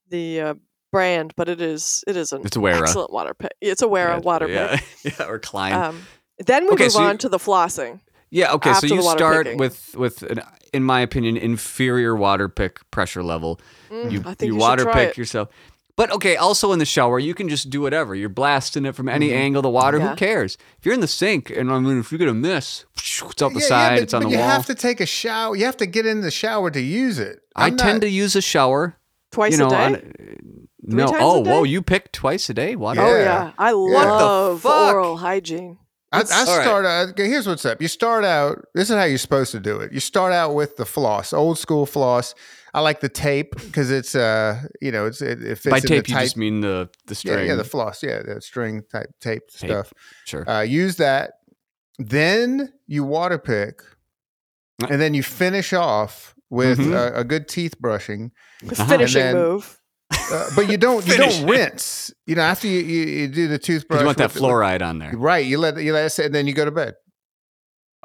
[0.09, 0.53] the uh,
[0.91, 2.79] brand, but it is it is an It's a Wera.
[2.79, 3.51] excellent water pick.
[3.61, 5.19] It's a Wera Yeah, water yeah, pick.
[5.19, 5.73] yeah, or Klein.
[5.73, 6.05] Um,
[6.45, 7.99] then we Okay, move so you- on to the flossing.
[8.29, 8.73] Yeah, okay.
[8.73, 9.57] So you start picking.
[9.59, 10.41] with with an,
[10.73, 13.59] in my opinion, inferior water pick pressure level.
[13.89, 15.17] Mm, You I think you, you, water try pick it.
[15.17, 15.47] yourself.
[15.97, 18.13] But okay, also in the shower, you can just do whatever.
[18.13, 19.35] You're blasting it from any Mhm.
[19.35, 19.61] angle.
[19.63, 20.09] The water, Yeah.
[20.11, 20.55] who cares?
[20.77, 23.53] If you're in the sink, and I mean, if you get a miss, it's out
[23.53, 24.45] the Yeah, yeah, side, but- it's on but the you wall.
[24.45, 25.55] You have to take a shower.
[25.55, 27.39] You have to get in the shower to use it.
[27.55, 28.95] I I'm tend to use a shower.
[29.31, 29.75] twice you know, a day.
[29.75, 30.13] on-
[30.83, 31.07] no.
[31.07, 31.63] times a Oh, whoa!
[31.63, 32.75] You pick twice a day.
[32.77, 33.01] Water.
[33.01, 33.23] Oh Yeah.
[33.23, 34.93] yeah, I the love fuck?
[34.93, 35.79] oral hygiene.
[36.13, 36.63] I, I It's- All right.
[36.63, 37.09] start out.
[37.09, 37.81] okay, Here's what's up.
[37.81, 38.63] You start out.
[38.73, 39.91] This is how you're supposed to do it.
[39.91, 42.33] You start out with the floss, old school floss.
[42.77, 45.83] I like the tape because it's uh, you know, it's it, it fits By in
[45.83, 47.47] tape, you tight, just mean the the yeah, string.
[47.47, 49.69] yeah, the floss, yeah, the string type tape Tape.
[49.69, 49.93] stuff.
[50.25, 50.47] sure.
[50.49, 51.33] Uh, use that.
[51.97, 53.81] Then you water pick,
[54.83, 56.93] Uh, and then you finish off with Mhm.
[56.93, 58.31] a, a good teeth brushing.
[58.63, 58.85] Uh-huh.
[58.85, 59.79] Finishing then- move.
[60.31, 62.13] Uh, but you don't you don't rinse.
[62.27, 64.99] You know, after you, you, you do the toothbrush, you want that with- fluoride on
[64.99, 65.11] there.
[65.17, 65.45] right?
[65.45, 66.93] You let you let it sit, and then you go to bed,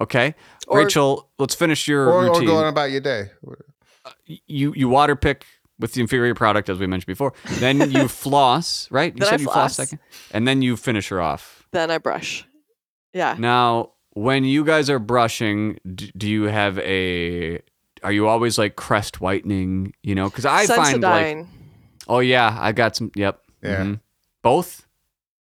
[0.01, 0.35] Okay,
[0.67, 1.31] Or- Rachel.
[1.39, 2.47] Let's finish your or, or routine.
[2.49, 3.31] go on about your day.
[4.47, 5.45] You you water pick
[5.79, 7.33] with the inferior product as we mentioned before.
[7.59, 9.13] Then you floss, right?
[9.15, 9.89] You Then I said you floss floss.
[9.89, 9.99] second,
[10.33, 11.67] and then you finish her off.
[11.73, 12.47] Then I brush.
[13.13, 13.37] Yeah.
[13.39, 17.61] Now, when you guys are brushing, do, do you have a?
[18.03, 19.95] Are you always like crest whitening?
[20.03, 21.47] You know, because I find like,
[22.09, 23.11] oh yeah, I got some.
[23.15, 23.41] Yep.
[23.63, 23.77] Yeah.
[23.85, 24.01] mhm.
[24.43, 24.87] Both.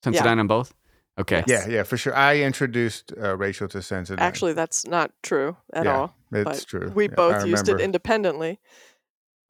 [0.06, 0.12] Yeah.
[0.12, 0.72] Sensodyne on both.
[1.18, 1.44] Okay.
[1.47, 2.14] Yeah, yeah, for sure.
[2.16, 4.18] I introduced uh, Rachel to Sensodyne.
[4.20, 6.16] Actually, that's not true at Yeah, all.
[6.32, 6.90] it's but true.
[6.94, 8.60] We Yeah, both I used it independently.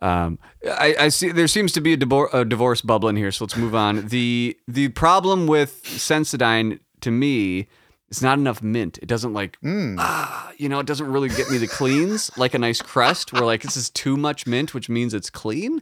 [0.01, 1.31] Um, I, I see.
[1.31, 4.09] There seems to be a, divor- a divorce bubbling here, so let's move on.
[4.09, 7.69] the The problem with Sensodyne, to me,
[8.09, 8.99] is not enough mint.
[8.99, 9.95] It doesn't like Mm.
[10.01, 13.45] ah, you know, it doesn't really get me the cleans like a nice crest where
[13.45, 15.81] like this is too much mint, which means it's clean.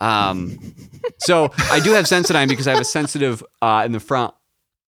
[0.00, 0.58] Um,
[1.18, 4.34] so I do have Sensodyne because I have a sensitive uh, in the front.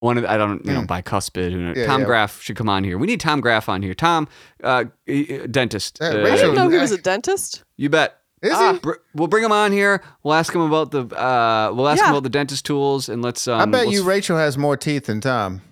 [0.07, 0.87] One of the, I don't you know Mm.
[0.87, 1.51] bicuspid.
[1.53, 1.77] Who knows?
[1.77, 2.07] Yeah, Tom yeah.
[2.07, 2.97] Graff should come on here.
[2.97, 3.93] We need Tom Graff on here.
[3.95, 4.29] Tom,
[4.63, 4.85] uh,
[5.51, 5.99] dentist.
[6.01, 7.65] Yeah, Uh, I didn't know he was a dentist.
[7.77, 8.17] you bet.
[8.43, 8.75] Is Ah.
[8.75, 8.79] he?
[8.79, 10.03] Br- We'll bring him on here.
[10.23, 13.49] We'll ask him about the uh, we'll ask him about the dentist tools and let's.
[13.49, 15.63] Um, I bet let's- you Rachel has more teeth than Tom.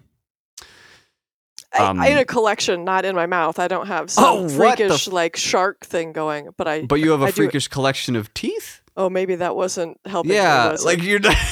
[1.72, 3.58] I, I in Um, a collection, not in my mouth.
[3.58, 6.82] I don't have Oh, some what the freakish f- like shark thing going, but I.
[6.82, 8.80] But you have a I do- freakish collection of teeth.
[8.96, 10.30] oh, maybe that wasn't helping.
[10.30, 11.04] me, Yeah, was like it?
[11.04, 11.36] you're not.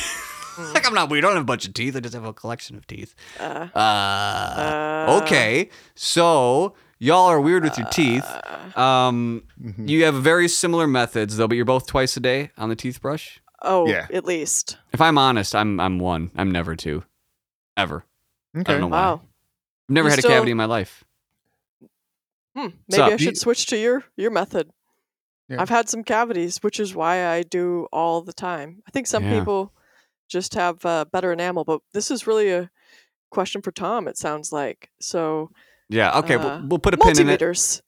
[0.74, 1.10] like I'm not.
[1.10, 1.96] We don't have a bunch of teeth.
[1.96, 3.14] I just have a collection of teeth.
[3.40, 8.24] Uh, Uh, uh, okay, so y'all are weird with your teeth.
[8.24, 9.88] uh, Um, Mhm.
[9.88, 13.00] you have very similar methods though, but you're both twice a day on the teeth
[13.00, 13.40] brush.
[13.64, 14.06] oh, Yeah.
[14.12, 14.76] at least.
[14.92, 16.30] If I'm honest, I'm I'm one.
[16.36, 17.04] I'm never two,
[17.76, 18.04] ever.
[18.54, 18.72] I Okay.
[18.72, 19.00] don't know why.
[19.06, 19.14] Wow.
[19.88, 21.04] I've never You had still- a cavity in my life.
[22.56, 23.12] Hmm, maybe up?
[23.12, 24.70] I should You- switch to your your method.
[25.48, 25.60] Yeah.
[25.60, 28.82] I've had some cavities, which is why I do all the time.
[28.86, 29.38] I think some Yeah.
[29.38, 29.72] people
[30.32, 32.70] just have uh, better enamel, but this is really a
[33.30, 34.08] question for Tom.
[34.08, 35.50] It sounds like so.
[35.88, 36.18] Yeah.
[36.18, 36.34] Okay.
[36.36, 37.38] Uh, we'll, we'll put a pin in it.
[37.40, 37.82] Multimeters.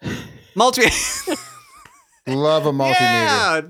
[0.55, 0.83] Multi.
[2.27, 2.95] Love a multimeter.
[3.01, 3.61] yeah.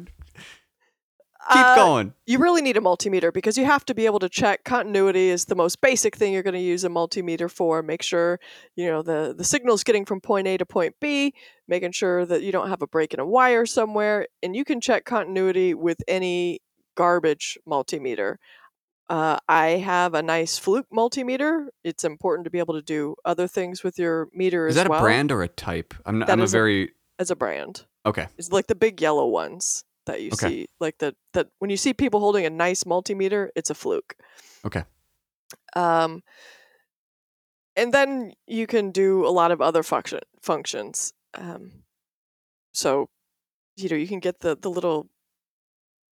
[1.53, 2.15] Keep Uh, going.
[2.27, 5.45] You really need a multimeter because you have to be able to check continuity is
[5.45, 7.83] the most basic thing you're going to use a multimeter for.
[7.83, 8.41] Make sure
[8.77, 11.35] you know the the signal's getting from point A to point B,
[11.69, 14.81] making sure that you don't have a break in a wire somewhere, and you can
[14.81, 16.61] check continuity with any
[16.97, 18.37] garbage multimeter.
[19.09, 21.67] Uh, I have a nice Fluke multimeter.
[21.83, 24.99] It's important to be able to do other things with your meter Is that well
[25.01, 25.93] a brand or a type?
[26.07, 26.21] I'm.
[26.21, 26.93] Not, I'm a- very.
[27.19, 27.85] as a brand.
[28.07, 28.27] Okay.
[28.39, 30.49] It's like the big yellow ones that you Okay.
[30.49, 30.67] see.
[30.81, 34.15] Like the that when you see people holding a nice multimeter, it's a fluke.
[34.65, 34.85] Okay.
[35.77, 36.23] Um
[37.77, 41.13] and then you can do a lot of other function functions.
[41.35, 41.85] Um
[42.73, 43.09] so
[43.77, 45.09] you know, you can get the the little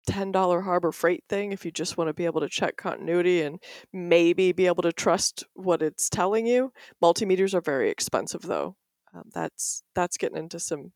[0.08, 3.60] $10 Harbor Freight thing if you just want to be able to check continuity and
[3.92, 6.72] maybe be able to trust what it's telling you.
[7.02, 8.76] Multimeters are very expensive though.
[9.14, 10.92] Um, that's that's getting into some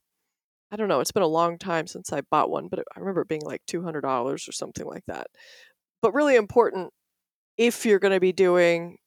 [0.72, 3.22] I don't know, it's been a long time since I bought one, but I remember
[3.22, 4.04] it being like $200
[4.48, 5.26] or something like that.
[6.00, 6.92] But really important
[7.56, 8.98] if you're going to be doing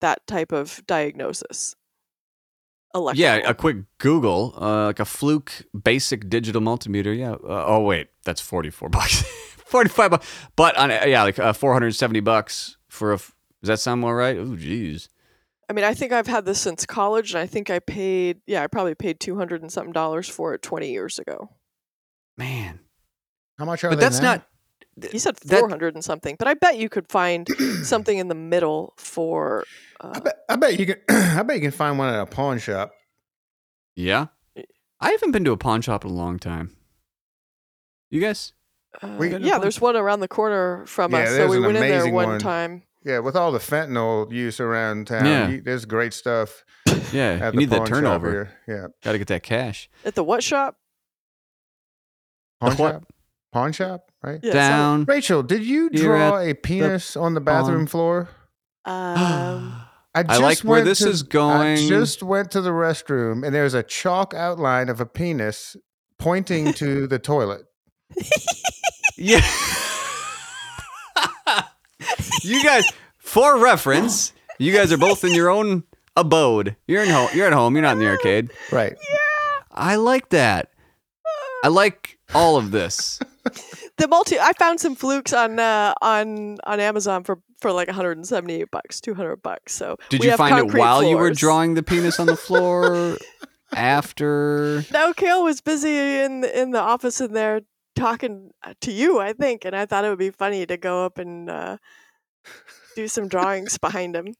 [0.00, 1.76] that type of diagnosis.
[3.14, 5.52] Yeah, a quick Google, uh, like a Fluke
[5.82, 7.16] basic digital multimeter.
[7.16, 7.32] Yeah.
[7.32, 9.22] Uh, oh wait, that's forty four bucks,
[9.64, 10.26] forty five bucks.
[10.56, 13.14] But on yeah, like uh, four hundred seventy bucks for a.
[13.14, 14.36] f- Does that sound more right?
[14.36, 15.08] Oh, jeez.
[15.70, 18.62] I mean, I think I've had this since college, and I think I paid, yeah,
[18.62, 21.48] I probably paid 200 and something dollars for it 20 years ago.
[22.36, 22.80] Man,
[23.58, 24.32] How much are but they that's now?
[24.34, 24.46] not.
[25.12, 27.48] You said That- 400 and something, but I bet you could find
[27.82, 29.64] something in the middle for.
[30.00, 30.96] I Uh, bet, I bet you can.
[31.08, 32.92] I bet you can find one at a pawn shop.
[33.96, 34.26] Yeah,
[35.00, 36.76] I haven't been to a pawn shop in a long time.
[38.10, 38.52] You guys?
[39.02, 41.62] uh, We- yeah, there's one around the corner from Yeah, us, so there's we an
[41.62, 42.38] went in there amazing one one.
[42.38, 42.82] time.
[43.04, 45.48] Yeah, with all the fentanyl use around town, Yeah.
[45.48, 46.64] you, there's great stuff
[47.12, 48.30] Yeah, at you the need that pawn shop turnover.
[48.30, 48.76] here.
[48.76, 49.88] Yeah, Got to get that cash.
[50.04, 50.76] At the what shop?
[52.60, 52.92] pawn what?
[52.92, 53.12] shop.
[53.52, 54.40] Pawn shop, right?
[54.42, 55.04] Yeah, so- Down.
[55.04, 58.28] Rachel, did you draw a penis on the bathroom floor?
[58.84, 59.74] um,
[60.14, 61.78] I, I like where this to- is going.
[61.78, 65.74] I just went to the restroom and there's a chalk outline of a penis
[66.18, 67.62] pointing to the toilet.
[69.16, 69.40] Yeah.
[72.42, 72.84] you guys,
[73.18, 75.84] for reference, you guys are both in your own
[76.16, 76.76] abode.
[76.86, 77.28] You're in home.
[77.34, 77.74] You're at home.
[77.74, 78.50] You're not in the arcade.
[78.70, 78.92] Right.
[78.92, 79.16] Yeah.
[79.70, 80.70] I like that.
[81.64, 83.18] I like all of this.
[83.98, 84.38] the multi.
[84.38, 89.36] I found some flukes on uh, on on Amazon for for like 178 bucks, 200
[89.42, 89.72] bucks.
[89.74, 92.26] So Did we you have find it concrete while you were drawing the penis on
[92.26, 93.16] the floor?
[93.74, 94.84] After?
[94.92, 97.62] No, Cale was busy in the, in the office in there
[97.96, 101.04] talking uh, to you, I think, and I thought it would be funny to go
[101.06, 101.78] up and uh,
[102.96, 104.34] do some drawings behind him.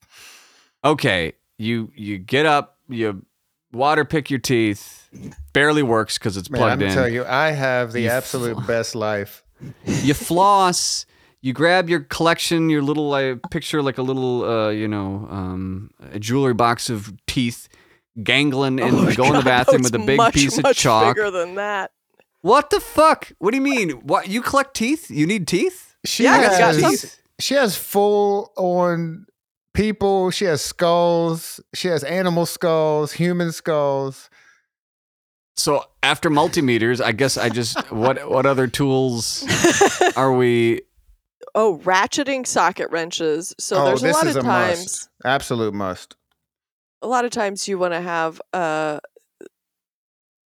[0.85, 3.25] Okay, you you get up, you
[3.73, 5.09] water pick your teeth.
[5.53, 6.97] Barely works because it's Man, I'm plugged gonna in.
[6.99, 9.42] tell you, I have the You absolute fl- best life.
[9.85, 11.07] You floss
[11.41, 15.91] you grab your collection your little i picture like a little uh you know um
[16.13, 17.69] a jewelry box of teeth
[18.23, 21.17] gangling and Oh, go in the bathroom with a big much, piece of much chalk
[21.17, 21.91] Bigger than that.
[22.43, 26.25] what the fuck what do you mean what you collect teeth you need teeth She
[26.25, 27.11] Yeah, I got got has, some.
[27.39, 29.27] she has full on
[29.75, 30.31] people.
[30.31, 31.59] She has skulls.
[31.75, 34.29] She has animal skulls, human skulls.
[35.57, 39.45] So after multimeters i guess i just what what other tools
[40.17, 40.81] are we
[41.55, 43.55] oh, ratcheting socket wrenches.
[43.59, 44.79] So oh, there's a lot is of a times.
[44.79, 45.09] must.
[45.25, 46.17] Absolute must.
[47.03, 49.01] a lot of times you want to have uh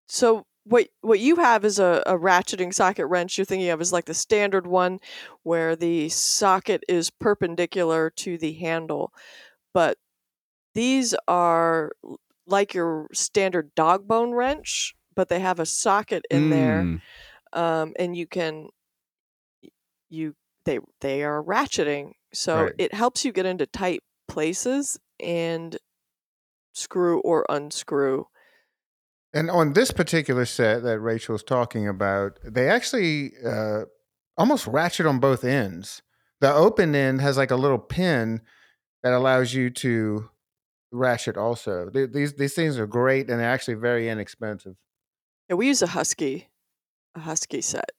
[0.08, 3.94] so what what you have is a, a ratcheting socket wrench you're thinking of is
[3.94, 5.00] like the standard one
[5.44, 9.12] where the socket is perpendicular to the handle
[9.74, 9.98] but
[10.74, 16.50] these are l- like your standard dog bone wrench but they have a socket in
[16.50, 17.02] there Mm,
[17.54, 18.70] um, and you can
[20.10, 20.36] you
[20.66, 22.74] they they are ratcheting so Right.
[22.78, 25.78] it helps you get into tight places and
[26.74, 28.26] screw or unscrew.
[29.34, 33.84] And on this particular set that Rachel's talking about, they actually uh,
[34.38, 36.02] almost ratchet on both ends.
[36.42, 38.42] The open end has like a little pin
[39.04, 40.30] that allows you to
[40.96, 41.90] ratchet also.
[41.90, 44.76] Th- These these things are great and they're actually very inexpensive.
[45.50, 46.50] Yeah, we use a Husky,
[47.16, 47.90] a Husky set.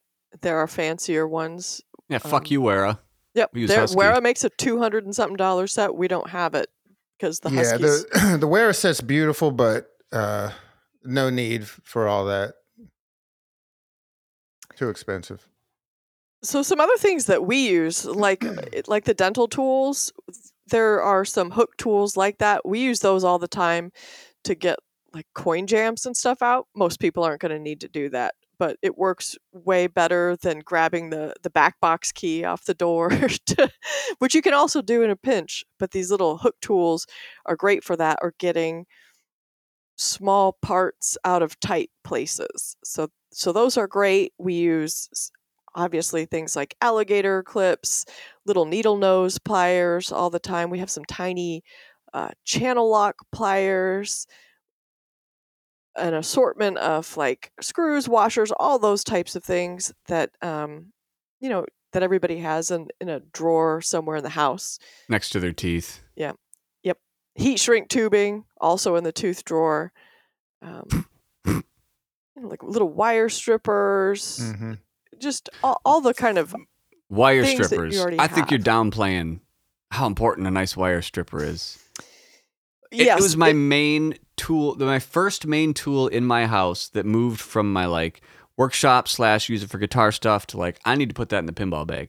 [0.42, 1.80] There are fancier ones.
[2.08, 3.00] Yeah, fuck Um, you, Wera.
[3.34, 3.96] Yep, We use there, Husky.
[3.96, 5.94] Wera makes a two hundred and something dollar set.
[5.94, 6.68] We don't have it
[7.18, 10.50] because the yeah, the the Wera set's beautiful, but uh,
[11.04, 12.54] no need for all that.
[14.76, 15.48] Too expensive.
[16.42, 18.44] So some other things that we use, like
[18.86, 20.12] like the dental tools,
[20.68, 22.66] there are some hook tools like that.
[22.66, 23.92] We use those all the time
[24.44, 24.78] to get
[25.14, 26.66] like coin jams and stuff out.
[26.74, 30.60] Most people aren't going to need to do that, but it works way better than
[30.60, 33.10] grabbing the the back box key off the door,
[33.46, 33.70] to,
[34.18, 35.64] which you can also do in a pinch.
[35.78, 37.06] But these little hook tools
[37.46, 38.86] are great for that, or getting
[39.96, 42.76] small parts out of tight places.
[42.84, 44.32] So so those are great.
[44.38, 45.08] We use
[45.76, 48.04] obviously things like alligator clips,
[48.46, 50.70] little needle nose pliers all the time.
[50.70, 51.62] We have some tiny
[52.12, 54.26] uh, channel lock pliers,
[55.96, 60.92] an assortment of like screws, washers, all those types of things that um,
[61.40, 64.78] you know that everybody has in, in a drawer somewhere in the house.
[65.08, 66.02] Next to their teeth.
[66.16, 66.32] Yeah.
[66.82, 66.98] Yep.
[67.36, 69.92] Heat shrink tubing also in the tooth drawer.
[70.62, 71.06] Um,
[72.36, 74.74] like little wire strippers, hmm
[75.20, 76.54] just all, all the kind of
[77.08, 78.18] Wire Things that you strippers.
[78.18, 79.40] I think you're downplaying
[79.92, 81.78] how important a nice wire stripper is.
[82.90, 86.88] It, yes, it was my it- main tool, my first main tool in my house
[86.90, 88.22] that moved from my like
[88.56, 91.46] workshop slash use it for guitar stuff to like I need to put that in
[91.46, 92.08] the pinball bag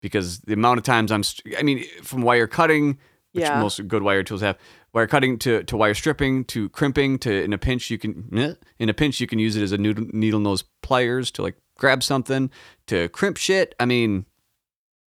[0.00, 2.98] because the amount of times I'm, st- I mean, from wire cutting,
[3.32, 3.60] which Yeah.
[3.60, 4.56] most good wire tools have,
[4.92, 8.88] wire cutting to, to wire stripping to crimping to in a pinch you can in
[8.88, 12.50] a pinch you can use it as a needle nose pliers to like grab something
[12.88, 13.74] to crimp shit.
[13.80, 14.26] I mean,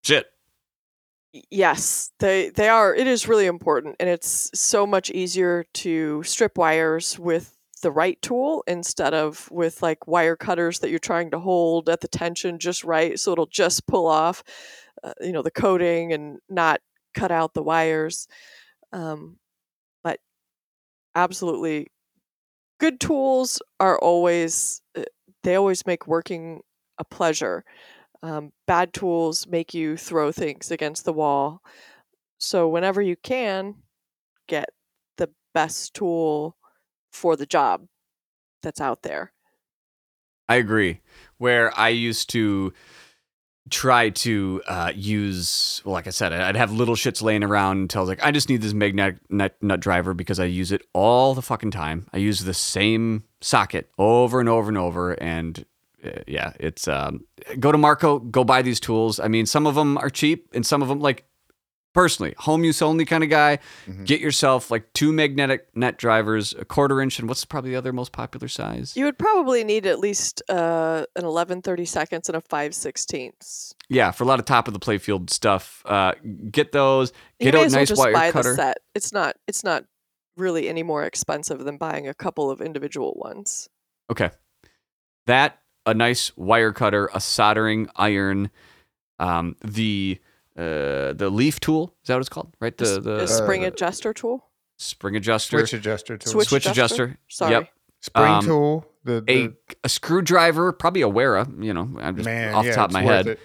[0.04, 0.28] shit.
[1.52, 6.58] Yes they they are it is really important and it's so much easier to strip
[6.58, 11.40] wires with the right tool instead of with like wire cutters that you're trying to
[11.40, 14.44] hold at the tension just right so it'll just pull off
[15.04, 16.82] uh, you know the coating and not
[17.14, 18.28] cut out the wires
[18.92, 19.38] um,
[20.04, 20.20] but
[21.16, 21.88] absolutely
[22.80, 25.04] good tools are always uh,
[25.44, 26.62] they always make working
[26.98, 27.64] a pleasure
[28.22, 31.62] um, bad tools make you throw things against the wall.
[32.38, 33.76] So, whenever you can,
[34.48, 34.70] get
[35.18, 36.58] the best tool
[37.12, 37.86] for the job
[38.62, 39.34] that's out there.
[40.48, 41.02] I agree.
[41.38, 42.74] Where I used to
[43.70, 48.00] try to uh, use, well, like I said, I'd have little shits laying around until
[48.00, 50.82] I was like, I just need this magnetic nut, nut driver because I use it
[50.94, 52.08] all the fucking time.
[52.12, 55.12] I use the same socket over and over and over.
[55.14, 55.66] And
[56.04, 57.26] uh, yeah, it's um,
[57.60, 59.20] go to Marco, go buy these tools.
[59.20, 61.26] I mean, some of them are cheap and some of them, like,
[62.00, 63.60] personally, home use only kind of guy.
[64.06, 67.92] Get yourself like two magnetic nut drivers, a quarter inch, and what's probably the other
[67.92, 68.96] most popular size?
[68.96, 73.74] You would probably need at least uh, an 11 30 seconds and a 5 16ths.
[73.90, 76.14] yeah, for a lot of top of the playfield stuff, uh,
[76.50, 77.12] get those.
[77.38, 78.52] You Get may out as well just wire buy cutter.
[78.52, 78.78] the set.
[78.96, 79.36] It's not.
[79.46, 79.84] It's not
[80.38, 83.68] really any more expensive than buying a couple of individual ones.
[84.10, 84.30] Okay,
[85.28, 88.52] that a nice wire cutter, a soldering iron,
[89.20, 90.18] um, the
[90.60, 92.54] uh, the leaf tool is that what it's called?
[92.60, 94.46] Right, A s- the the a spring uh, adjuster tool.
[94.78, 96.32] spring adjuster, Switch adjuster tool.
[96.32, 97.18] Switch, switch adjuster.
[97.30, 97.52] Sorry.
[97.52, 97.70] Yep.
[98.02, 98.86] Spring um, tool.
[99.04, 99.50] The, the a
[99.86, 101.48] a screwdriver, probably a Wera.
[101.60, 103.28] You know, I'm just man, off the yeah, top of my head.
[103.28, 103.40] it.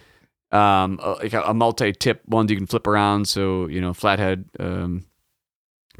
[0.52, 3.26] um, a, a, a multi-tip one you can flip around.
[3.28, 5.06] So you know, flathead, um,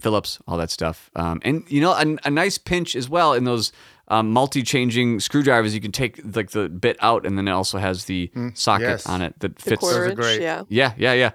[0.01, 1.11] Phillips, all that stuff.
[1.17, 3.73] Um, and you know, a, a nice pinch as well in those
[4.09, 5.75] um, multi-changing screwdrivers.
[5.75, 8.89] You can take like the bit out, and then it also has the Mm, socket
[8.89, 9.07] yes.
[9.07, 9.81] on it that The fits.
[9.81, 10.41] quarter Those are great.
[10.43, 10.63] Yeah.
[10.69, 11.31] Yeah, yeah, yeah.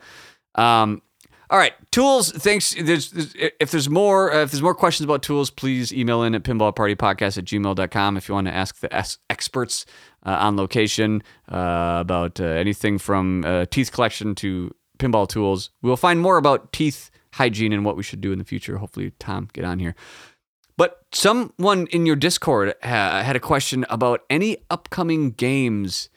[0.55, 1.01] Um,
[1.51, 2.31] all right, tools.
[2.31, 2.75] Thanks.
[2.79, 6.35] There's, there's if there's more uh, if there's more questions about tools, please email in
[6.35, 9.85] at pinballpartypodcast at gmail.com if you want to ask the es- experts
[10.27, 15.71] uh, on location uh, about uh, anything from uh, teeth collection to pinball tools.
[15.81, 18.77] We'll find more about teeth hygiene and what we should do in the future.
[18.77, 19.95] Hopefully, Tom get on here.
[20.79, 26.09] But someone in your Discord ha- had a question about any upcoming games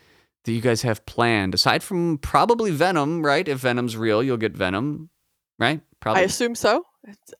[0.44, 3.48] that you guys have planned, aside from probably Venom, right?
[3.48, 5.10] If Venom's real, you'll get Venom,
[5.58, 5.80] right?
[5.98, 6.22] Probably.
[6.22, 6.86] I assume so.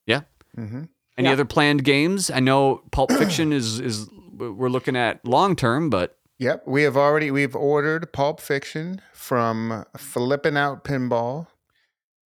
[0.04, 0.22] Yeah.
[0.58, 0.88] Mhm.
[1.16, 1.32] Any yeah.
[1.34, 2.28] other planned games?
[2.28, 6.96] I know Pulp Fiction is is we're looking at long term, but Yep, we have
[6.96, 11.46] already we've ordered Pulp Fiction from Flipping Out Pinball.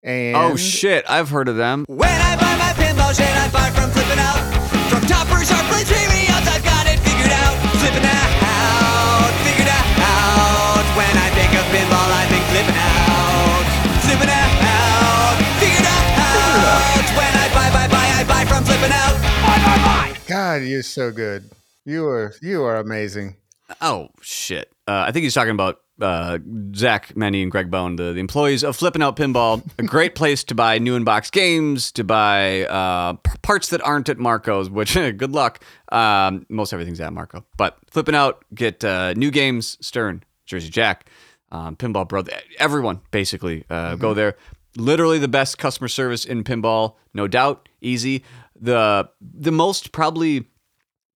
[0.02, 1.86] And oh shit, I've heard of them.
[1.88, 4.78] When I buy my pinball massage and I buy from flipping out.
[5.10, 7.57] From toppers, sharp blades, premiums, I've got it figured out.
[7.81, 10.86] Flipping out, figured out.
[10.94, 13.65] When I think of pinball, I think flipping out.
[14.06, 17.10] Flipping out, figured out.
[17.18, 19.18] When I buy, buy, buy, I buy from flipping out.
[19.41, 20.19] Buy, buy, buy.
[20.27, 21.49] God, you're so good.
[21.86, 23.38] You are you are amazing.
[23.81, 24.69] Oh shit!
[24.88, 26.39] Uh, I think he's talking about uh,
[26.76, 29.63] Zach Meny and Greg Bone, the, the employees of Flipping Out Pinball.
[29.77, 34.09] A great place to buy new in-box games, to buy uh, p- parts that aren't
[34.09, 34.69] at Marco's.
[34.69, 35.63] Which good luck.
[35.91, 39.77] Um, most everything's at Marco, but Flipping Out get uh, new games.
[39.81, 41.09] Stern, Jersey Jack,
[41.51, 44.35] um, Pinball Brother, everyone basically uh, go there.
[44.77, 47.67] Literally the best customer service in pinball, no doubt.
[47.81, 48.23] Easy.
[48.59, 50.47] The the most probably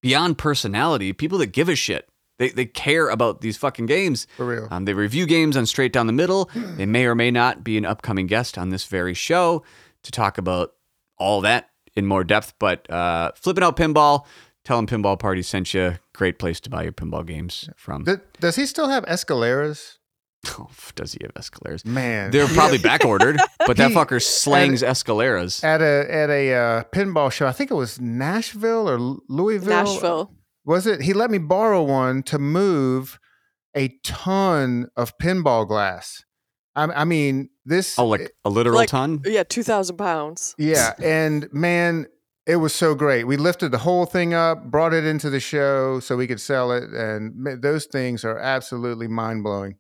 [0.01, 2.07] beyond personality, people that give a shit.
[2.43, 4.27] They, they care about these fucking games.
[4.37, 4.67] For real.
[4.69, 6.49] Um, they review games on Straight Down the Middle.
[6.77, 9.63] They may or may not be an upcoming guest on this very show
[10.03, 10.73] to talk about
[11.17, 12.53] all that in more depth.
[12.59, 14.25] But uh, flipping out pinball,
[14.65, 15.95] tell them Pinball Party sent you.
[16.13, 18.05] Great place to buy your pinball games from.
[18.05, 19.97] Th- Does he still have Escaleras?
[20.59, 21.85] Oh, does he have Escaleras?
[21.85, 25.63] Man, They're probably back ordered, but that He- fucker slangs Escaleras.
[25.63, 27.47] at a at a uh, pinball show.
[27.47, 28.97] I think it was Nashville or
[29.29, 29.69] Louisville.
[29.69, 30.33] Nashville.
[30.65, 31.01] Was it?
[31.01, 33.19] He let me borrow one to move
[33.75, 36.23] a ton of pinball glass.
[36.75, 37.97] I, I mean, this.
[37.99, 39.21] Oh, like a literal Like- ton?
[39.25, 40.55] Yeah, two thousand pounds.
[40.57, 42.07] yeah, and man,
[42.47, 43.25] it was so great.
[43.25, 46.71] We lifted the whole thing up, brought it into the show so we could sell
[46.71, 49.75] it, and those things are absolutely mind blowing.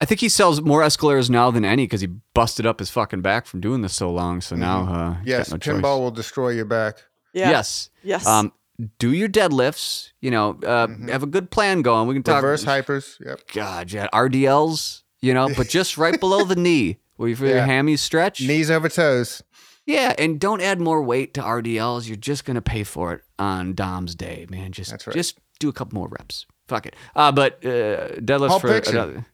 [0.00, 3.22] I think he sells more Escaleras now than any because he busted up his fucking
[3.22, 4.40] back from doing this so long.
[4.40, 5.22] So now, uh, Mm-hmm.
[5.28, 5.80] Yes, got no choice.
[5.82, 6.96] pinball will destroy your back.
[7.32, 7.50] Yeah.
[7.50, 7.90] Yes.
[8.02, 8.26] Yes.
[8.26, 8.52] Um,
[8.98, 10.12] do your deadlifts.
[10.20, 11.08] You know, uh, Mhm.
[11.10, 12.08] have a good plan going.
[12.08, 12.36] We can talk.
[12.42, 13.18] Reverse hypers.
[13.24, 13.40] Yep.
[13.52, 15.02] God, yeah, RDLs.
[15.20, 18.40] You know, but just right below the knee, where you feel your hammy stretch.
[18.40, 19.42] Knees over toes.
[19.86, 22.06] Yeah, and don't add more weight to RDLs.
[22.08, 24.72] You're just gonna pay for it on Dom's day, man.
[24.72, 25.14] Just, right.
[25.14, 26.46] just do a couple more reps.
[26.68, 26.96] Fuck it.
[27.14, 28.96] Uh, but uh, deadlifts Pulp for Fiction.
[28.96, 29.26] another.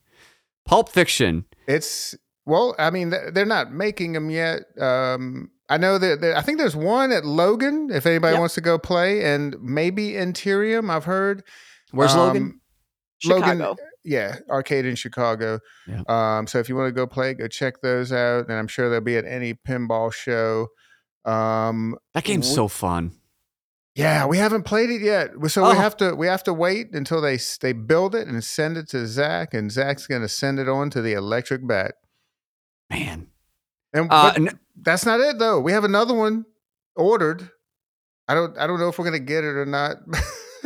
[0.66, 1.44] Pulp Fiction.
[1.68, 4.62] It's well, I mean, they're not making them yet.
[4.80, 7.88] Um, I know that that- I think there's one at Logan.
[7.90, 8.40] If anybody Yep.
[8.40, 10.90] wants to go play, and maybe Emporium.
[10.90, 11.42] I've heard.
[11.92, 12.42] Where's Logan?
[12.42, 12.60] Um,
[13.18, 13.68] Chicago.
[13.70, 15.60] Logan, yeah, arcade in Chicago.
[15.86, 16.02] Yeah.
[16.08, 18.88] Um, so if you want to go play, go check those out, and I'm sure
[18.90, 20.68] they'll be at any pinball show.
[21.24, 23.12] Um, That game's w- so fun.
[23.94, 25.70] yeah, we haven't played it yet, so Oh.
[25.70, 28.88] we have to we have to wait until they they build it and send it
[28.90, 31.94] to Zach, and Zach's going to send it on to the electric bat.
[32.88, 33.29] Man.
[33.92, 35.60] And Uh, n- that's not it though.
[35.60, 36.44] We have another one
[36.96, 37.48] ordered.
[38.28, 39.96] I don't I don't know if we're gonna get it or not.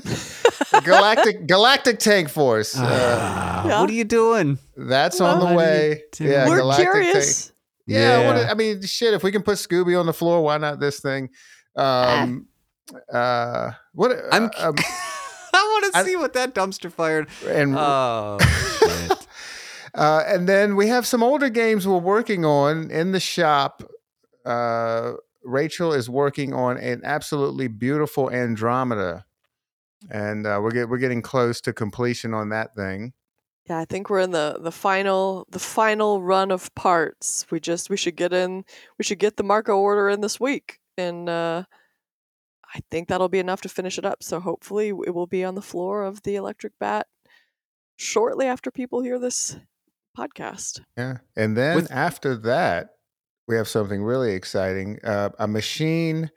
[0.85, 2.77] Galactic Galactic Tank Force.
[2.77, 3.81] Uh, Ah, Yeah.
[3.81, 4.59] What are you doing?
[4.77, 6.03] that's on the way.
[6.19, 7.47] Yeah, We're Galactic curious.
[7.47, 7.57] Tank.
[7.87, 8.27] Yeah, I, Yeah.
[8.27, 9.15] wanna, I mean, shit.
[9.15, 11.31] If we can put Scooby on the floor, why not this thing?
[11.77, 12.47] Um,
[13.13, 14.13] uh, what?
[14.33, 14.45] I'm.
[14.59, 14.75] uh, um,
[15.57, 17.29] I want to see what that dumpster fired.
[17.47, 18.39] and Oh!
[19.95, 23.83] Uh, and then we have some older games we're working on in the shop.
[24.45, 25.13] Uh,
[25.45, 29.25] Rachel is working on an absolutely beautiful Andromeda,
[30.11, 33.13] and uh, we're get, we're getting close to completion on that thing.
[33.69, 37.47] Yeah, I think we're in the the final the final run of parts.
[37.51, 38.65] We just we should get in
[38.99, 41.65] we should get the Marco order in this week, and uh,
[42.75, 44.23] I think that'll be enough to finish it up.
[44.23, 47.07] So hopefully it will be on the floor of the electric bat
[47.97, 49.57] shortly after people hear this
[50.17, 50.81] podcast.
[50.97, 52.91] Yeah, and then With- after that,
[53.47, 56.31] we have something really exciting: uh, a machine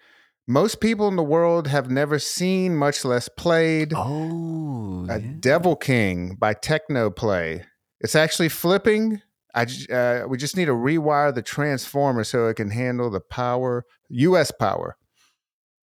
[0.48, 3.92] most people in the world have never seen, much less played.
[3.94, 5.34] Oh, a yeah.
[5.40, 7.66] Devil King by Technoplay.
[8.00, 9.22] It's actually flipping.
[9.54, 13.86] I uh, we just need to rewire the transformer so it can handle the power,
[14.10, 14.52] U.S.
[14.52, 14.96] power.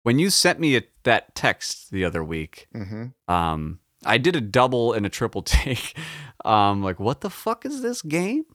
[0.04, 4.42] when you sent me a, that text the other week, hmm um, I did a
[4.42, 5.98] double and a triple take.
[6.46, 8.46] Um, like, what the fuck is this game?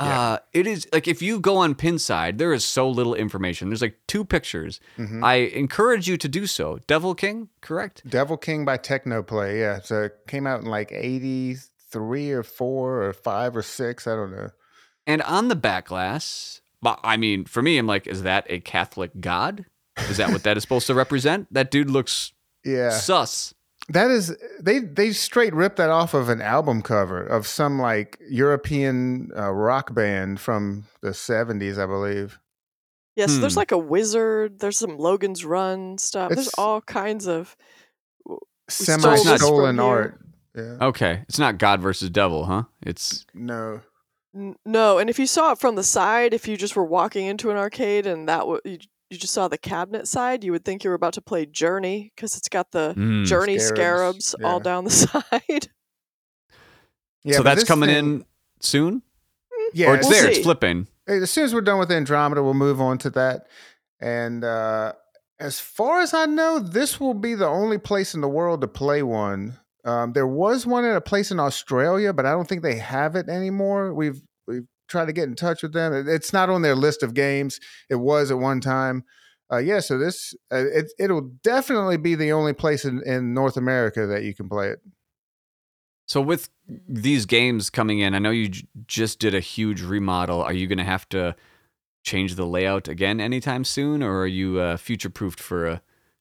[0.00, 0.20] Yeah.
[0.20, 3.70] Uh, it is like if you go on Pinside, there is so little information.
[3.70, 4.78] There's like two pictures.
[4.96, 6.80] hmm I encourage you to do so.
[6.86, 8.02] Devil King, correct?
[8.06, 9.58] Devil King by Technoplay.
[9.58, 14.06] Yeah, so it came out in like '83 or four or five or six.
[14.06, 14.50] I don't know.
[15.06, 19.12] And on the back glass, I mean, for me, I'm like, is that a Catholic
[19.20, 19.64] god?
[20.10, 21.46] Is that what that is supposed to represent?
[21.52, 22.32] That dude looks
[22.64, 23.54] Yeah, sus.
[23.88, 28.18] That is they they straight ripped that off of an album cover of some like
[28.28, 32.38] European uh, rock band from the '70s, I believe.
[33.14, 33.40] Yes, Hmm.
[33.40, 34.58] there's like a wizard.
[34.58, 36.30] There's some Logan's Run stuff.
[36.32, 37.56] There's all kinds of.
[38.68, 40.20] semi stolen art.
[40.54, 40.78] Yeah.
[40.80, 42.64] Okay, it's not God versus devil, huh?
[42.82, 43.80] It's No.
[44.34, 47.26] N- No, and if you saw it from the side, if you just were walking
[47.26, 48.78] into an arcade and that w- you
[49.10, 52.12] you just saw the cabinet side, you would think you were about to play Journey
[52.14, 53.24] because it's got the Mm.
[53.26, 55.68] Journey Scarabs, scarabs, all down the side.
[57.24, 58.24] Yeah, so that's coming thing- in
[58.60, 59.02] soon?
[59.72, 60.86] Yeah, or it's we'll there, it's flipping.
[61.08, 63.46] As soon as we're done with Andromeda, we'll move on to that.
[64.00, 64.92] And uh,
[65.40, 68.68] as far as I know, this will be the only place in the world to
[68.68, 69.58] play one.
[69.84, 73.14] Um, there was one at a place in Australia, but I don't think they have
[73.16, 73.92] it anymore.
[73.94, 74.20] We've
[74.92, 75.92] we've to get in touch with them.
[76.08, 77.60] It's not on their list of games.
[77.88, 79.04] It was at one time.
[79.52, 83.56] Uh, yeah, so this uh, it it'll definitely be the only place in, in North
[83.56, 84.80] America that you can play it.
[86.08, 86.48] So with
[86.88, 90.42] these games coming in, I know you j- just did a huge remodel.
[90.42, 91.36] Are you going to have to
[92.04, 95.78] change the layout again anytime soon, or are you uh, future proofed for uh,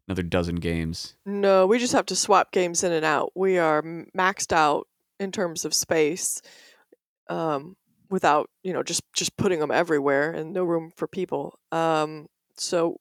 [0.08, 1.16] another dozen games?
[1.26, 3.32] No, we just have to swap games in and out.
[3.36, 3.82] We are
[4.16, 4.88] maxed out
[5.20, 6.42] in terms of space,
[7.30, 7.76] um,
[8.10, 11.60] without you know just just putting them everywhere and no room for people.
[11.72, 12.28] Um,
[12.58, 13.00] so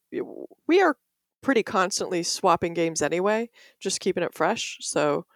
[0.67, 0.97] we are
[1.43, 3.51] pretty constantly swapping games anyway,
[3.81, 4.79] just keeping it fresh.
[4.81, 5.27] So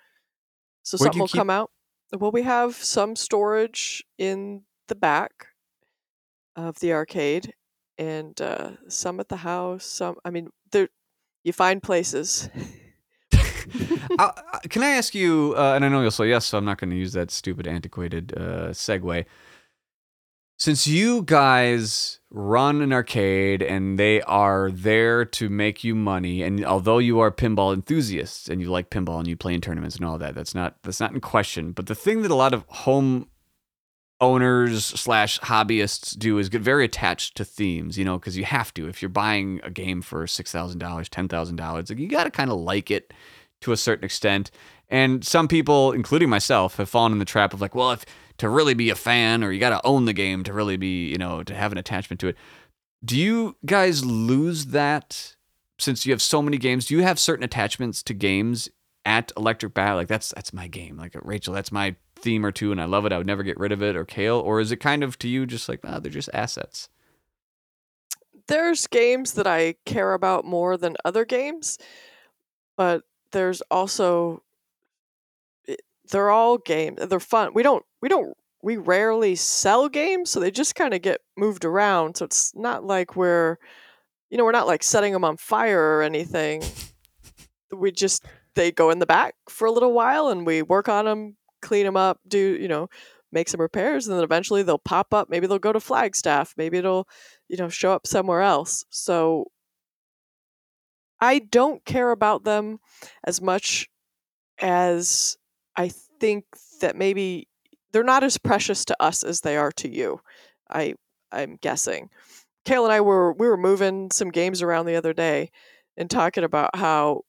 [0.82, 1.70] so Where something will keep- come out.
[2.16, 5.48] Well, we have some storage in the back
[6.56, 7.52] of the arcade,
[7.98, 9.84] and uh, some at the house.
[9.84, 10.88] Some, I mean, there
[11.44, 12.48] you find places.
[14.18, 14.32] Uh,
[14.70, 15.54] can I ask you?
[15.56, 17.66] Uh, and I know you'll say yes, so I'm not going to use that stupid,
[17.68, 19.26] antiquated uh, segue.
[20.60, 26.64] Since you guys run an arcade and they are there to make you money, and
[26.64, 30.04] although you are pinball enthusiasts and you like pinball and you play in tournaments and
[30.04, 31.70] all that, that's not that's not in question.
[31.70, 33.28] But the thing that a lot of home
[34.20, 38.74] owners slash hobbyists do is get very attached to themes, you know, because you have
[38.74, 38.88] to.
[38.88, 42.24] If you're buying a game for six thousand dollars, ten thousand dollars, like you got
[42.24, 43.14] to kind of like it
[43.60, 44.50] to a certain extent.
[44.88, 48.04] And some people, including myself, have fallen in the trap of like, well, if
[48.38, 51.08] to really be a fan, or you got to own the game to really be,
[51.08, 52.36] you know, to have an attachment to it.
[53.04, 55.36] Do you guys lose that
[55.78, 56.86] since you have so many games?
[56.86, 58.68] Do you have certain attachments to games
[59.04, 59.96] at Electric Bat?
[59.96, 60.96] Like that's that's my game.
[60.96, 63.12] Like Rachel, that's my theme or two, and I love it.
[63.12, 63.96] I would never get rid of it.
[63.96, 66.88] Or Cale, or is it kind of to you just like, ah, they're just assets?
[68.48, 71.78] there's games that I care about more than other games,
[72.76, 74.42] but there's also
[76.10, 76.98] they're all games.
[77.08, 77.52] They're fun.
[77.54, 81.64] We don't we don't we rarely sell games, so they just kind of get moved
[81.64, 82.16] around.
[82.16, 83.58] So it's not like we're
[84.30, 86.62] you know, we're not like setting them on fire or anything.
[87.72, 88.24] we just
[88.54, 91.86] they go in the back for a little while and we work on them, clean
[91.86, 92.88] them up, do, you know,
[93.32, 95.30] make some repairs and then eventually they'll pop up.
[95.30, 97.06] Maybe they'll go to Flagstaff, maybe it'll
[97.48, 99.46] you know show up somewhere else so
[101.20, 102.78] i don't care about them
[103.24, 103.88] as much
[104.60, 105.36] as
[105.78, 106.44] i think
[106.80, 107.48] that maybe
[107.92, 110.20] they're not as precious to us as they are to you
[110.70, 110.94] i
[111.32, 112.10] i'm guessing
[112.64, 115.50] Cale and i were we were moving some games around the other day
[115.96, 117.22] and talking about how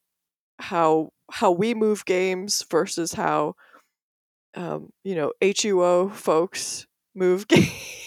[0.58, 3.54] how how we move games versus how
[4.54, 8.00] um, you know huo folks move games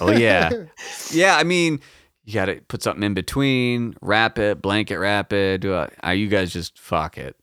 [0.00, 0.50] Oh yeah,
[1.10, 1.36] yeah.
[1.36, 1.80] I mean,
[2.24, 5.60] you got to put something in between, wrap it, blanket wrap it.
[5.60, 7.36] Do a, are you guys just fuck it?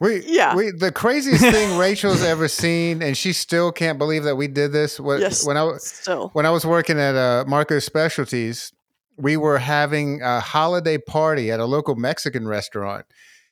[0.00, 0.54] We Yeah.
[0.54, 4.72] We the craziest thing Rachel's ever seen, and she still can't believe that we did
[4.72, 4.98] this.
[5.00, 8.72] What, yes When I still when I was working at uh, Marco's Specialties,
[9.16, 13.06] we were having a holiday party at a local Mexican restaurant,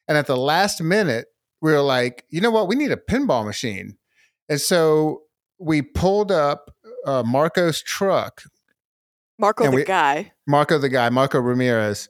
[0.09, 1.27] and at the last minute,
[1.61, 2.69] we were like, you know what?
[2.69, 3.97] We need a pinball machine,
[4.49, 5.23] and so
[5.59, 6.71] we pulled up
[7.07, 8.43] uh, Marco's truck
[9.39, 10.33] Marco the we- guy.
[10.47, 12.09] Marco the guy, Marco Ramirez,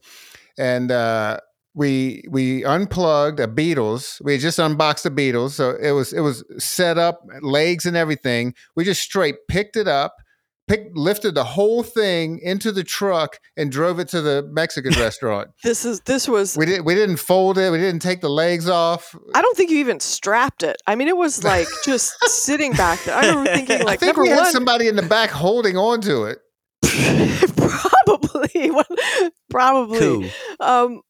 [0.58, 1.38] and uh,
[1.74, 4.20] we we unplugged a Beatles.
[4.24, 8.54] We just unboxed the Beatles, so it was it was set up, legs and everything.
[8.74, 10.16] We just straight picked it up,
[10.66, 15.50] picked lifted the whole thing into the truck and drove it to the Mexican restaurant.
[15.62, 16.56] This is this was.
[16.56, 17.70] We didn't we didn't fold it.
[17.70, 19.14] We didn't take the legs off.
[19.34, 20.76] I don't think you even strapped it.
[20.88, 23.14] I mean, it was like just sitting back there.
[23.14, 25.30] I remember thinking, like I like, think number we had one, somebody in the back
[25.30, 26.38] holding on to it.
[27.56, 28.72] probably,
[29.50, 30.32] probably.
[30.58, 31.02] Um,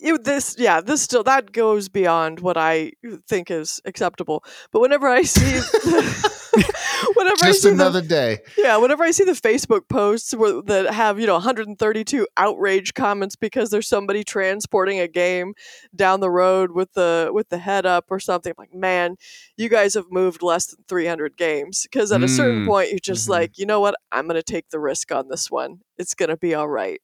[0.00, 2.92] you, this, yeah, this still that goes beyond what I
[3.28, 4.44] think is acceptable.
[4.72, 5.60] But whenever I see,
[7.14, 8.38] whenever I Just see another the, day.
[8.56, 13.36] yeah, whenever I see the Facebook posts where, that have you know 132 outrage comments
[13.36, 15.54] because there's somebody transporting a game
[15.94, 19.16] down the road with the with the head up or something, I'm like, man,
[19.56, 21.82] you guys have moved less than 300 games.
[21.90, 22.66] Because at a certain Mm.
[22.66, 23.30] point, you're just Mhm.
[23.30, 25.80] like, you know what, I'm gonna take the risk on this one.
[25.98, 27.00] It's gonna be all right.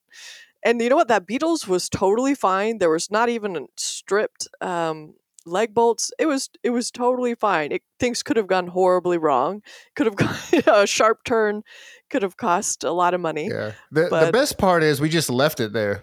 [0.65, 1.09] And you know what?
[1.09, 2.79] That Beatles was totally fine.
[2.79, 5.15] There was not even a stripped um,
[5.45, 6.11] leg bolts.
[6.19, 7.71] It was it was totally fine.
[7.73, 9.63] It, things could have gone horribly wrong.
[9.95, 10.35] Could have gone
[10.67, 11.63] a sharp turn.
[12.11, 13.49] Could have cost a lot of money.
[13.49, 13.73] Yeah.
[13.91, 16.03] The, the best part is we just left it there.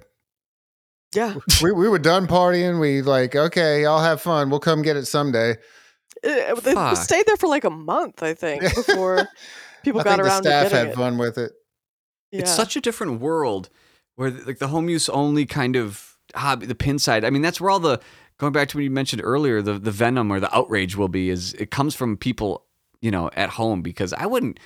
[1.15, 1.35] Yeah.
[1.61, 2.79] We, we were done partying.
[2.79, 4.49] We like, okay, I'll have fun.
[4.49, 5.51] We'll come get it someday.
[5.51, 5.57] It,
[6.23, 9.27] it- they stayed there for like a month, I think, before
[9.83, 10.95] people I got think the around to staff had it.
[10.95, 11.51] fun with it.
[12.31, 12.41] Yeah.
[12.41, 13.69] It's such a different world
[14.21, 17.25] where like the home use only kind of hobby, the Pinside.
[17.25, 17.99] I mean, that's where all the
[18.37, 21.29] going back to what you mentioned earlier, the the venom or the outrage will be
[21.29, 22.65] is it comes from people,
[23.01, 24.59] you know, at home because I wouldn't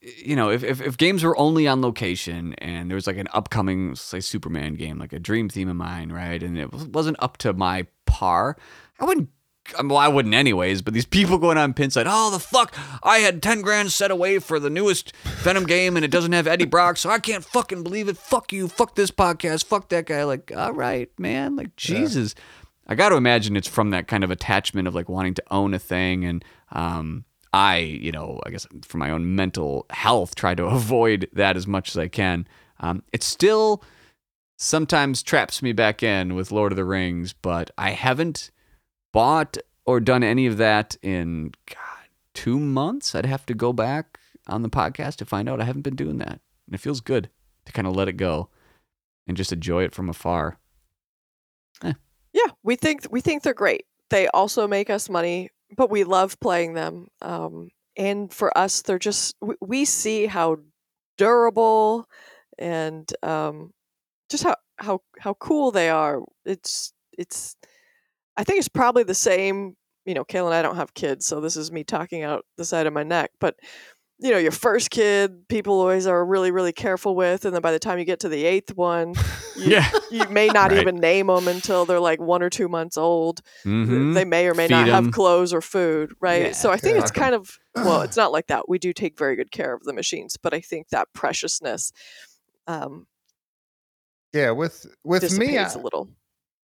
[0.00, 3.26] you know, if, if, if games were only on location and there was like an
[3.32, 6.40] upcoming, say, Superman game, like a dream theme of mine, right?
[6.40, 8.56] And it wasn't up to my par,
[9.00, 9.28] I wouldn't
[9.76, 12.74] I mean, well, I wouldn't anyways, but these people going on Pinside, oh, the fuck,
[13.02, 16.46] I had 10 grand set away for the newest Venom game and it doesn't have
[16.46, 18.16] Eddie Brock, so I can't fucking believe it.
[18.16, 20.24] Fuck you, fuck this podcast, fuck that guy.
[20.24, 22.34] Like, all right, man, like, Jesus.
[22.86, 25.74] I got to imagine it's from that kind of attachment of like wanting to own
[25.74, 26.24] a thing.
[26.24, 31.28] And um, I, you know, I guess for my own mental health, try to avoid
[31.34, 32.48] that as much as I can.
[32.80, 33.82] Um, it still
[34.56, 38.50] sometimes traps me back in with Lord of the Rings, but I haven't
[39.18, 43.16] bought or done any of that in God two months.
[43.16, 45.60] I'd have to go back on the podcast to find out.
[45.60, 47.28] I haven't been doing that, and it feels good
[47.64, 48.48] to kind of let it go
[49.26, 50.60] and just enjoy it from afar.
[51.82, 53.86] Yeah, we think we think they're great.
[54.10, 57.08] They also make us money, but we love playing them.
[57.20, 60.58] Um, and for us, they're just we, we see how
[61.16, 62.06] durable
[62.56, 63.72] and um,
[64.28, 66.22] just how how how cool they are.
[66.44, 67.56] It's it's.
[68.38, 69.76] I think it's probably the same.
[70.06, 72.64] You know, Kayla and I don't have kids, so this is me talking out the
[72.64, 73.32] side of my neck.
[73.40, 73.56] But
[74.20, 77.70] you know, your first kid, people always are really, really careful with, and then by
[77.70, 79.14] the time you get to the eighth one,
[79.56, 79.88] you, Yeah.
[80.10, 80.80] you may not Right.
[80.80, 83.42] even name them until they're like one or two months old.
[83.64, 84.14] Mm-hmm.
[84.14, 85.04] They may or may not Feed 'em.
[85.04, 86.46] have clothes or food, right?
[86.46, 87.02] Yeah, so I think yeah.
[87.02, 88.68] it's kind of well, it's not like that.
[88.68, 91.92] We do take very good care of the machines, but I think that preciousness
[92.66, 93.06] um,
[94.32, 96.08] Yeah, with with me, I, dissipates a little.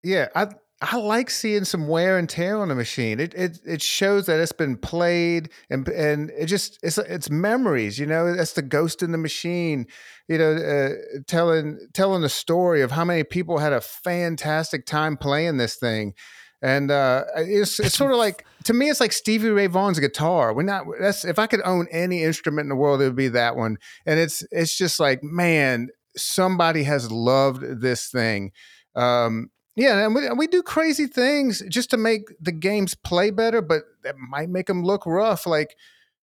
[0.03, 0.47] yeah, I
[0.83, 3.19] I like seeing some wear and tear on the machine.
[3.19, 7.99] It it it shows that it's been played and and it just it's it's memories.
[7.99, 9.85] You know, that's the ghost in the machine.
[10.27, 15.17] You know, uh, telling telling the story of how many people had a fantastic time
[15.17, 16.15] playing this thing.
[16.63, 20.51] And uh, it's it's sort of like to me, it's like Stevie Ray Vaughan's guitar.
[20.51, 20.85] We're not.
[20.99, 23.77] That's if I could own any instrument in the world, it would be that one.
[24.07, 28.51] And it's it's just like man, somebody has loved this thing.
[28.95, 29.51] Um,
[29.81, 33.81] yeah, and we, we do crazy things just to make the games play better, but
[34.03, 35.47] that might make them look rough.
[35.47, 35.75] Like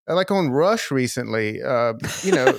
[0.07, 2.53] like on Rush recently, uh, you know,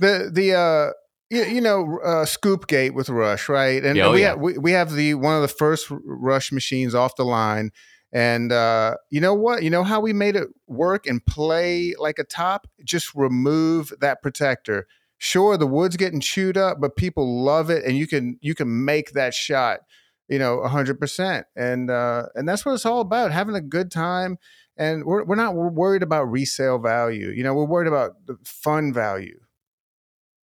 [0.00, 0.92] the the uh,
[1.28, 3.84] you, you know uh, Scoopgate with Rush, right?
[3.84, 4.28] And Yeah, oh, we yeah.
[4.28, 7.70] have we, we have the one of the first Rush machines off the line.
[8.10, 9.62] And uh, you know what?
[9.62, 12.66] You know how we made it work and play like a top?
[12.84, 14.86] Just remove that protector.
[15.18, 18.84] Sure, the wood's getting chewed up, but people love it, and you can you can
[18.84, 19.80] make that shot,
[20.28, 21.46] you know, hundred percent.
[21.56, 24.38] And uh, and that's what it's all about: having a good time.
[24.76, 27.28] And we're we're not worried about resale value.
[27.28, 29.38] You know, we're worried about the fun value.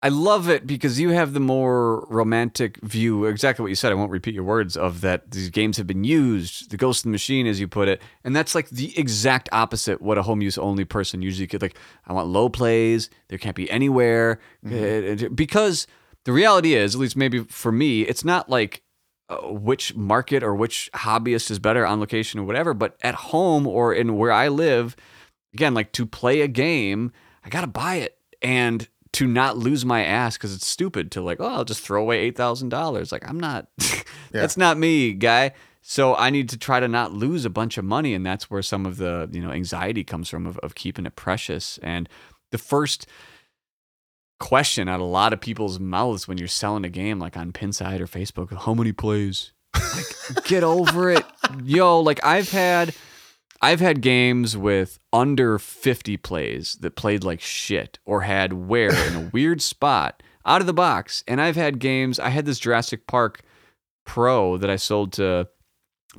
[0.02, 3.92] I love it because you have the more romantic view, exactly what you said.
[3.92, 7.12] I won't repeat your words of that these games have been used, the ghost in
[7.12, 8.02] the machine, as you put it.
[8.24, 11.76] And that's like the exact opposite what a home use only person usually could like.
[12.08, 14.40] I want low plays, there can't be anywhere.
[14.66, 15.86] Uh, because
[16.24, 18.84] the reality is, at least maybe for me, it's not like
[19.30, 23.68] uh, which market or which hobbyist is better on location or whatever, but at home
[23.68, 24.96] or in where I live,
[25.54, 27.12] again, like to play a game,
[27.44, 28.18] I got to buy it.
[28.42, 32.02] And to not lose my ass because it's stupid to like, oh, I'll just throw
[32.02, 33.12] away eight thousand dollars.
[33.12, 33.68] Like I'm not,
[34.32, 35.52] that's not me, guy.
[35.82, 38.62] So I need to try to not lose a bunch of money, and that's where
[38.62, 41.80] some of the you know anxiety comes from of, of keeping it precious.
[41.82, 42.08] And
[42.52, 43.08] the first
[44.40, 48.00] question out a lot of people's mouths when you're selling a game, like on Pinside
[48.00, 49.52] or Facebook, how many plays?
[49.76, 51.26] Like, get over it,
[51.64, 52.00] yo.
[52.00, 52.94] Like I've had.
[53.62, 59.16] I've had games with under 50 plays that played like shit or had wear in
[59.16, 61.26] a weird spot out of the box.
[61.28, 63.42] And I've had games, I had this Jurassic Park
[64.06, 65.50] Pro that I sold to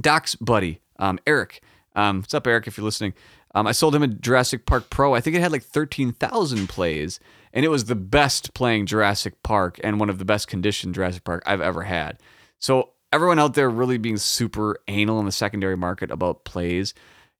[0.00, 1.62] Doc's buddy, um, Eric.
[1.96, 3.14] Um, what's up, Eric, if you're listening?
[3.54, 5.14] Um, I sold him a Jurassic Park Pro.
[5.14, 7.18] I think it had like 13,000 plays,
[7.52, 11.24] and it was the best playing Jurassic Park and one of the best conditioned Jurassic
[11.24, 12.18] Park I've ever had.
[12.58, 16.94] So, everyone out there really being super anal in the secondary market about plays,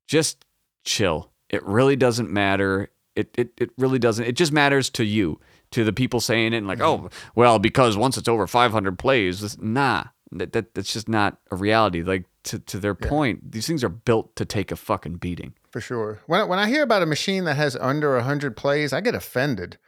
[0.09, 0.45] just
[0.85, 1.31] chill.
[1.49, 2.91] It really doesn't matter.
[3.16, 4.24] It, it, it really doesn't.
[4.24, 5.41] It just matters to you,
[5.73, 7.07] to the people saying it, and like, mm-hmm.
[7.07, 11.39] oh, well, because once it's over 500 plays, this, nah, that, that that's just not
[11.51, 12.03] a reality.
[12.03, 15.55] Like to to their point, these things are built to take a fucking beating.
[15.70, 16.20] for sure.
[16.27, 19.78] When when I hear about a machine that has under hundred plays, I get offended.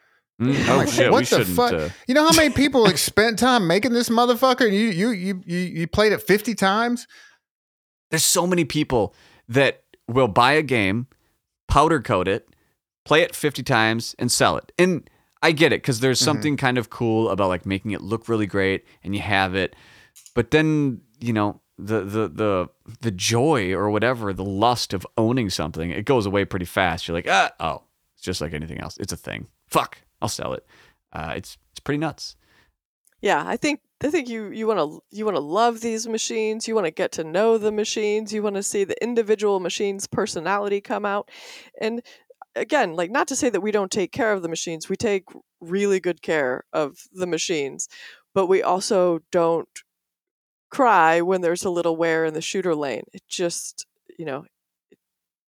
[0.40, 1.72] Mm, oh like, shit, what we the fuck?
[1.72, 5.10] Uh, You know how many people like spent time making this motherfucker, and you you
[5.10, 7.06] you you, you played it fifty times?
[8.10, 9.14] there's so many people
[9.48, 11.06] that will buy a game,
[11.66, 12.46] powder coat it,
[13.06, 14.70] play it 50 times, and sell it.
[14.78, 15.08] And
[15.42, 16.24] I get it because there's Mhm.
[16.24, 19.74] something kind of cool about like making it look really great and you have it.
[20.34, 22.68] But then, you know, the the the
[23.00, 27.08] the joy or whatever, the lust of owning something, it goes away pretty fast.
[27.08, 27.84] You're like, ah, oh,
[28.14, 28.98] it's just like anything else.
[28.98, 29.46] It's a thing.
[29.68, 30.64] Fuck, I'll sell it.
[31.12, 32.36] Uh, it's it's pretty nuts.
[33.20, 36.66] Yeah, I think I think you you want to you want to love these machines.
[36.66, 38.32] You want to get to know the machines.
[38.32, 41.30] You want to see the individual machine's personality come out.
[41.80, 42.02] And
[42.56, 44.88] again, like not to say that we don't take care of the machines.
[44.88, 45.24] We take
[45.60, 47.88] really good care of the machines,
[48.34, 49.68] but we also don't
[50.70, 53.04] cry when there's a little wear in the shooter lane.
[53.12, 53.86] It just,
[54.18, 54.46] you know,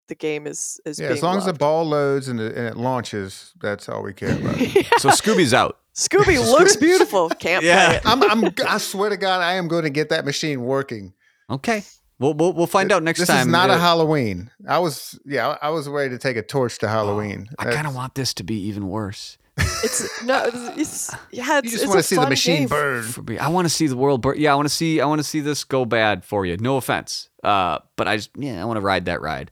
[0.08, 2.66] the game is is Yeah, being as long as the ball loads and, the, and
[2.66, 4.56] it launches, that's all we care about.
[4.98, 5.78] So Scooby's out.
[5.94, 7.28] Scooby looks beautiful.
[7.30, 7.86] Can't Yeah.
[7.86, 8.02] play it.
[8.04, 11.12] I'm, I'm, I swear to God, I am going to get that machine working.
[11.50, 11.84] Okay.
[12.18, 13.40] We'll we'll, we'll find out next this time.
[13.40, 14.50] is not Uh, a Halloween.
[14.68, 17.48] I was, yeah, I I was ready to take a torch to Halloween.
[17.58, 19.36] I kind of want this to be even worse.
[19.82, 21.58] It's no, it's, it's yeah.
[21.58, 22.68] It's, You just want to see the machine game.
[22.68, 23.02] burn.
[23.02, 24.36] For me, I want to see the world burn.
[24.38, 25.00] Yeah, I want to see.
[25.00, 26.56] I want to see this go bad for you.
[26.56, 29.50] No offense, uh, but I just yeah, I want to ride that ride.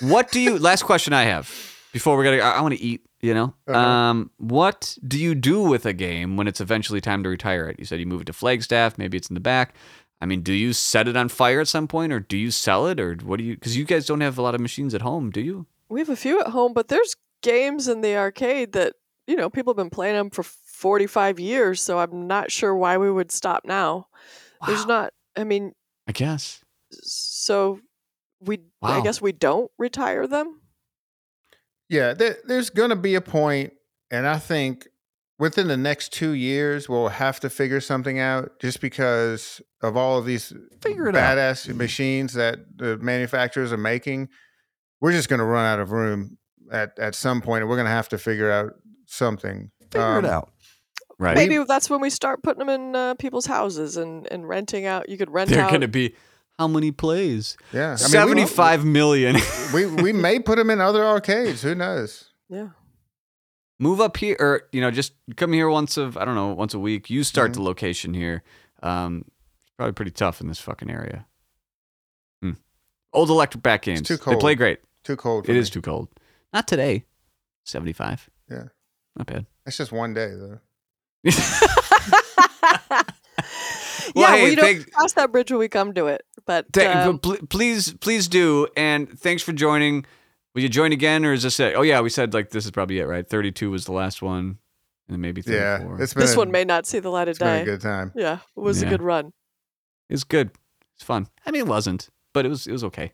[0.00, 0.58] What do you?
[0.58, 1.50] Last question I have
[1.92, 2.38] before we're gonna.
[2.38, 3.02] I, I want to eat.
[3.22, 3.76] You know, Uh-huh.
[3.78, 7.78] um, what do you do with a game when it's eventually time to retire it?
[7.78, 8.98] You said you move it to Flagstaff.
[8.98, 9.74] Maybe it's in the back.
[10.20, 12.86] I mean, do you set it on fire at some point, or do you sell
[12.86, 13.54] it, or what do you?
[13.54, 15.66] Because you guys don't have a lot of machines at home, do you?
[15.88, 18.94] We have a few at home, but there's games in the arcade that
[19.26, 21.80] you know people have been playing them for 45 years.
[21.82, 24.08] So I'm not sure why we would stop now.
[24.66, 25.12] There's not.
[25.36, 25.72] I mean,
[26.06, 26.60] I guess.
[27.02, 27.80] so
[28.40, 28.60] we.
[28.82, 30.60] I guess we don't retire them.
[31.88, 33.72] Yeah, there, there's going to be a point,
[34.10, 34.88] and I think
[35.38, 40.18] within the next two years, we'll have to figure something out just because of all
[40.18, 41.36] of these Figure it out.
[41.38, 44.28] badass machines that the manufacturers are making.
[45.00, 46.38] We're just going to run out of room
[46.72, 48.72] at, at some point, and we're going to have to figure out
[49.06, 49.70] something.
[49.92, 50.50] Figure it Um, out.
[51.18, 51.36] Right.
[51.36, 55.08] Maybe that's when we start putting them in uh, people's houses and, and renting out.
[55.08, 55.70] You could rent They're out.
[55.70, 56.14] going to be
[56.58, 57.56] how many plays?
[57.72, 59.36] Yeah, I mean, we- Seventy-five million.
[59.74, 61.62] We, we may put them in other arcades.
[61.62, 62.30] Who knows?
[62.48, 62.68] yeah.
[63.78, 66.72] Move up here, or you know, just come here once of I don't know, once
[66.72, 67.10] a week.
[67.10, 67.54] You start Mhm.
[67.56, 68.42] the location here.
[68.82, 69.24] Um,
[69.60, 71.26] it's probably pretty tough in this fucking area.
[72.40, 72.52] Hmm.
[73.12, 74.08] Old electric bat games.
[74.08, 74.36] too cold.
[74.36, 74.78] They play great.
[75.04, 75.44] Too cold.
[75.44, 76.08] It For is too cold.
[76.54, 77.04] Not today.
[77.64, 78.30] Seventy-five.
[78.50, 78.68] Yeah.
[79.16, 79.44] Not bad.
[79.66, 80.60] It's just one day though.
[84.14, 86.22] Well, yeah, hey, we don't cross that bridge when we come to it.
[86.46, 90.04] But Th- um, pl- please, please do, and thanks for joining.
[90.54, 91.74] Will you join again, or is this it?
[91.76, 93.28] Oh yeah, we said like this is probably it, right?
[93.28, 94.58] Thirty-two was the last one,
[95.08, 96.00] and then maybe Yeah, thirty-four.
[96.02, 97.62] it's been this a, one may not see the light of it's been day.
[97.62, 98.12] a good time.
[98.14, 98.88] Yeah, it was Yeah.
[98.88, 99.32] a good run.
[100.08, 100.50] It's good.
[100.94, 101.26] It's fun.
[101.44, 102.66] I mean, it wasn't, but it was.
[102.66, 103.12] It was okay.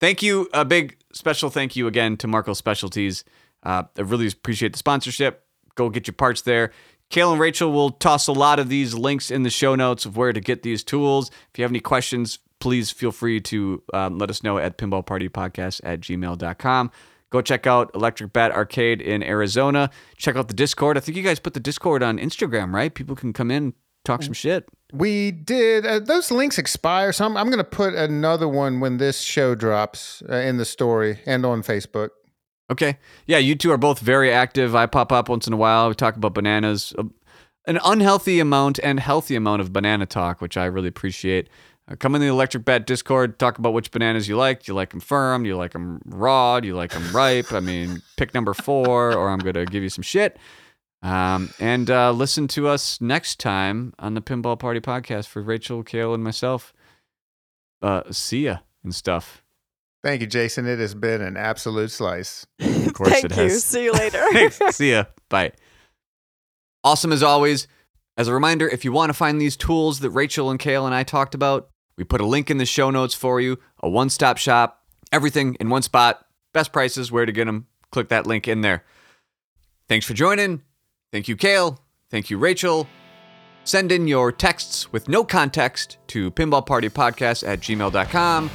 [0.00, 0.48] Thank you.
[0.52, 3.24] A big special thank you again to Marco Specialties.
[3.62, 5.44] Uh, I really appreciate the sponsorship.
[5.74, 6.72] Go get your parts there.
[7.10, 10.16] Cale and Rachel will toss a lot of these links in the show notes of
[10.16, 11.30] where to get these tools.
[11.52, 15.80] If you have any questions, please feel free to um, let us know at pinballpartypodcast
[15.84, 16.90] at gmail.com.
[17.30, 19.90] Go check out Electric Bat Arcade in Arizona.
[20.16, 20.96] Check out the Discord.
[20.96, 22.94] I think you guys put the Discord on Instagram, right?
[22.94, 23.74] People can come in,
[24.04, 24.68] talk some shit.
[24.92, 25.84] We did.
[25.84, 29.56] Uh, those links expire, so I'm, I'm going to put another one when this show
[29.56, 32.10] drops uh, in the story and on Facebook.
[32.70, 32.98] Okay.
[33.26, 34.74] Yeah, you two are both very active.
[34.74, 35.88] I pop up once in a while.
[35.88, 37.04] We talk about bananas, Uh,
[37.66, 41.48] an unhealthy amount and healthy amount of banana talk, which I really appreciate.
[41.88, 44.64] Uh, come in the Electric Bat Discord, talk about which bananas you like.
[44.64, 45.42] Do you like them firm?
[45.44, 46.58] Do you like them raw?
[46.60, 47.52] Do you like them ripe?
[47.52, 50.36] I mean, pick number four, or I'm going to give you some shit.
[51.02, 55.84] Um, and uh, listen to us next time on the Pinball Party podcast for Rachel,
[55.84, 56.72] Cale, and myself.
[57.82, 59.42] Uh, see ya and stuff.
[60.06, 60.68] Thank you, Jason.
[60.68, 62.46] It has been an absolute slice.
[62.86, 63.42] Of course Thank it you.
[63.42, 63.64] has.
[63.64, 64.24] See you later.
[64.32, 64.60] Thanks.
[64.76, 65.06] See ya.
[65.28, 65.50] Bye.
[66.84, 67.66] Awesome as always.
[68.16, 70.94] As a reminder, if you want to find these tools that Rachel and Cale and
[70.94, 71.68] I talked about,
[71.98, 75.56] we put a link in the show notes for you, a one stop shop, everything
[75.58, 76.24] in one spot,
[76.54, 77.66] best prices, where to get them.
[77.90, 78.84] Click that link in there.
[79.88, 80.62] Thanks for joining.
[81.12, 81.80] Thank you, Cale.
[82.08, 82.86] Thank you, Rachel.
[83.64, 88.50] Send in your texts with no context to pinballpartypodcast at gmail.com.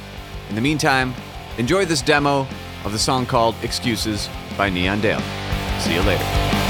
[0.48, 1.14] In the meantime,
[1.58, 2.46] enjoy this demo
[2.84, 5.22] of the song called Excuses by Neon Dale.
[5.80, 6.61] See you later.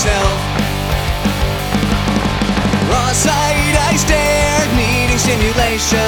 [0.00, 0.40] myself.
[2.88, 6.00] Raw sight, I stared, needing stimulation.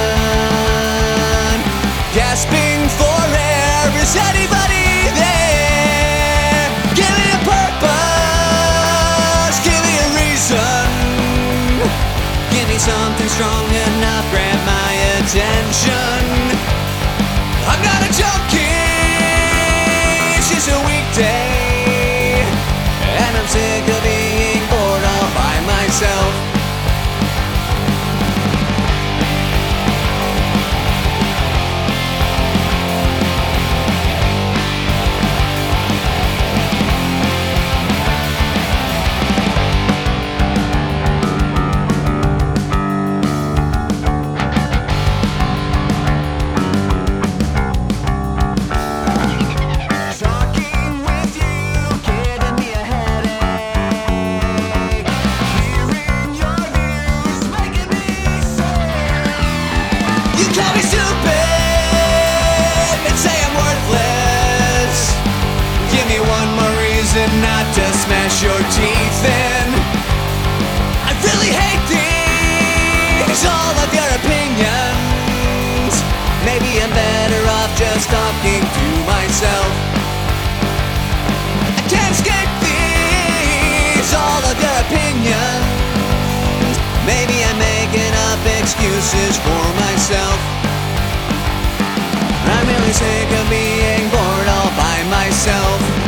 [2.17, 6.73] Gasping for air, is anybody there?
[6.97, 7.91] Give me a purpose,
[9.61, 10.89] give me a reason.
[12.49, 16.52] Give me something strong enough, grab my attention.
[68.33, 69.69] Smash your teeth in.
[71.05, 75.95] I really hate these, all of your opinions.
[76.45, 79.73] Maybe I'm better off just talking to myself.
[81.77, 86.77] I can't escape these, all of your opinions.
[87.05, 90.39] Maybe I'm making up excuses for myself.
[92.49, 96.02] I'm really sick of being bored all by myself.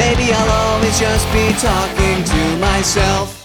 [0.00, 3.39] Maybe I'll always just be talking to myself.